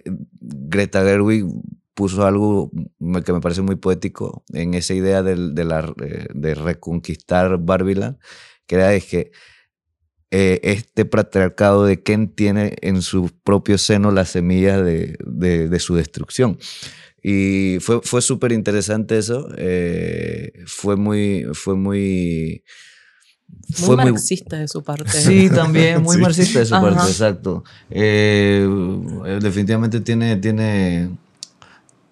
eh, 0.06 0.12
Greta 0.40 1.02
Gerwig 1.04 1.46
puso 1.96 2.28
algo 2.28 2.70
que 3.26 3.34
me 3.34 3.42
parece 3.42 3.64
muy 3.64 3.76
poético 3.78 4.44
en 4.54 4.76
esa 4.76 4.94
idea 4.94 5.24
del- 5.24 5.56
de, 5.56 5.66
la, 5.66 5.96
eh, 6.04 6.28
de 6.32 6.54
reconquistar 6.54 7.58
Barbiland, 7.58 8.18
que 8.68 8.76
era 8.76 8.94
es 8.94 9.06
que 9.06 9.32
eh, 10.32 10.60
este 10.64 11.06
patriarcado 11.06 11.86
de 11.86 12.02
Ken 12.04 12.28
tiene 12.30 12.76
en 12.82 13.02
su 13.02 13.30
propio 13.44 13.78
seno 13.78 14.12
las 14.12 14.30
semillas 14.30 14.84
de, 14.84 15.18
de- 15.26 15.70
de 15.70 15.80
su 15.80 15.96
destrucción. 15.96 16.58
Y 17.24 17.78
fue, 17.82 18.02
fue 18.04 18.22
súper 18.22 18.52
interesante 18.52 19.18
eso. 19.18 19.50
eh, 19.58 20.52
fue 20.66 20.96
muy, 20.96 21.46
fue 21.54 21.76
muy, 21.76 22.64
Muy 23.48 23.74
fue 23.86 23.96
muy, 23.96 24.06
marxista 24.12 24.58
de 24.58 24.68
su 24.68 24.84
parte. 24.84 25.10
Sí, 25.12 25.50
también, 25.50 26.02
muy 26.04 26.16
Sí. 26.18 26.22
marxista 26.22 26.60
de 26.60 26.66
su 26.66 26.76
Ajá. 26.76 26.90
parte, 26.90 27.10
exacto. 27.10 27.64
Eh, 27.90 28.68
definitivamente 29.42 30.00
tiene, 30.02 30.36
tiene, 30.38 31.10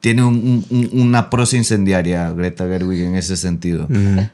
tiene 0.05 0.23
un- 0.23 0.63
un- 0.69 0.89
una 1.01 1.31
prosa 1.31 1.57
incendiaria 1.57 2.31
Greta 2.31 2.67
Gerwig 2.67 3.01
en 3.05 3.15
ese 3.15 3.35
sentido. 3.35 3.87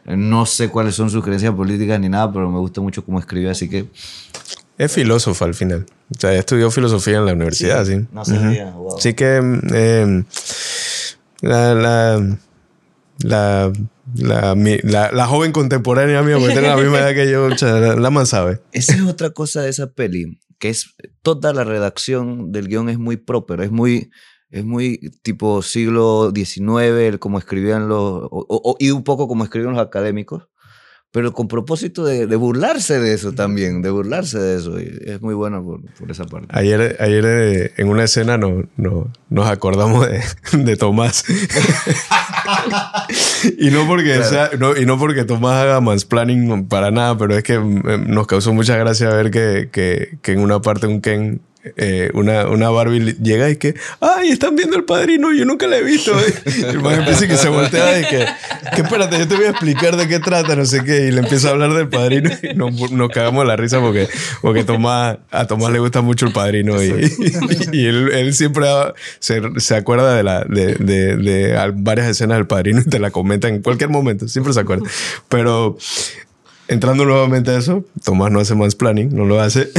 No 0.06 0.46
sé 0.46 0.68
cuáles 0.68 0.96
son 0.96 1.10
sus 1.10 1.24
creencias 1.24 1.54
políticas 1.56 1.98
ni 1.98 2.10
nada, 2.10 2.30
pero 2.34 2.52
me 2.52 2.60
gusta 2.60 2.82
mucho 2.82 3.06
cómo 3.06 3.20
escribe, 3.20 3.50
así 3.50 3.70
que... 3.70 3.86
Es 4.78 4.92
filósofa 4.92 5.46
al 5.46 5.54
final. 5.54 5.86
O 6.14 6.20
sea, 6.20 6.34
estudió 6.34 6.70
filosofía 6.72 7.20
en 7.20 7.26
la 7.26 7.32
universidad, 7.32 7.86
sí. 7.86 8.06
No 8.12 8.26
sabía, 8.26 8.72
wow. 8.72 9.00
Sí 9.00 9.14
que 9.14 9.40
eh, 9.74 10.24
la, 11.40 11.74
la, 11.74 12.38
la, 13.20 13.72
la, 14.16 14.56
mi- 14.56 14.80
la- 14.84 15.10
la 15.14 15.26
joven 15.26 15.54
contemporánea 15.54 16.22
mía, 16.22 16.36
porque 16.38 16.52
tiene 16.52 16.68
la 16.68 16.76
misma 16.76 17.00
edad 17.00 17.14
que 17.14 17.32
yo, 17.32 17.48
la, 17.48 17.96
la 17.96 18.10
man 18.10 18.26
sabe. 18.26 18.60
Esa 18.74 18.96
es 18.96 19.02
otra 19.04 19.30
cosa 19.30 19.62
de 19.62 19.70
esa 19.70 19.88
peli, 19.94 20.38
que 20.60 20.68
es 20.68 20.88
toda 21.22 21.54
la 21.54 21.64
redacción 21.64 22.52
del 22.52 22.68
guion 22.68 22.90
es 22.90 23.00
muy 23.00 23.16
próspero, 23.16 23.64
es 23.64 23.72
muy, 23.72 24.10
es 24.52 24.64
muy 24.66 25.12
tipo 25.24 25.62
siglo 25.62 26.32
XIX, 26.36 27.18
como 27.20 27.38
escribían 27.40 27.88
los, 27.90 28.00
o- 28.02 28.46
o- 28.50 28.76
y 28.80 28.92
un 28.92 29.04
poco 29.04 29.28
como 29.28 29.44
escribían 29.44 29.74
los 29.74 29.82
académicos, 29.82 30.48
pero 31.14 31.34
con 31.34 31.48
propósito 31.50 32.06
de, 32.06 32.26
de 32.26 32.36
burlarse 32.38 32.98
de 33.00 33.14
eso 33.14 33.34
también, 33.34 33.82
de 33.82 33.90
burlarse 33.90 34.40
de 34.40 34.56
eso. 34.58 34.80
y 34.80 34.98
es 35.06 35.22
muy 35.22 35.34
bueno 35.34 35.62
por, 35.64 35.82
por 35.96 36.10
esa 36.12 36.24
parte. 36.26 36.48
Ayer, 36.52 36.96
ayer 37.02 37.26
eh, 37.28 37.74
en 37.78 37.90
una 37.90 38.04
escena 38.06 38.38
no, 38.38 38.64
no- 38.78 39.12
nos 39.30 39.48
acordamos 39.48 40.08
de, 40.10 40.22
de 40.64 40.76
Tomás. 40.78 41.26
y, 43.58 43.70
no 43.72 43.88
porque 43.88 44.16
Claro. 44.16 44.24
sea- 44.30 44.50
no, 44.60 44.76
y 44.78 44.86
no 44.86 44.98
porque 44.98 45.24
Tomás 45.26 45.62
haga 45.64 45.82
mansplaining 45.82 46.68
para 46.68 46.92
nada, 46.92 47.18
pero 47.18 47.36
es 47.36 47.44
que 47.44 47.60
mm, 47.60 48.06
nos 48.08 48.28
causó 48.28 48.54
mucha 48.54 48.78
gracia 48.78 49.10
ver 49.10 49.32
que, 49.32 49.70
que, 49.72 50.18
que 50.22 50.32
en 50.34 50.40
una 50.40 50.62
parte 50.62 50.88
un 50.88 51.02
Ken, 51.02 51.42
eh, 51.78 52.10
una, 52.14 52.48
una 52.48 52.70
Barbie 52.70 53.16
llega 53.22 53.50
y 53.50 53.56
que, 53.56 53.76
ay, 54.00 54.30
están 54.30 54.56
viendo 54.56 54.76
el 54.76 54.84
padrino, 54.84 55.32
yo 55.32 55.46
nunca 55.46 55.68
la 55.68 55.78
he 55.78 55.84
visto. 55.84 56.12
Y 56.46 56.64
el 56.64 56.80
man 56.82 57.00
empieza 57.00 57.28
que 57.28 57.38
se 57.38 57.50
voltea 57.50 58.00
y 58.00 58.06
que, 58.06 58.26
que 58.76 58.82
espérate, 58.82 59.18
yo 59.20 59.28
te 59.28 59.36
voy 59.36 59.46
a 59.46 59.50
explicar 59.52 59.96
de 59.96 60.08
qué 60.08 60.20
trata, 60.20 60.56
no 60.56 60.66
sé 60.66 60.84
qué. 60.84 61.08
Y 61.08 61.12
le 61.12 61.20
empieza 61.20 61.50
a 61.50 61.52
hablar 61.52 61.74
del 61.74 61.88
padrino 61.88 62.30
y 62.42 62.54
nos, 62.56 62.92
nos 62.92 63.10
cagamos 63.10 63.46
la 63.46 63.56
risa 63.56 63.80
porque, 63.80 64.08
porque 64.42 64.64
Tomás, 64.64 65.18
a 65.30 65.46
Tomás 65.46 65.72
le 65.72 65.80
gusta 65.80 66.02
mucho 66.02 66.26
el 66.26 66.34
padrino 66.34 66.82
y, 66.84 66.90
y 67.72 67.86
él, 67.86 68.12
él 68.12 68.34
siempre 68.34 68.66
se, 69.20 69.42
se 69.58 69.76
acuerda 69.76 70.16
de, 70.16 70.24
la, 70.24 70.44
de, 70.44 70.76
de, 70.76 71.16
de 71.18 71.72
varias 71.76 72.08
escenas 72.08 72.38
del 72.38 72.48
padrino 72.48 72.82
y 72.82 72.86
te 72.86 73.00
la 73.00 73.12
comenta 73.12 73.48
en 73.48 73.62
cualquier 73.62 73.90
momento, 73.90 74.28
siempre 74.28 74.54
se 74.54 74.60
acuerda. 74.60 74.90
Pero 75.30 75.78
entrando 76.72 77.06
nuevamente 77.06 77.52
a 77.52 77.58
eso, 77.58 77.86
Tomás 78.04 78.32
no 78.32 78.40
hace 78.40 78.56
mansplaining, 78.56 79.14
no 79.16 79.26
lo 79.26 79.40
hace. 79.40 79.70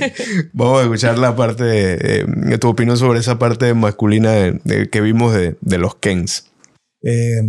Vamos 0.52 0.80
a 0.80 0.82
escuchar 0.84 1.18
la 1.18 1.36
parte, 1.36 2.20
eh, 2.22 2.58
tu 2.58 2.68
opinión 2.68 2.96
sobre 2.96 3.20
esa 3.20 3.38
parte 3.38 3.72
masculina 3.74 4.30
de- 4.32 4.60
de- 4.64 4.88
que 4.90 5.00
vimos 5.00 5.34
de, 5.34 5.56
de 5.60 5.78
los 5.78 5.96
Kens. 5.96 6.46
Eh, 7.02 7.40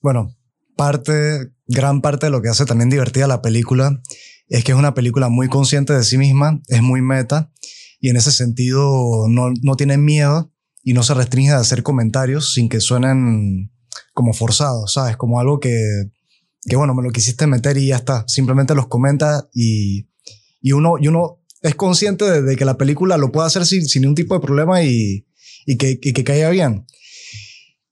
bueno, 0.00 0.34
parte, 0.76 1.50
gran 1.66 2.00
parte 2.00 2.26
de 2.26 2.30
lo 2.30 2.42
que 2.42 2.48
hace 2.48 2.64
también 2.64 2.90
divertida 2.90 3.26
la 3.26 3.42
película 3.42 4.00
es 4.48 4.64
que 4.64 4.72
es 4.72 4.78
una 4.78 4.94
película 4.94 5.28
muy 5.28 5.48
consciente 5.48 5.92
de 5.92 6.04
sí 6.04 6.18
misma, 6.18 6.60
es 6.68 6.82
muy 6.82 7.00
meta 7.02 7.50
y 8.00 8.10
en 8.10 8.16
ese 8.16 8.32
sentido 8.32 9.26
no, 9.28 9.52
no 9.62 9.76
tiene 9.76 9.96
miedo 9.98 10.50
y 10.82 10.92
no 10.92 11.02
se 11.02 11.14
restringe 11.14 11.52
a 11.52 11.58
hacer 11.58 11.82
comentarios 11.82 12.52
sin 12.52 12.68
que 12.68 12.80
suenen 12.80 13.70
como 14.12 14.32
forzados, 14.34 14.92
¿sabes? 14.92 15.16
Como 15.16 15.40
algo 15.40 15.58
que, 15.60 15.80
que 16.66 16.76
bueno, 16.76 16.94
me 16.94 17.02
lo 17.02 17.10
quisiste 17.10 17.46
meter 17.46 17.76
y 17.76 17.88
ya 17.88 17.96
está. 17.96 18.24
Simplemente 18.26 18.74
los 18.74 18.86
comenta 18.86 19.48
y, 19.52 20.08
y, 20.60 20.72
uno, 20.72 20.94
y 21.00 21.08
uno 21.08 21.42
es 21.62 21.74
consciente 21.74 22.42
de, 22.42 22.56
que 22.56 22.64
la 22.64 22.76
película 22.76 23.16
lo 23.16 23.32
puede 23.32 23.46
hacer 23.46 23.66
sin, 23.66 23.86
sin 23.86 24.02
ningún 24.02 24.14
tipo 24.14 24.34
de 24.34 24.40
problema 24.40 24.82
y, 24.82 25.26
y, 25.66 25.76
que, 25.76 25.98
y 26.00 26.12
que 26.12 26.24
caiga 26.24 26.50
bien. 26.50 26.86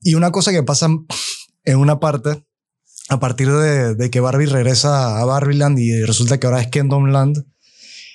Y 0.00 0.14
una 0.14 0.30
cosa 0.30 0.52
que 0.52 0.62
pasa 0.62 0.88
en 1.64 1.76
una 1.76 2.00
parte, 2.00 2.44
a 3.08 3.20
partir 3.20 3.50
de, 3.50 3.94
de 3.94 4.10
que 4.10 4.20
Barbie 4.20 4.46
regresa 4.46 5.20
a 5.20 5.24
Barbieland 5.24 5.78
y 5.78 6.04
resulta 6.04 6.38
que 6.38 6.46
ahora 6.46 6.60
es 6.60 6.68
Kingdomland, 6.68 7.44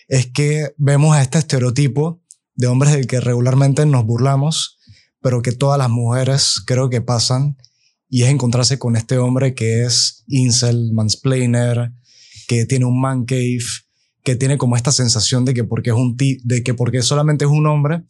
es 0.08 0.28
que 0.28 0.74
vemos 0.78 1.16
a 1.16 1.22
este 1.22 1.38
estereotipo 1.38 2.24
de 2.56 2.68
hombres 2.68 2.94
del 2.94 3.08
que 3.08 3.20
regularmente 3.20 3.86
nos 3.86 4.06
burlamos, 4.06 4.80
pero 5.22 5.42
que 5.42 5.52
todas 5.52 5.78
las 5.78 5.90
mujeres 5.90 6.62
creo 6.66 6.90
que 6.90 7.02
pasan, 7.02 7.58
y 8.10 8.24
es 8.24 8.30
encontrarse 8.30 8.80
con 8.80 8.96
este 8.96 9.18
hombre 9.18 9.54
que 9.54 9.84
es 9.84 10.24
incel, 10.28 10.92
mansplainer, 10.94 11.92
que 12.48 12.66
tiene 12.66 12.86
un 12.86 13.00
man 13.02 13.26
cave, 13.26 13.60
que 14.24 14.36
tiene 14.36 14.58
como 14.58 14.76
esta 14.76 14.92
sensación 14.92 15.46
de 15.46 15.54
que 15.54 15.64
porque 15.64 15.90
es 15.92 15.96
un 15.96 16.16
de 16.18 16.64
que 16.64 16.74
porque 16.74 17.02
solamente 17.02 17.46
es 17.46 17.52
un 17.52 17.68
hombre, 17.68 18.04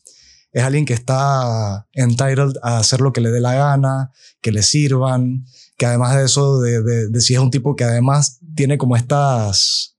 es 0.52 0.64
alguien 0.64 0.86
que 0.86 0.94
está 0.94 1.88
entitled 1.94 2.54
a 2.64 2.80
hacer 2.80 3.02
lo 3.02 3.12
que 3.14 3.22
le 3.22 3.32
dé 3.32 3.40
la 3.40 3.54
gana, 3.56 4.12
que 4.42 4.52
le 4.52 4.64
sirvan, 4.64 5.46
que 5.78 5.86
además 5.86 6.16
de 6.16 6.26
eso, 6.26 6.60
de, 6.60 6.82
de, 7.10 7.22
si 7.22 7.34
es 7.34 7.40
un 7.40 7.52
tipo 7.52 7.76
que 7.76 7.84
además 7.84 8.40
tiene 8.56 8.78
como 8.78 8.96
estas, 8.96 9.96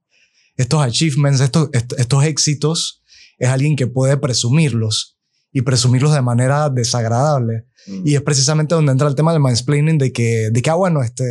estos 0.57 0.81
achievements, 0.83 1.41
estos, 1.41 1.69
est- 1.73 1.93
estos 1.99 2.25
éxitos, 2.25 3.03
es 3.39 3.49
alguien 3.49 3.77
que 3.77 3.87
puede 3.87 4.17
presumirlos 4.17 5.18
y 5.59 5.63
presumirlos 5.63 6.15
de 6.15 6.23
manera 6.23 6.71
desagradable. 6.71 7.65
Y 8.05 8.15
es 8.15 8.23
precisamente 8.23 8.77
donde 8.77 8.93
entra 8.93 9.09
el 9.09 9.17
tema 9.17 9.33
del 9.33 9.41
mansplaining 9.41 9.99
de 9.99 10.13
que, 10.13 10.51
de 10.53 10.63
que, 10.63 10.71
ah, 10.71 10.75
bueno, 10.75 11.03
este, 11.03 11.25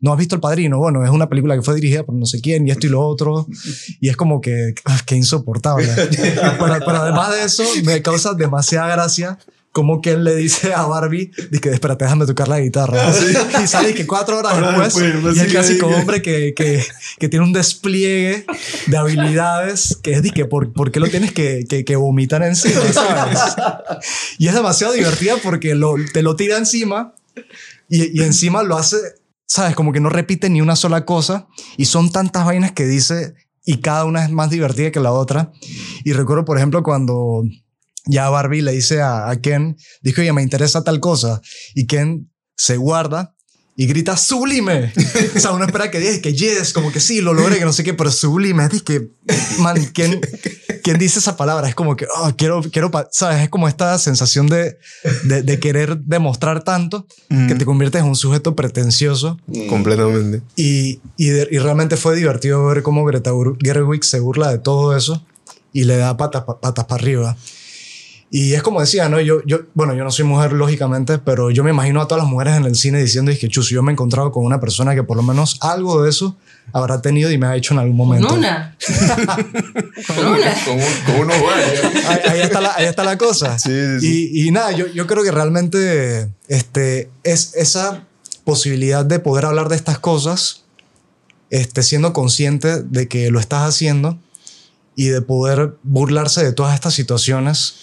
no 0.00 0.12
has 0.12 0.18
visto 0.18 0.34
El 0.34 0.40
Padrino, 0.40 0.78
bueno, 0.78 1.04
es 1.04 1.10
una 1.10 1.28
película 1.28 1.54
que 1.54 1.60
fue 1.60 1.74
dirigida 1.74 2.02
por 2.04 2.14
no 2.14 2.24
sé 2.24 2.40
quién 2.40 2.66
y 2.66 2.70
esto 2.70 2.86
y 2.86 2.90
lo 2.90 3.02
otro, 3.02 3.46
y 4.00 4.08
es 4.08 4.16
como 4.16 4.40
que, 4.40 4.74
ah, 4.86 5.00
qué 5.04 5.16
insoportable. 5.16 5.86
pero, 5.94 6.78
pero 6.78 6.96
además 6.96 7.34
de 7.34 7.44
eso, 7.44 7.64
me 7.84 8.00
causa 8.00 8.32
demasiada 8.32 8.90
gracia 8.94 9.38
como 9.72 10.02
que 10.02 10.12
él 10.12 10.24
le 10.24 10.36
dice 10.36 10.74
a 10.74 10.84
Barbie, 10.84 11.32
dice, 11.50 11.70
espérate, 11.70 12.04
déjame 12.04 12.26
tocar 12.26 12.46
la 12.48 12.60
guitarra. 12.60 13.10
Y 13.62 13.66
sale 13.66 13.94
que 13.94 14.06
cuatro 14.06 14.38
horas 14.38 14.56
después, 14.56 14.94
después, 14.94 15.36
y 15.36 15.40
el 15.40 15.48
clásico 15.48 15.88
sí. 15.88 15.94
hombre 15.94 16.22
que, 16.22 16.52
que, 16.54 16.84
que 17.18 17.28
tiene 17.28 17.44
un 17.44 17.52
despliegue 17.52 18.44
de 18.86 18.96
habilidades 18.96 19.98
que 20.02 20.12
es 20.12 20.22
de 20.22 20.30
que, 20.30 20.44
¿por, 20.44 20.72
por 20.72 20.90
qué 20.90 21.00
lo 21.00 21.08
tienes 21.08 21.32
que, 21.32 21.64
que, 21.68 21.84
que 21.84 21.96
vomitar 21.96 22.42
encima? 22.42 22.80
¿sabes? 22.92 23.38
Y 24.38 24.48
es 24.48 24.54
demasiado 24.54 24.92
divertida 24.92 25.36
porque 25.42 25.74
lo, 25.74 25.94
te 26.12 26.22
lo 26.22 26.36
tira 26.36 26.58
encima 26.58 27.14
y, 27.88 28.18
y 28.18 28.22
encima 28.22 28.62
lo 28.62 28.76
hace, 28.76 28.96
¿sabes? 29.46 29.74
Como 29.74 29.92
que 29.92 30.00
no 30.00 30.10
repite 30.10 30.50
ni 30.50 30.60
una 30.60 30.76
sola 30.76 31.04
cosa 31.04 31.48
y 31.76 31.86
son 31.86 32.12
tantas 32.12 32.44
vainas 32.44 32.72
que 32.72 32.84
dice 32.84 33.34
y 33.64 33.78
cada 33.78 34.04
una 34.04 34.24
es 34.24 34.30
más 34.30 34.50
divertida 34.50 34.90
que 34.90 35.00
la 35.00 35.12
otra. 35.12 35.52
Y 36.04 36.12
recuerdo, 36.12 36.44
por 36.44 36.58
ejemplo, 36.58 36.82
cuando 36.82 37.44
ya 38.06 38.28
Barbie 38.30 38.62
le 38.62 38.72
dice 38.72 39.00
a, 39.00 39.28
a 39.30 39.40
Ken, 39.40 39.76
dijo, 40.02 40.20
oye, 40.20 40.32
me 40.32 40.42
interesa 40.42 40.82
tal 40.84 41.00
cosa. 41.00 41.40
Y 41.74 41.86
Ken 41.86 42.30
se 42.56 42.76
guarda 42.76 43.34
y 43.74 43.86
grita 43.86 44.16
sublime. 44.16 44.92
o 45.36 45.40
sea, 45.40 45.52
uno 45.52 45.64
espera 45.64 45.90
que 45.90 45.98
diga 45.98 46.20
que 46.20 46.34
yes, 46.34 46.72
como 46.72 46.92
que 46.92 47.00
sí, 47.00 47.20
lo 47.20 47.32
logré, 47.32 47.58
que 47.58 47.64
no 47.64 47.72
sé 47.72 47.82
qué, 47.84 47.94
pero 47.94 48.10
sublime. 48.10 48.68
Es 48.70 48.82
que, 48.82 49.08
man, 49.60 49.82
¿quién, 49.94 50.20
quién 50.84 50.98
dice 50.98 51.20
esa 51.20 51.36
palabra? 51.38 51.68
Es 51.68 51.74
como 51.74 51.96
que, 51.96 52.06
oh, 52.18 52.32
quiero, 52.36 52.60
quiero, 52.70 52.90
pa-", 52.90 53.08
¿sabes? 53.10 53.40
Es 53.42 53.48
como 53.48 53.68
esta 53.68 53.98
sensación 53.98 54.46
de, 54.46 54.76
de, 55.24 55.42
de 55.42 55.58
querer 55.58 55.96
demostrar 56.00 56.62
tanto 56.64 57.06
que 57.48 57.54
te 57.54 57.64
conviertes 57.64 58.02
en 58.02 58.08
un 58.08 58.14
sujeto 58.16 58.54
pretencioso. 58.54 59.38
Completamente. 59.70 60.42
Y, 60.54 61.00
y, 61.16 61.28
de- 61.28 61.48
y 61.50 61.58
realmente 61.58 61.96
fue 61.96 62.14
divertido 62.14 62.66
ver 62.66 62.82
cómo 62.82 63.04
Greta 63.06 63.30
Gerwig 63.62 64.04
se 64.04 64.20
burla 64.20 64.50
de 64.50 64.58
todo 64.58 64.94
eso 64.96 65.24
y 65.72 65.84
le 65.84 65.96
da 65.96 66.16
patas 66.18 66.44
pa- 66.44 66.60
patas 66.60 66.84
para 66.84 67.02
arriba. 67.02 67.36
Y 68.34 68.54
es 68.54 68.62
como 68.62 68.80
decía, 68.80 69.10
¿no? 69.10 69.20
Yo, 69.20 69.42
yo, 69.44 69.60
bueno, 69.74 69.94
yo 69.94 70.04
no 70.04 70.10
soy 70.10 70.24
mujer, 70.24 70.54
lógicamente, 70.54 71.18
pero 71.18 71.50
yo 71.50 71.62
me 71.64 71.68
imagino 71.70 72.00
a 72.00 72.08
todas 72.08 72.24
las 72.24 72.30
mujeres 72.32 72.56
en 72.56 72.64
el 72.64 72.74
cine 72.74 72.98
diciendo, 72.98 73.30
es 73.30 73.38
que 73.38 73.48
chus, 73.48 73.68
yo 73.68 73.82
me 73.82 73.90
he 73.90 73.94
encontrado 73.94 74.32
con 74.32 74.46
una 74.46 74.58
persona 74.58 74.94
que 74.94 75.02
por 75.02 75.18
lo 75.18 75.22
menos 75.22 75.58
algo 75.60 76.02
de 76.02 76.08
eso 76.08 76.34
habrá 76.72 77.02
tenido 77.02 77.30
y 77.30 77.36
me 77.36 77.46
ha 77.46 77.56
hecho 77.56 77.74
en 77.74 77.80
algún 77.80 77.94
momento. 77.96 78.28
Con 78.28 78.38
una. 78.38 78.74
Con 80.16 80.26
una. 80.26 80.54
Con, 80.64 80.74
un- 80.76 81.04
con 81.06 81.20
unos 81.20 81.40
guayos. 81.40 82.06
Ahí, 82.08 82.18
ahí 82.30 82.40
está 82.40 82.60
la, 82.62 82.72
ahí 82.74 82.86
está 82.86 83.04
la 83.04 83.18
cosa. 83.18 83.58
Sí, 83.58 83.68
sí, 83.70 84.00
sí. 84.00 84.30
Y, 84.32 84.48
y 84.48 84.50
nada, 84.50 84.72
yo, 84.72 84.86
yo 84.86 85.06
creo 85.06 85.22
que 85.22 85.30
realmente 85.30 86.30
este, 86.48 87.10
es 87.24 87.54
esa 87.54 88.06
posibilidad 88.44 89.04
de 89.04 89.18
poder 89.18 89.44
hablar 89.44 89.68
de 89.68 89.76
estas 89.76 89.98
cosas, 89.98 90.64
este, 91.50 91.82
siendo 91.82 92.14
consciente 92.14 92.82
de 92.82 93.08
que 93.08 93.30
lo 93.30 93.38
estás 93.40 93.68
haciendo 93.68 94.18
y 94.96 95.08
de 95.08 95.20
poder 95.20 95.74
burlarse 95.82 96.42
de 96.42 96.52
todas 96.52 96.74
estas 96.74 96.94
situaciones 96.94 97.74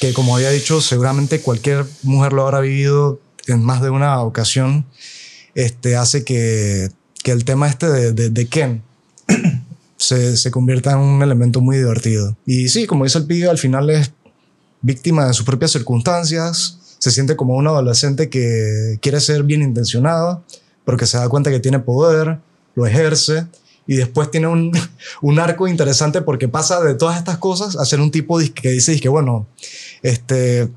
que, 0.00 0.12
como 0.12 0.36
había 0.36 0.50
dicho, 0.50 0.80
seguramente 0.80 1.40
cualquier 1.40 1.86
mujer 2.02 2.32
lo 2.32 2.42
habrá 2.42 2.60
vivido 2.60 3.20
en 3.46 3.62
más 3.62 3.80
de 3.82 3.90
una 3.90 4.20
ocasión, 4.22 4.86
este, 5.54 5.96
hace 5.96 6.24
que, 6.24 6.90
que 7.22 7.32
el 7.32 7.44
tema 7.44 7.68
este 7.68 7.88
de, 7.88 8.12
de, 8.12 8.30
de 8.30 8.46
Ken 8.46 8.82
se, 9.96 10.36
se 10.36 10.50
convierta 10.50 10.92
en 10.92 10.98
un 10.98 11.22
elemento 11.22 11.60
muy 11.60 11.76
divertido. 11.76 12.36
Y 12.44 12.68
sí, 12.68 12.86
como 12.86 13.04
dice 13.04 13.18
el 13.18 13.26
pibe, 13.26 13.48
al 13.48 13.58
final 13.58 13.88
es 13.90 14.12
víctima 14.82 15.26
de 15.26 15.34
sus 15.34 15.44
propias 15.44 15.72
circunstancias, 15.72 16.78
se 16.98 17.10
siente 17.10 17.36
como 17.36 17.56
un 17.56 17.66
adolescente 17.66 18.28
que 18.28 18.98
quiere 19.00 19.20
ser 19.20 19.42
bien 19.42 19.62
intencionado, 19.62 20.44
pero 20.84 20.96
que 20.96 21.06
se 21.06 21.18
da 21.18 21.28
cuenta 21.28 21.50
que 21.50 21.60
tiene 21.60 21.78
poder, 21.78 22.38
lo 22.74 22.86
ejerce 22.86 23.46
y 23.86 23.96
después 23.96 24.30
tiene 24.30 24.46
un, 24.46 24.72
un 25.22 25.38
arco 25.38 25.68
interesante 25.68 26.22
porque 26.22 26.48
pasa 26.48 26.80
de 26.82 26.94
todas 26.94 27.18
estas 27.18 27.38
cosas 27.38 27.76
a 27.76 27.84
ser 27.84 28.00
un 28.00 28.10
tipo 28.10 28.38
que 28.54 28.70
dice 28.70 28.98
que 29.00 29.08
bueno, 29.08 29.46
este, 30.02 30.68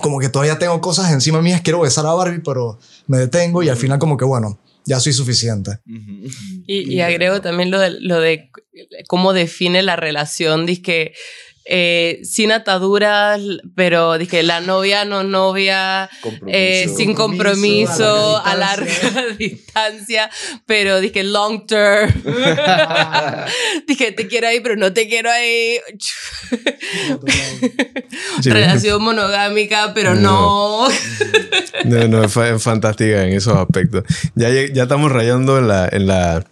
como 0.00 0.18
que 0.18 0.28
todavía 0.28 0.58
tengo 0.58 0.80
cosas 0.80 1.12
encima 1.12 1.42
mías, 1.42 1.60
quiero 1.60 1.80
besar 1.80 2.06
a 2.06 2.14
Barbie, 2.14 2.40
pero 2.44 2.78
me 3.06 3.18
detengo 3.18 3.62
y 3.62 3.68
al 3.68 3.76
final 3.76 3.98
como 3.98 4.16
que 4.16 4.24
bueno, 4.24 4.58
ya 4.84 5.00
soy 5.00 5.12
suficiente. 5.12 5.78
Y, 6.66 6.94
y 6.94 7.00
agrego 7.00 7.40
también 7.40 7.70
lo 7.70 7.78
de, 7.78 8.00
lo 8.00 8.20
de 8.20 8.50
cómo 9.06 9.32
define 9.32 9.82
la 9.82 9.96
relación, 9.96 10.66
que 10.66 11.14
sin 12.24 12.52
ataduras, 12.52 13.40
pero 13.74 14.18
dizque 14.18 14.42
la 14.42 14.60
novia 14.60 15.04
no 15.04 15.22
novia, 15.22 16.10
eh, 16.48 16.88
sin 16.96 17.14
compromiso, 17.14 18.38
a 18.44 18.54
larga 18.56 18.92
distancia, 19.38 20.28
pero 20.66 21.00
dije 21.00 21.22
long 21.24 21.66
term. 21.66 22.12
dije 23.86 24.12
te 24.12 24.26
quiero 24.26 24.48
ahí, 24.48 24.60
pero 24.60 24.76
no 24.76 24.92
te 24.92 25.08
quiero 25.08 25.30
ahí. 25.30 25.78
Relación 28.44 29.02
monogámica, 29.02 29.92
pero 29.94 30.14
no. 30.14 30.88
No, 31.84 32.08
no, 32.08 32.24
es, 32.24 32.32
fa- 32.32 32.48
es 32.50 32.62
fantástica 32.62 33.24
en 33.24 33.32
esos 33.34 33.56
aspectos. 33.56 34.04
Ya, 34.34 34.48
ya 34.50 34.82
estamos 34.84 35.10
rayando 35.12 35.58
en 35.58 35.68
la, 35.68 35.88
en 35.90 36.06
la, 36.06 36.44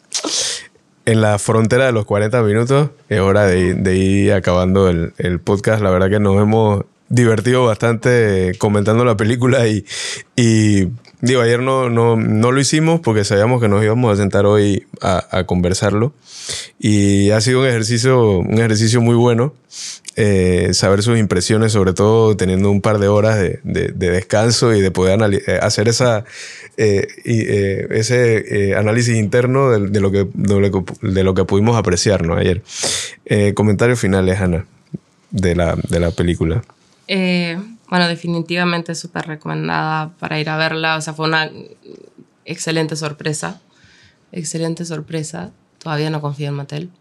en 1.11 1.21
la 1.21 1.39
frontera 1.39 1.87
de 1.87 1.93
los 1.93 2.05
40 2.05 2.43
minutos. 2.43 2.91
Es 3.09 3.21
hora 3.21 3.47
de, 3.47 3.97
ir- 3.97 4.33
acabando 4.33 4.89
el, 4.89 5.41
podcast. 5.41 5.83
La 5.83 5.91
verdad 5.91 6.09
que 6.09 6.21
nos 6.21 6.41
hemos 6.41 6.85
divertido 7.09 7.65
bastante 7.65 8.53
comentando 8.59 9.05
la 9.05 9.17
película 9.17 9.67
y 9.67 9.85
digo, 11.21 11.41
ayer 11.43 11.61
no, 11.61 11.89
no, 11.91 12.17
no 12.17 12.53
lo 12.53 12.61
hicimos 12.61 13.01
porque 13.01 13.25
sabíamos 13.25 13.61
que 13.61 13.69
nos 13.69 13.83
íbamos 13.85 14.13
a 14.13 14.17
sentar 14.21 14.47
hoy 14.47 14.87
a, 15.01 15.27
a 15.39 15.45
conversarlo. 15.45 16.13
Y 16.79 17.31
ha 17.31 17.41
sido 17.41 17.61
un 17.61 17.67
ejercicio, 17.67 18.39
un 18.39 18.55
ejercicio 18.59 19.01
muy 19.01 19.15
bueno. 19.15 19.53
eh, 20.17 20.71
saber 20.75 21.03
sus 21.03 21.19
impresiones, 21.19 21.73
sobre 21.73 21.93
todo 21.95 22.37
teniendo 22.37 22.71
un 22.71 22.81
par 22.83 22.99
de 22.99 23.07
horas 23.09 23.39
de, 23.39 23.61
de- 23.63 23.89
de 23.93 24.11
descanso 24.11 24.75
y 24.75 24.81
de 24.83 24.91
poder 24.91 25.19
eh, 25.47 25.59
hacer 25.63 25.89
esa, 25.89 26.25
eh, 26.77 27.07
ese 27.91 28.75
análisis 28.77 29.17
interno 29.17 29.71
de, 29.71 29.89
de 29.89 30.01
lo 30.01 30.11
que, 30.11 30.27
de, 30.35 31.23
lo 31.25 31.35
que, 31.35 31.45
pudimos 31.45 31.77
apreciar 31.77 32.27
¿no? 32.27 32.35
ayer. 32.37 32.63
Comentarios 33.55 34.01
finales, 34.01 34.41
Ana, 34.41 34.67
de 35.31 35.55
la, 35.55 35.77
de 35.89 36.01
la 36.01 36.11
película. 36.11 36.63
Bueno, 37.91 38.07
definitivamente 38.09 38.95
súper 38.95 39.27
recomendada 39.27 40.13
para 40.19 40.39
ir 40.41 40.49
a 40.49 40.57
verla. 40.57 40.97
O 40.97 41.01
sea, 41.01 41.13
fue 41.13 41.27
una 41.27 41.51
excelente 42.45 42.97
sorpresa. 42.97 43.61
Excelente 44.33 44.85
sorpresa. 44.85 45.51
Todavía 45.83 46.11
no 46.11 46.21
confío 46.21 46.49
en 46.49 46.55
Mattel. 46.55 46.91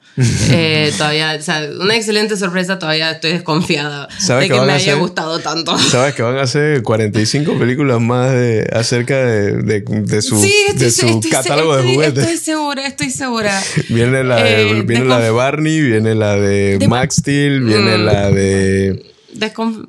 Eh, 0.51 0.91
todavía, 0.97 1.35
o 1.37 1.41
sea, 1.41 1.61
una 1.79 1.95
excelente 1.95 2.35
sorpresa. 2.35 2.79
Todavía 2.79 3.11
estoy 3.11 3.33
desconfiada 3.33 4.07
¿Sabes 4.17 4.49
de 4.49 4.55
que 4.55 4.61
me 4.61 4.71
haya 4.73 4.95
gustado 4.95 5.39
tanto. 5.39 5.77
Sabes 5.91 6.15
que 6.15 6.23
van 6.23 6.37
a 6.37 6.41
hacer 6.41 6.81
45 6.81 7.57
películas 7.59 8.01
más 8.01 8.31
de, 8.31 8.67
acerca 8.73 9.17
de, 9.17 9.61
de, 9.61 9.81
de 9.81 10.21
su, 10.21 10.41
sí, 10.41 10.51
estoy, 10.69 10.85
de 10.85 10.91
su 10.91 11.05
estoy- 11.07 11.29
catálogo 11.29 11.75
estoy- 11.75 11.87
de 11.87 11.93
juguetes. 11.93 12.23
Estoy 12.23 12.37
segura, 12.37 12.87
estoy 12.87 13.09
segura. 13.11 13.61
Viene 13.89 14.23
la, 14.23 14.43
de, 14.43 14.61
Eh, 14.71 14.81
viene 14.81 15.03
de 15.03 15.09
la 15.09 15.19
conf- 15.19 15.23
de 15.23 15.29
Barney, 15.31 15.81
viene 15.81 16.15
la 16.15 16.35
de, 16.35 16.85
Max 16.89 17.15
Steel, 17.17 17.61
viene 17.61 17.97
Mm. 17.97 18.05
la 18.05 18.31
de 18.31 19.13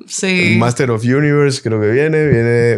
sí. 0.07 0.55
Master 0.57 0.91
of 0.91 1.03
Universe, 1.03 1.61
creo 1.61 1.79
que 1.81 1.89
viene, 1.91 2.27
viene, 2.27 2.77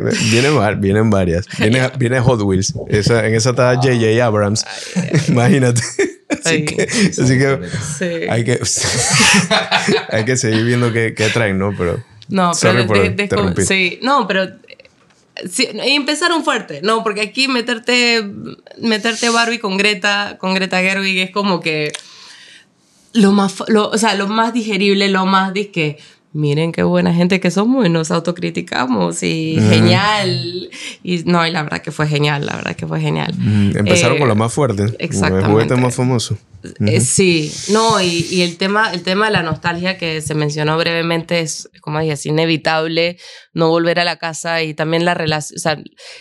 vienen 0.79 1.09
varias. 1.09 1.45
Viene, 1.59 1.89
viene 1.97 2.19
Hot 2.19 2.41
Wheels. 2.41 2.73
Esa, 2.87 3.25
en 3.27 3.35
esa 3.35 3.51
está 3.51 3.75
J.J. 3.75 4.25
Abrams. 4.25 4.65
Imagínate. 5.29 5.81
Así 6.43 6.65
que, 6.65 6.83
así 6.83 7.37
que 7.37 7.59
Sí. 7.97 8.27
hay 8.29 8.43
que, 8.43 8.59
hay 10.09 10.25
que 10.25 10.35
seguir 10.37 10.63
viendo 10.65 10.91
qué, 10.91 11.13
qué 11.15 11.29
traen, 11.29 11.57
¿no? 11.59 11.73
Pero 11.77 12.03
No, 12.29 12.51
pero 12.61 12.83
de- 13.03 13.09
de- 13.11 13.65
sí, 13.65 13.99
no, 14.01 14.27
pero 14.27 14.43
eh, 14.43 14.49
sí, 15.49 15.67
y 15.85 15.91
empezaron 15.91 16.43
fuerte, 16.43 16.81
no, 16.83 17.03
porque 17.03 17.21
aquí 17.21 17.47
meterte 17.47 18.25
meterte 18.81 19.29
Barbie 19.29 19.59
con 19.59 19.77
Greta, 19.77 20.37
con 20.39 20.53
Greta 20.55 20.79
Gerwig 20.81 21.19
es 21.19 21.31
como 21.31 21.59
que 21.61 21.91
lo 23.13 23.31
más 23.31 23.55
lo, 23.67 23.89
o 23.89 23.97
sea, 23.97 24.15
lo 24.15 24.27
más 24.27 24.53
digerible, 24.53 25.07
lo 25.09 25.25
más 25.25 25.53
de 25.53 25.69
que 25.71 25.97
miren 26.33 26.71
qué 26.71 26.83
buena 26.83 27.13
gente 27.13 27.39
que 27.39 27.51
somos 27.51 27.85
y 27.85 27.89
nos 27.89 28.11
autocriticamos 28.11 29.23
y 29.23 29.57
Ujú. 29.59 29.69
genial. 29.69 30.69
Y 31.03 31.23
no, 31.25 31.45
y 31.45 31.51
la 31.51 31.63
verdad 31.63 31.81
que 31.81 31.91
fue 31.91 32.07
genial, 32.07 32.45
la 32.45 32.55
verdad 32.55 32.75
que 32.75 32.87
fue 32.87 32.99
genial. 32.99 33.33
mm, 33.37 33.77
empezaron 33.77 34.17
Eh, 34.17 34.19
con 34.19 34.27
la 34.27 34.35
más 34.35 34.51
fuerte. 34.53 34.83
exactamente. 34.99 35.45
El 35.45 35.51
juguete 35.51 35.75
más 35.75 35.95
famoso. 35.95 36.37
Eh, 36.87 37.01
sí, 37.01 37.51
no, 37.73 37.99
y, 38.01 38.25
y 38.31 38.41
el, 38.41 38.55
tema, 38.55 38.93
el 38.93 39.03
tema 39.03 39.25
de 39.25 39.31
la 39.33 39.43
nostalgia 39.43 39.97
que 39.97 40.21
se 40.21 40.33
mencionó 40.33 40.77
brevemente 40.77 41.41
es, 41.41 41.69
como 41.81 41.99
dije, 41.99 42.13
es 42.13 42.25
inevitable 42.25 43.17
no 43.53 43.67
volver 43.67 43.99
a 43.99 44.05
la 44.05 44.15
casa 44.15 44.63
y 44.63 44.73
también 44.73 45.03
la 45.03 45.13
relación, 45.13 45.57
o 45.57 45.59
sea, 45.59 45.77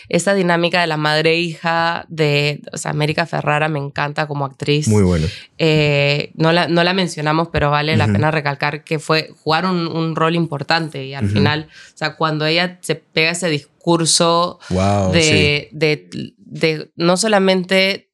esa 0.09 0.33
dinámica 0.33 0.81
de 0.81 0.87
la 0.87 0.97
madre-hija 0.97 2.05
de, 2.09 2.61
o 2.73 2.77
sea, 2.77 2.91
América 2.91 3.25
Ferrara 3.25 3.69
me 3.69 3.79
encanta 3.79 4.27
como 4.27 4.43
actriz. 4.43 4.89
Muy 4.89 5.03
bueno. 5.03 5.27
Eh, 5.57 6.31
no, 6.35 6.51
la, 6.51 6.67
no 6.67 6.83
la 6.83 6.93
mencionamos, 6.93 7.47
pero 7.49 7.71
vale 7.71 7.95
la 7.95 8.03
Ujú. 8.05 8.13
pena 8.13 8.29
recalcar 8.29 8.83
que 8.83 8.99
fue 8.99 9.29
jugar 9.43 9.65
un, 9.65 9.87
un 9.87 10.02
rol 10.15 10.35
importante 10.35 11.05
y 11.05 11.13
al 11.13 11.27
final, 11.29 11.67
o 11.93 11.97
sea, 11.97 12.15
cuando 12.15 12.45
ella 12.45 12.77
se 12.81 12.95
pega 12.95 13.31
ese 13.31 13.49
discurso 13.49 14.59
Wow. 14.69 15.13
sí. 15.13 15.19
de, 15.19 15.69
de, 15.71 16.09
de 16.37 16.91
no 16.95 17.17
solamente 17.17 18.11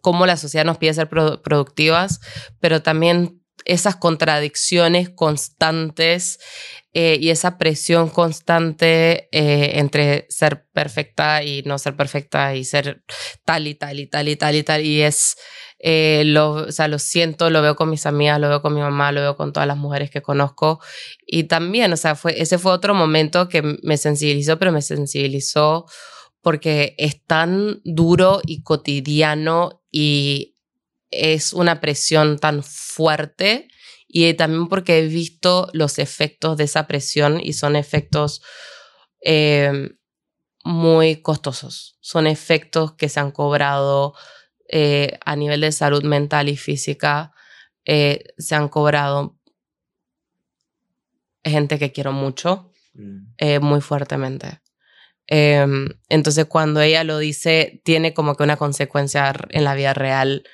cómo 0.00 0.26
la 0.26 0.36
sociedad 0.36 0.64
nos 0.64 0.78
pide 0.78 0.94
ser 0.94 1.08
produ- 1.10 1.40
productivas, 1.42 2.20
pero 2.60 2.82
también 2.82 3.42
esas 3.64 3.96
contradicciones 3.96 5.08
constantes 5.10 6.38
eh, 6.98 7.18
y 7.20 7.28
esa 7.28 7.58
presión 7.58 8.08
constante 8.08 9.28
eh, 9.30 9.78
entre 9.78 10.24
ser 10.30 10.64
perfecta 10.72 11.42
y 11.42 11.62
no 11.64 11.76
ser 11.76 11.94
perfecta 11.94 12.54
y 12.54 12.64
ser 12.64 13.04
tal 13.44 13.66
y 13.66 13.74
tal 13.74 14.00
y 14.00 14.06
tal 14.06 14.28
y 14.28 14.36
tal 14.36 14.54
y 14.54 14.62
tal. 14.62 14.82
Y 14.82 15.02
es, 15.02 15.36
eh, 15.78 16.22
lo, 16.24 16.52
o 16.52 16.72
sea, 16.72 16.88
lo 16.88 16.98
siento, 16.98 17.50
lo 17.50 17.60
veo 17.60 17.76
con 17.76 17.90
mis 17.90 18.06
amigas, 18.06 18.40
lo 18.40 18.48
veo 18.48 18.62
con 18.62 18.72
mi 18.72 18.80
mamá, 18.80 19.12
lo 19.12 19.20
veo 19.20 19.36
con 19.36 19.52
todas 19.52 19.66
las 19.66 19.76
mujeres 19.76 20.10
que 20.10 20.22
conozco. 20.22 20.80
Y 21.26 21.44
también, 21.44 21.92
o 21.92 21.98
sea, 21.98 22.14
fue, 22.14 22.40
ese 22.40 22.56
fue 22.56 22.72
otro 22.72 22.94
momento 22.94 23.50
que 23.50 23.60
me 23.82 23.98
sensibilizó, 23.98 24.58
pero 24.58 24.72
me 24.72 24.80
sensibilizó 24.80 25.84
porque 26.40 26.94
es 26.96 27.22
tan 27.22 27.82
duro 27.84 28.40
y 28.46 28.62
cotidiano 28.62 29.82
y 29.90 30.56
es 31.10 31.52
una 31.52 31.78
presión 31.82 32.38
tan 32.38 32.62
fuerte 32.62 33.68
y 34.18 34.32
también 34.32 34.68
porque 34.68 34.98
he 34.98 35.08
visto 35.08 35.68
los 35.74 35.98
efectos 35.98 36.56
de 36.56 36.64
esa 36.64 36.86
presión 36.86 37.38
y 37.38 37.52
son 37.52 37.76
efectos 37.76 38.40
eh, 39.22 39.90
muy 40.64 41.20
costosos. 41.20 41.98
Son 42.00 42.26
efectos 42.26 42.94
que 42.94 43.10
se 43.10 43.20
han 43.20 43.30
cobrado 43.30 44.14
eh, 44.70 45.18
a 45.22 45.36
nivel 45.36 45.60
de 45.60 45.70
salud 45.70 46.02
mental 46.02 46.48
y 46.48 46.56
física. 46.56 47.34
eh, 47.84 48.24
se 48.38 48.54
han 48.54 48.70
cobrado 48.70 49.38
gente 51.44 51.78
que 51.78 51.92
quiero 51.92 52.12
mucho 52.12 52.72
eh, 53.36 53.58
muy 53.58 53.82
fuertemente. 53.82 54.62
Em, 55.26 55.90
entonces, 56.08 56.46
cuando 56.46 56.80
ella 56.80 57.04
lo 57.04 57.18
dice, 57.18 57.82
tiene 57.84 58.14
como 58.14 58.34
que 58.34 58.44
una 58.44 58.56
consecuencia 58.56 59.34
en 59.50 59.64
la 59.64 59.74
vida 59.74 59.92
real 59.92 60.44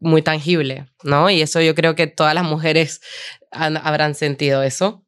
muy 0.00 0.22
tangible, 0.22 0.86
¿no? 1.02 1.30
Y 1.30 1.42
eso 1.42 1.60
yo 1.60 1.74
creo 1.74 1.94
que 1.94 2.06
todas 2.06 2.34
las 2.34 2.44
mujeres 2.44 3.00
han- 3.50 3.76
habrán 3.76 4.14
sentido 4.14 4.62
eso. 4.62 5.04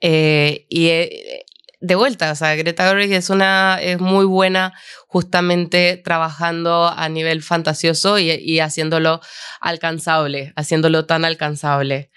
Eh, 0.00 0.66
y 0.68 0.88
eh, 0.88 1.44
de 1.80 1.94
vuelta, 1.94 2.32
o 2.32 2.34
sea, 2.34 2.54
Greta 2.56 2.86
Gerwig 2.88 3.12
es 3.12 3.30
una 3.30 3.78
es 3.80 3.98
muy 4.00 4.26
buena 4.26 4.74
justamente 5.06 5.96
trabajando 5.96 6.86
a 6.88 7.08
nivel 7.08 7.42
fantasioso 7.42 8.18
y, 8.18 8.30
y 8.30 8.60
haciéndolo 8.60 9.20
alcanzable, 9.60 10.52
haciéndolo 10.56 11.06
tan 11.06 11.24
alcanzable. 11.24 12.10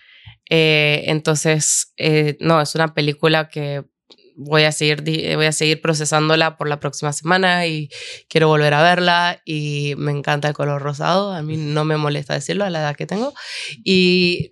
Eh, 0.50 1.04
entonces, 1.08 1.94
no, 2.40 2.62
es 2.62 2.76
una 2.76 2.94
película 2.94 3.48
que 3.48 3.86
voy 4.36 4.64
a 4.64 4.72
seguir 4.72 5.04
di- 5.04 5.36
voy 5.36 5.46
a 5.46 5.52
seguir 5.52 5.82
procesándola 5.82 6.58
por 6.58 6.68
la 6.68 6.80
próxima 6.80 7.14
semana 7.14 7.68
y 7.68 7.90
quiero 8.30 8.48
volver 8.48 8.74
a 8.74 8.82
verla 8.84 9.42
y 9.46 9.94
me 9.98 10.12
encanta 10.12 10.48
el 10.48 10.54
color 10.54 10.82
rosado, 10.82 11.32
a 11.34 11.42
mí 11.42 11.58
no 11.58 11.86
me 11.86 11.98
molesta 11.98 12.34
decirlo 12.34 12.64
a 12.66 12.70
la 12.70 12.80
edad 12.80 12.96
que 12.96 13.06
tengo 13.06 13.34
y 13.84 14.50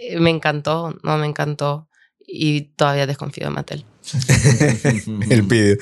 eh, 0.00 0.18
me 0.18 0.30
encantó, 0.30 0.96
no 1.02 1.16
me 1.18 1.26
encantó 1.26 1.88
y 2.26 2.72
todavía 2.76 3.06
desconfío 3.06 3.44
de 3.44 3.50
Mattel. 3.50 3.84
El 5.30 5.46
pidió. 5.46 5.76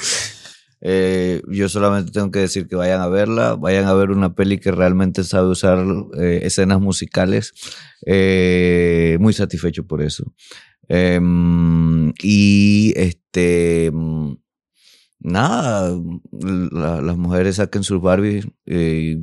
Eh, 0.83 1.43
yo 1.49 1.69
solamente 1.69 2.11
tengo 2.11 2.31
que 2.31 2.39
decir 2.39 2.67
que 2.67 2.75
vayan 2.75 3.01
a 3.03 3.09
verla, 3.09 3.55
vayan 3.55 3.85
a 3.87 3.93
ver 3.93 4.11
una 4.11 4.35
peli 4.35 4.59
que 4.59 4.71
realmente 4.73 5.25
sabe 5.25 5.49
usar 5.49 5.85
eh, 6.19 6.41
escenas 6.45 6.81
musicales. 6.81 7.53
Eh, 8.07 9.19
muy 9.21 9.33
satisfecho 9.35 9.87
por 9.87 10.01
eso. 10.03 10.25
Em, 10.93 12.13
y 12.23 12.93
este. 12.97 13.91
mm, 13.93 14.35
Nada, 15.23 15.95
la- 16.73 17.01
las 17.03 17.17
mujeres 17.19 17.57
saquen 17.57 17.83
sus 17.85 18.01
Barbies. 18.01 18.47
eh, 18.67 19.19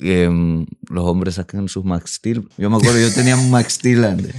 em, 0.00 0.66
los 0.90 1.04
hombres 1.04 1.36
sacan 1.36 1.68
sus 1.68 1.84
Max 1.84 2.14
Steel. 2.14 2.48
Yo 2.58 2.68
me 2.70 2.76
acuerdo, 2.76 2.98
yo 3.00 3.12
tenía 3.14 3.36
un 3.36 3.48
Max 3.50 3.74
Steel. 3.74 4.04
ande. 4.04 4.34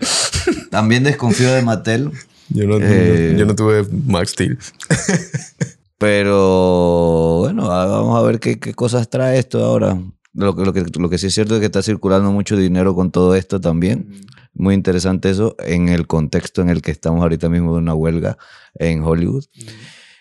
También 0.70 1.04
desconfío 1.04 1.50
de 1.52 1.62
Mattel. 1.62 2.10
Yo 2.50 2.66
no, 2.66 2.76
Eh, 2.80 3.34
yo 3.38 3.46
no 3.46 3.54
tuve 3.54 3.84
Max 4.06 4.30
Steel. 4.32 4.58
Pero 5.98 7.38
bueno, 7.40 7.68
vamos 7.68 8.18
a 8.18 8.22
ver 8.22 8.40
qué, 8.40 8.58
qué 8.58 8.74
cosas 8.74 9.08
trae 9.10 9.38
esto 9.38 9.64
ahora. 9.64 9.98
Lo 10.32 10.54
que, 10.54 10.64
lo, 10.64 10.72
que, 10.72 10.84
lo 10.98 11.10
que 11.10 11.18
sí 11.18 11.26
es 11.26 11.34
cierto 11.34 11.54
es 11.54 11.60
que 11.60 11.66
está 11.66 11.82
circulando 11.82 12.30
mucho 12.30 12.56
dinero 12.56 12.94
con 12.94 13.10
todo 13.10 13.34
esto 13.34 13.60
también. 13.60 14.20
Muy 14.54 14.74
interesante 14.74 15.30
eso 15.30 15.56
en 15.58 15.88
el 15.88 16.06
contexto 16.06 16.62
en 16.62 16.68
el 16.68 16.82
que 16.82 16.90
estamos 16.90 17.22
ahorita 17.22 17.48
mismo 17.48 17.72
de 17.72 17.78
una 17.78 17.94
huelga 17.94 18.38
en 18.74 19.02
Hollywood. 19.02 19.44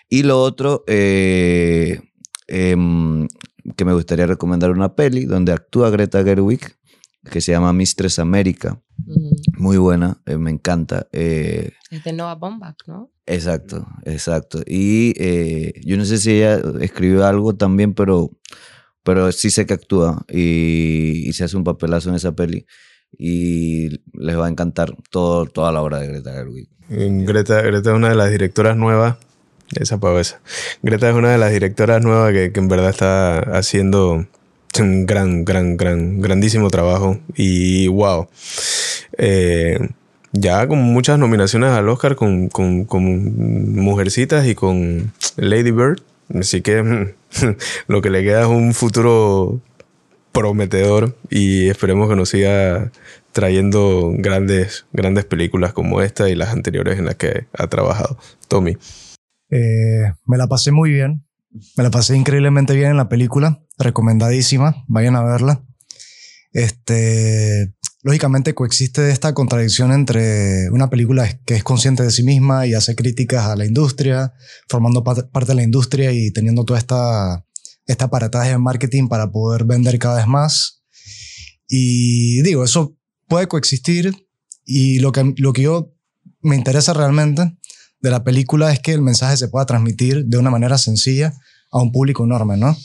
Y 0.10 0.24
lo 0.24 0.42
otro, 0.42 0.84
eh, 0.88 2.02
em, 2.48 3.28
que 3.76 3.86
me 3.86 3.94
gustaría 3.94 4.26
recomendar 4.26 4.72
una 4.72 4.96
peli 4.96 5.26
donde 5.26 5.52
actúa 5.52 5.92
Greta 5.92 6.24
Gerwig, 6.24 6.62
que 7.30 7.42
se 7.42 7.52
llama 7.52 7.74
Mistress 7.74 8.18
America. 8.18 8.82
Muy 9.58 9.78
buena, 9.78 10.22
eh, 10.26 10.38
me 10.38 10.50
encanta. 10.50 11.08
Eh, 11.12 11.72
Es 11.92 12.04
de 12.04 12.14
Noah 12.14 12.36
Baumbach, 12.36 12.78
¿no? 12.88 13.12
Exacto, 13.28 13.86
exacto. 14.06 14.62
Y 14.66 15.14
yo 15.88 15.98
no 15.98 16.06
sé 16.06 16.18
si 16.18 16.32
ella 16.32 16.60
escribió 16.82 17.26
algo 17.28 17.56
también, 17.56 17.94
pero, 17.94 18.32
pero 19.10 19.32
sí 19.32 19.50
sé 19.50 19.66
que 19.66 19.74
actúa 19.74 20.24
y, 20.30 21.32
se 21.34 21.44
hace 21.44 21.58
un 21.58 21.64
papelazo 21.64 22.10
en 22.10 22.16
esa 22.16 22.34
peli. 22.34 22.68
Y 23.18 24.02
les 24.14 24.38
va 24.38 24.46
a 24.46 24.50
encantar 24.50 24.94
todo, 25.10 25.48
toda 25.48 25.72
la 25.72 25.82
obra 25.82 25.98
de 25.98 26.10
Greta 26.10 26.32
Gerwig. 26.32 26.70
Greta, 26.90 27.60
Greta 27.64 27.90
es 27.90 27.96
una 27.96 28.10
de 28.10 28.16
las 28.16 28.30
directoras 28.30 28.78
nuevas. 28.78 29.18
Esa 29.76 30.00
pavesa. 30.00 30.42
Greta 30.84 31.10
es 31.10 31.16
una 31.16 31.32
de 31.32 31.40
las 31.40 31.52
directoras 31.52 32.04
nuevas 32.04 32.32
que, 32.34 32.52
que 32.52 32.60
en 32.60 32.68
verdad 32.68 32.92
está 32.92 33.40
haciendo 33.58 34.28
un 34.80 35.08
gran, 35.08 35.44
gran, 35.44 35.76
gran, 35.76 36.22
grandísimo 36.22 36.70
trabajo. 36.70 37.18
Y 37.34 37.88
wow. 37.88 38.28
Eh, 39.18 39.90
ya 40.34 40.68
con 40.68 40.78
muchas 40.78 41.18
nominaciones 41.18 41.72
al 41.72 41.90
Oscar 41.90 42.16
con, 42.16 42.50
con, 42.50 42.86
con 42.86 43.74
Mujercitas 43.74 44.46
y 44.46 44.54
con 44.54 45.14
Lady 45.36 45.72
Bird. 45.72 46.00
Así 46.34 46.62
que 46.62 47.16
lo 47.88 48.02
que 48.02 48.10
le 48.10 48.24
queda 48.24 48.42
es 48.42 48.48
un 48.48 48.74
futuro 48.74 49.62
prometedor 50.32 51.18
y 51.30 51.70
esperemos 51.70 52.10
que 52.10 52.16
nos 52.16 52.30
siga 52.30 52.92
trayendo 53.32 54.12
grandes, 54.16 54.86
grandes 54.94 55.26
películas 55.26 55.74
como 55.74 56.02
esta 56.02 56.30
y 56.30 56.36
las 56.36 56.50
anteriores 56.50 57.00
en 57.00 57.06
las 57.06 57.16
que 57.16 57.48
ha 57.58 57.68
trabajado. 57.68 58.18
Tommy. 58.48 58.78
Eh, 59.50 60.14
me 60.26 60.38
la 60.38 60.48
pasé 60.48 60.72
muy 60.72 60.92
bien. 60.92 61.26
Me 61.76 61.84
la 61.84 61.90
pasé 61.90 62.16
increíblemente 62.16 62.76
bien 62.76 62.92
en 62.92 62.98
la 62.98 63.10
película. 63.10 63.64
Recomendadísima. 63.78 64.84
Vayan 64.88 65.16
a 65.16 65.24
verla. 65.24 65.64
Este, 66.52 67.74
lógicamente 68.02 68.54
coexiste 68.54 69.12
esta 69.12 69.34
contradicción 69.34 69.92
entre 69.92 70.70
una 70.72 70.90
película 70.90 71.28
que 71.46 71.56
es 71.56 71.64
consciente 71.64 72.04
de 72.04 72.12
sí 72.12 72.24
misma 72.24 72.66
y 72.66 72.74
hace 72.74 72.96
críticas 72.96 73.46
a 73.46 73.56
la 73.56 73.66
industria, 73.66 74.34
formando 74.70 75.04
pa- 75.04 75.30
parte 75.30 75.52
de 75.52 75.56
la 75.56 75.64
industria 75.64 76.12
y 76.12 76.32
teniendo 76.32 76.64
toda 76.66 76.80
esta, 76.80 77.46
esta 77.86 78.06
aparataje 78.06 78.52
de 78.52 78.58
marketing 78.58 79.08
para 79.08 79.32
poder 79.32 79.66
vender 79.66 80.00
cada 80.00 80.18
vez 80.18 80.28
más. 80.28 80.84
Y 81.68 82.42
digo, 82.42 82.64
eso 82.64 82.98
puede 83.28 83.48
coexistir 83.48 84.14
y 84.66 85.00
lo 85.00 85.12
que, 85.12 85.34
lo 85.38 85.54
que 85.54 85.64
yo 85.64 85.94
me 86.42 86.56
interesa 86.56 86.94
realmente 86.94 87.58
de 88.02 88.10
la 88.10 88.24
película 88.24 88.72
es 88.72 88.80
que 88.80 88.94
el 88.94 89.02
mensaje 89.02 89.36
se 89.38 89.50
pueda 89.50 89.66
transmitir 89.66 90.26
de 90.26 90.38
una 90.38 90.50
manera 90.50 90.78
sencilla 90.78 91.34
a 91.72 91.82
un 91.82 91.92
público 91.92 92.24
enorme, 92.24 92.56
¿no? 92.58 92.78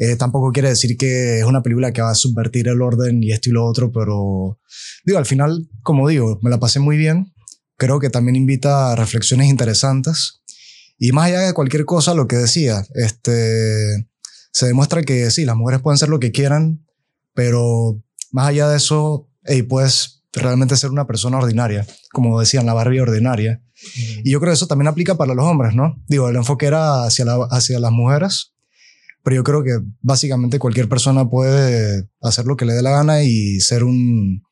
Eh, 0.00 0.14
tampoco 0.16 0.52
quiere 0.52 0.68
decir 0.70 0.96
que 0.96 1.40
es 1.40 1.44
una 1.44 1.60
película 1.62 1.92
que 1.92 2.00
va 2.00 2.10
a 2.12 2.14
subvertir 2.14 2.68
el 2.68 2.80
orden 2.80 3.20
y 3.22 3.32
esto 3.32 3.50
y 3.50 3.52
lo 3.52 3.66
otro, 3.66 3.90
pero 3.92 4.58
digo, 5.04 5.18
al 5.18 5.26
final, 5.26 5.68
como 5.82 6.08
digo, 6.08 6.38
me 6.40 6.50
la 6.50 6.58
pasé 6.60 6.78
muy 6.78 6.96
bien. 6.96 7.34
Creo 7.76 7.98
que 8.00 8.08
también 8.08 8.36
invita 8.36 8.92
a 8.92 8.96
reflexiones 8.96 9.48
interesantes. 9.48 10.40
Y 10.98 11.12
más 11.12 11.26
allá 11.26 11.40
de 11.40 11.52
cualquier 11.52 11.84
cosa, 11.84 12.14
lo 12.14 12.26
que 12.28 12.36
decía, 12.36 12.84
este, 12.94 14.08
se 14.52 14.66
demuestra 14.66 15.02
que 15.02 15.30
sí, 15.30 15.44
las 15.44 15.56
mujeres 15.56 15.80
pueden 15.82 15.98
ser 15.98 16.08
lo 16.08 16.18
que 16.20 16.32
quieran, 16.32 16.84
pero 17.34 18.00
más 18.32 18.48
allá 18.48 18.68
de 18.68 18.76
eso, 18.76 19.28
hey, 19.44 19.62
puedes 19.62 20.24
realmente 20.32 20.76
ser 20.76 20.90
una 20.90 21.06
persona 21.06 21.38
ordinaria, 21.38 21.86
como 22.12 22.38
decían, 22.40 22.66
la 22.66 22.74
Barbie 22.74 23.00
ordinaria. 23.00 23.62
Y 24.24 24.30
yo 24.32 24.40
creo 24.40 24.50
que 24.52 24.54
eso 24.56 24.66
también 24.66 24.88
aplica 24.88 25.16
para 25.16 25.34
los 25.34 25.44
hombres, 25.44 25.74
¿no? 25.74 26.02
Digo, 26.08 26.28
el 26.28 26.36
enfoque 26.36 26.66
era 26.66 27.04
hacia, 27.04 27.24
la- 27.24 27.46
hacia 27.50 27.78
las 27.78 27.92
mujeres, 27.92 28.54
pero 29.22 29.36
yo 29.36 29.44
creo 29.44 29.62
que 29.62 29.78
básicamente 30.00 30.58
cualquier 30.58 30.88
persona 30.88 31.28
puede 31.28 32.08
hacer 32.22 32.46
lo 32.46 32.56
que 32.56 32.64
le 32.64 32.72
dé 32.74 32.82
la 32.82 32.90
gana 32.90 33.22
y 33.22 33.60
ser 33.60 33.84
un, 33.84 34.42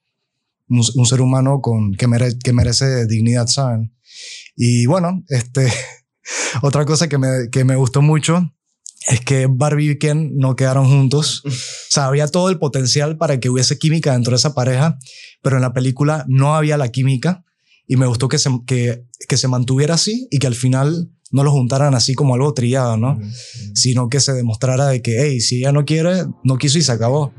un, 0.69 0.83
un 0.95 1.07
ser 1.07 1.21
humano 1.21 1.61
con, 1.61 1.93
que, 1.95 2.07
mere- 2.09 2.39
que 2.43 2.53
merece 2.53 3.07
dignidad, 3.07 3.47
¿saben? 3.47 3.95
Y 4.57 4.87
bueno, 4.87 5.23
este, 5.29 5.73
otra 6.63 6.85
cosa 6.85 7.09
que 7.09 7.19
me, 7.19 7.49
que 7.51 7.65
me 7.65 7.77
gustó 7.77 8.03
mucho 8.03 8.53
es 9.09 9.21
que 9.21 9.47
Barbie 9.49 9.93
y 9.93 9.99
Ken 9.99 10.37
no 10.37 10.57
quedaron 10.57 10.87
juntos. 10.89 11.43
O 11.89 11.99
sea, 11.99 12.07
había 12.09 12.27
todo 12.29 12.51
el 12.51 12.59
potencial 12.59 13.17
para 13.17 13.41
que 13.41 13.49
hubiese 13.49 13.79
química 13.79 14.13
dentro 14.13 14.33
de 14.33 14.37
esa 14.37 14.55
pareja, 14.55 14.99
pero 15.41 15.57
en 15.57 15.63
la 15.63 15.73
película 15.73 16.27
no 16.29 16.55
había 16.55 16.77
la 16.77 16.91
química 16.91 17.43
y 17.87 17.97
me 17.97 18.05
gustó 18.07 18.29
que 18.29 18.37
se, 18.39 18.51
que, 18.67 19.07
que 19.29 19.37
se 19.39 19.49
mantuviera 19.49 19.95
así 19.95 20.29
y 20.31 20.39
que 20.39 20.47
al 20.47 20.55
final 20.57 21.11
no 21.31 21.45
lo 21.45 21.51
juntaran 21.51 21.95
así 21.95 22.15
como 22.15 22.35
algo 22.35 22.53
trillado, 22.55 22.97
¿no? 22.97 23.19
Sino 23.75 24.09
que 24.09 24.21
se 24.21 24.33
demostrara 24.33 24.87
de 24.87 25.03
que, 25.03 25.23
hey, 25.23 25.41
si 25.41 25.59
ella 25.59 25.73
no 25.73 25.85
quiere, 25.85 26.25
no 26.45 26.59
quiso 26.59 26.79
y 26.79 26.83
se 26.83 26.93
acabó. 26.93 27.33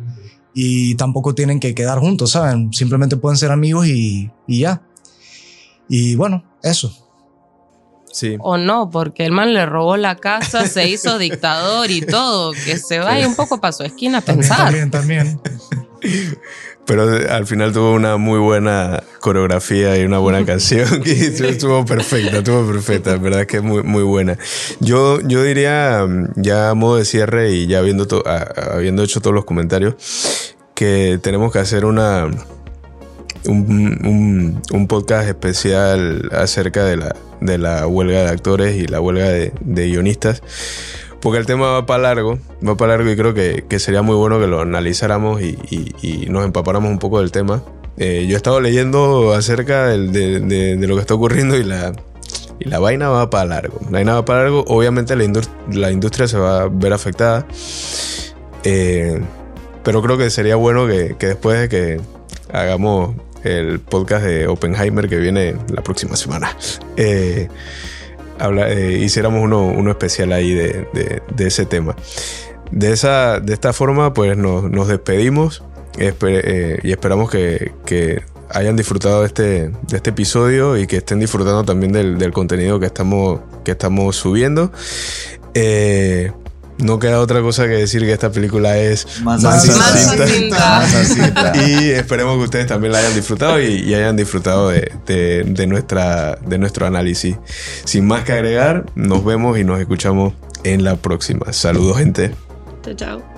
Y 0.53 0.95
tampoco 0.95 1.35
tienen 1.35 1.59
que 1.59 1.75
quedar 1.75 1.99
juntos, 1.99 2.31
¿saben? 2.31 2.73
Simplemente 2.73 3.17
pueden 3.17 3.37
ser 3.37 3.51
amigos 3.51 3.87
y, 3.87 4.31
y 4.47 4.59
ya. 4.61 4.81
Y 5.87 6.15
bueno, 6.15 6.43
eso. 6.63 6.91
Sí. 8.11 8.35
O 8.39 8.57
no, 8.57 8.89
porque 8.89 9.25
el 9.25 9.31
man 9.31 9.53
le 9.53 9.65
robó 9.65 9.95
la 9.95 10.15
casa, 10.15 10.67
se 10.67 10.89
hizo 10.89 11.19
dictador 11.19 11.91
y 11.91 12.01
todo. 12.01 12.51
Que 12.65 12.77
se 12.77 12.99
vaya 12.99 13.27
un 13.27 13.35
poco 13.35 13.61
para 13.61 13.73
su 13.73 13.83
esquina 13.83 14.19
a 14.19 14.21
pensar. 14.21 14.57
También, 14.57 14.89
también. 14.91 15.39
Pero 16.87 17.03
al 17.29 17.45
final 17.45 17.73
tuvo 17.73 17.91
una 17.93 18.15
muy 18.17 18.39
buena 18.39 19.03
coreografía 19.19 19.97
y 19.99 20.05
una 20.05 20.17
buena 20.19 20.43
canción. 20.45 20.87
Y 21.05 21.11
estuvo- 21.11 21.85
perfecta, 21.85 22.37
estuvo 22.37 22.65
perfecta. 22.65 23.13
En 23.13 23.21
verdad 23.21 23.45
que 23.45 23.57
es 23.57 23.63
muy, 23.63 23.83
muy 23.83 24.03
buena. 24.03 24.37
Yo, 24.79 25.19
yo 25.21 25.43
diría, 25.43 26.05
mm, 26.07 26.29
ya 26.37 26.69
a 26.69 26.73
modo 26.73 26.95
de 26.97 27.05
cierre 27.05 27.51
y 27.51 27.67
ya 27.67 27.79
habiendo, 27.79 28.07
to- 28.07 28.23
a- 28.25 28.73
habiendo 28.75 29.03
hecho 29.03 29.19
todos 29.21 29.35
los 29.35 29.45
comentarios, 29.45 29.95
que 30.73 31.19
tenemos 31.21 31.51
que 31.51 31.59
hacer 31.59 31.83
una, 31.85 32.25
un, 33.45 33.99
un- 34.05 34.61
un 34.71 34.87
podcast 34.87 35.27
especial 35.27 36.29
acerca 36.31 36.83
de 36.85 36.97
la, 36.97 37.15
de 37.41 37.57
la 37.57 37.85
huelga 37.87 38.21
de 38.23 38.29
actores 38.29 38.75
y 38.77 38.87
la 38.87 39.01
huelga 39.01 39.25
de, 39.29 39.51
de 39.59 39.87
guionistas. 39.87 40.41
Porque 41.21 41.39
el 41.39 41.45
tema 41.45 41.71
va 41.71 41.85
para 41.85 42.03
largo, 42.03 42.37
va 42.65 42.77
para 42.77 42.95
largo 42.95 43.11
y 43.11 43.15
creo 43.17 43.33
que, 43.33 43.65
que 43.67 43.79
sería 43.79 44.01
muy 44.01 44.15
bueno 44.15 44.39
que 44.39 44.47
lo 44.47 44.61
analizáramos 44.61 45.41
y, 45.41 45.57
y- 45.69 45.93
y 46.01 46.25
nos 46.29 46.45
empapáramos 46.45 46.89
un 46.91 46.99
poco 46.99 47.19
del 47.19 47.31
tema. 47.31 47.63
Eh, 47.97 48.25
yo 48.27 48.35
he 48.35 48.37
estado 48.37 48.61
leyendo 48.61 49.33
acerca 49.33 49.87
de, 49.87 50.39
de- 50.39 50.77
de 50.77 50.87
lo 50.87 50.95
que 50.95 51.01
está 51.01 51.15
ocurriendo 51.15 51.57
y 51.57 51.63
la, 51.63 51.93
y 52.59 52.69
la 52.69 52.77
vaina 52.79 53.09
va 53.09 53.29
para 53.31 53.45
largo. 53.45 53.79
La 53.85 53.91
vaina 53.93 54.13
va 54.13 54.25
para 54.25 54.43
largo, 54.43 54.63
obviamente 54.67 55.15
la, 55.15 55.23
indus- 55.23 55.49
la 55.71 55.91
industria 55.91 56.27
se 56.27 56.37
va 56.37 56.61
a 56.63 56.67
ver 56.69 56.93
afectada. 56.93 57.47
Eh, 58.63 59.19
pero 59.83 60.01
creo 60.01 60.17
que 60.17 60.29
sería 60.29 60.55
bueno 60.55 60.85
que, 60.87 61.15
que 61.17 61.27
después 61.27 61.59
de 61.59 61.69
que 61.69 62.01
hagamos 62.51 63.15
el 63.43 63.79
podcast 63.79 64.23
de 64.25 64.47
Oppenheimer 64.47 65.07
que 65.07 65.17
viene 65.17 65.55
la 65.73 65.81
próxima 65.81 66.15
semana, 66.17 66.55
eh, 66.97 67.47
habla- 68.39 68.69
eh, 68.71 68.97
hiciéramos 68.99 69.41
uno, 69.43 69.65
uno 69.67 69.91
especial 69.91 70.31
ahí 70.33 70.53
de, 70.53 70.87
de- 71.35 71.47
ese 71.47 71.65
tema. 71.65 71.95
De, 72.71 72.91
esa, 72.91 73.39
de 73.39 73.53
esta 73.53 73.71
forma, 73.73 74.13
pues 74.13 74.37
nos, 74.37 74.63
nos 74.69 74.87
despedimos 74.87 75.63
espe- 75.97 76.41
eh, 76.43 76.79
y 76.83 76.91
esperamos 76.91 77.29
que, 77.29 77.71
que 77.85 78.21
hayan 78.49 78.75
disfrutado 78.75 79.21
de 79.21 79.27
este, 79.27 79.43
de 79.69 79.97
este 79.97 80.09
episodio 80.11 80.77
y 80.77 80.85
que 80.87 80.97
estén 80.97 81.19
disfrutando 81.19 81.63
también 81.63 81.91
del, 81.91 82.17
del 82.17 82.31
contenido 82.31 82.79
que 82.79 82.85
estamos, 82.87 83.39
que 83.63 83.71
estamos 83.71 84.15
subiendo. 84.15 84.71
Eh, 85.53 86.31
no 86.79 86.99
queda 86.99 87.19
otra 87.19 87.41
cosa 87.41 87.63
que 87.63 87.73
decir 87.73 88.01
que 88.01 88.11
esta 88.13 88.31
película 88.31 88.77
es 88.77 89.21
Mansa 89.23 89.49
Mansa 89.49 89.97
Cinta. 89.97 90.27
Cinta. 90.27 90.79
Mansa 90.79 91.03
Cinta. 91.05 91.53
Y 91.67 91.89
esperemos 91.91 92.37
que 92.37 92.43
ustedes 92.43 92.67
también 92.67 92.93
la 92.93 92.99
hayan 92.99 93.15
disfrutado 93.15 93.61
y, 93.61 93.65
y 93.81 93.93
hayan 93.93 94.15
disfrutado 94.15 94.69
de, 94.69 94.91
de- 95.05 95.43
de 95.45 95.67
nuestra, 95.67 96.35
de 96.35 96.57
nuestro 96.57 96.85
análisis. 96.87 97.35
Sin 97.85 98.05
más 98.07 98.23
que 98.23 98.33
agregar, 98.33 98.85
nos 98.95 99.23
vemos 99.25 99.57
y 99.57 99.63
nos 99.63 99.79
escuchamos 99.79 100.33
en 100.63 100.83
la 100.83 100.95
próxima. 100.95 101.51
Saludos, 101.53 101.97
gente. 101.97 102.33
Chao, 102.83 102.93
chao. 102.95 103.36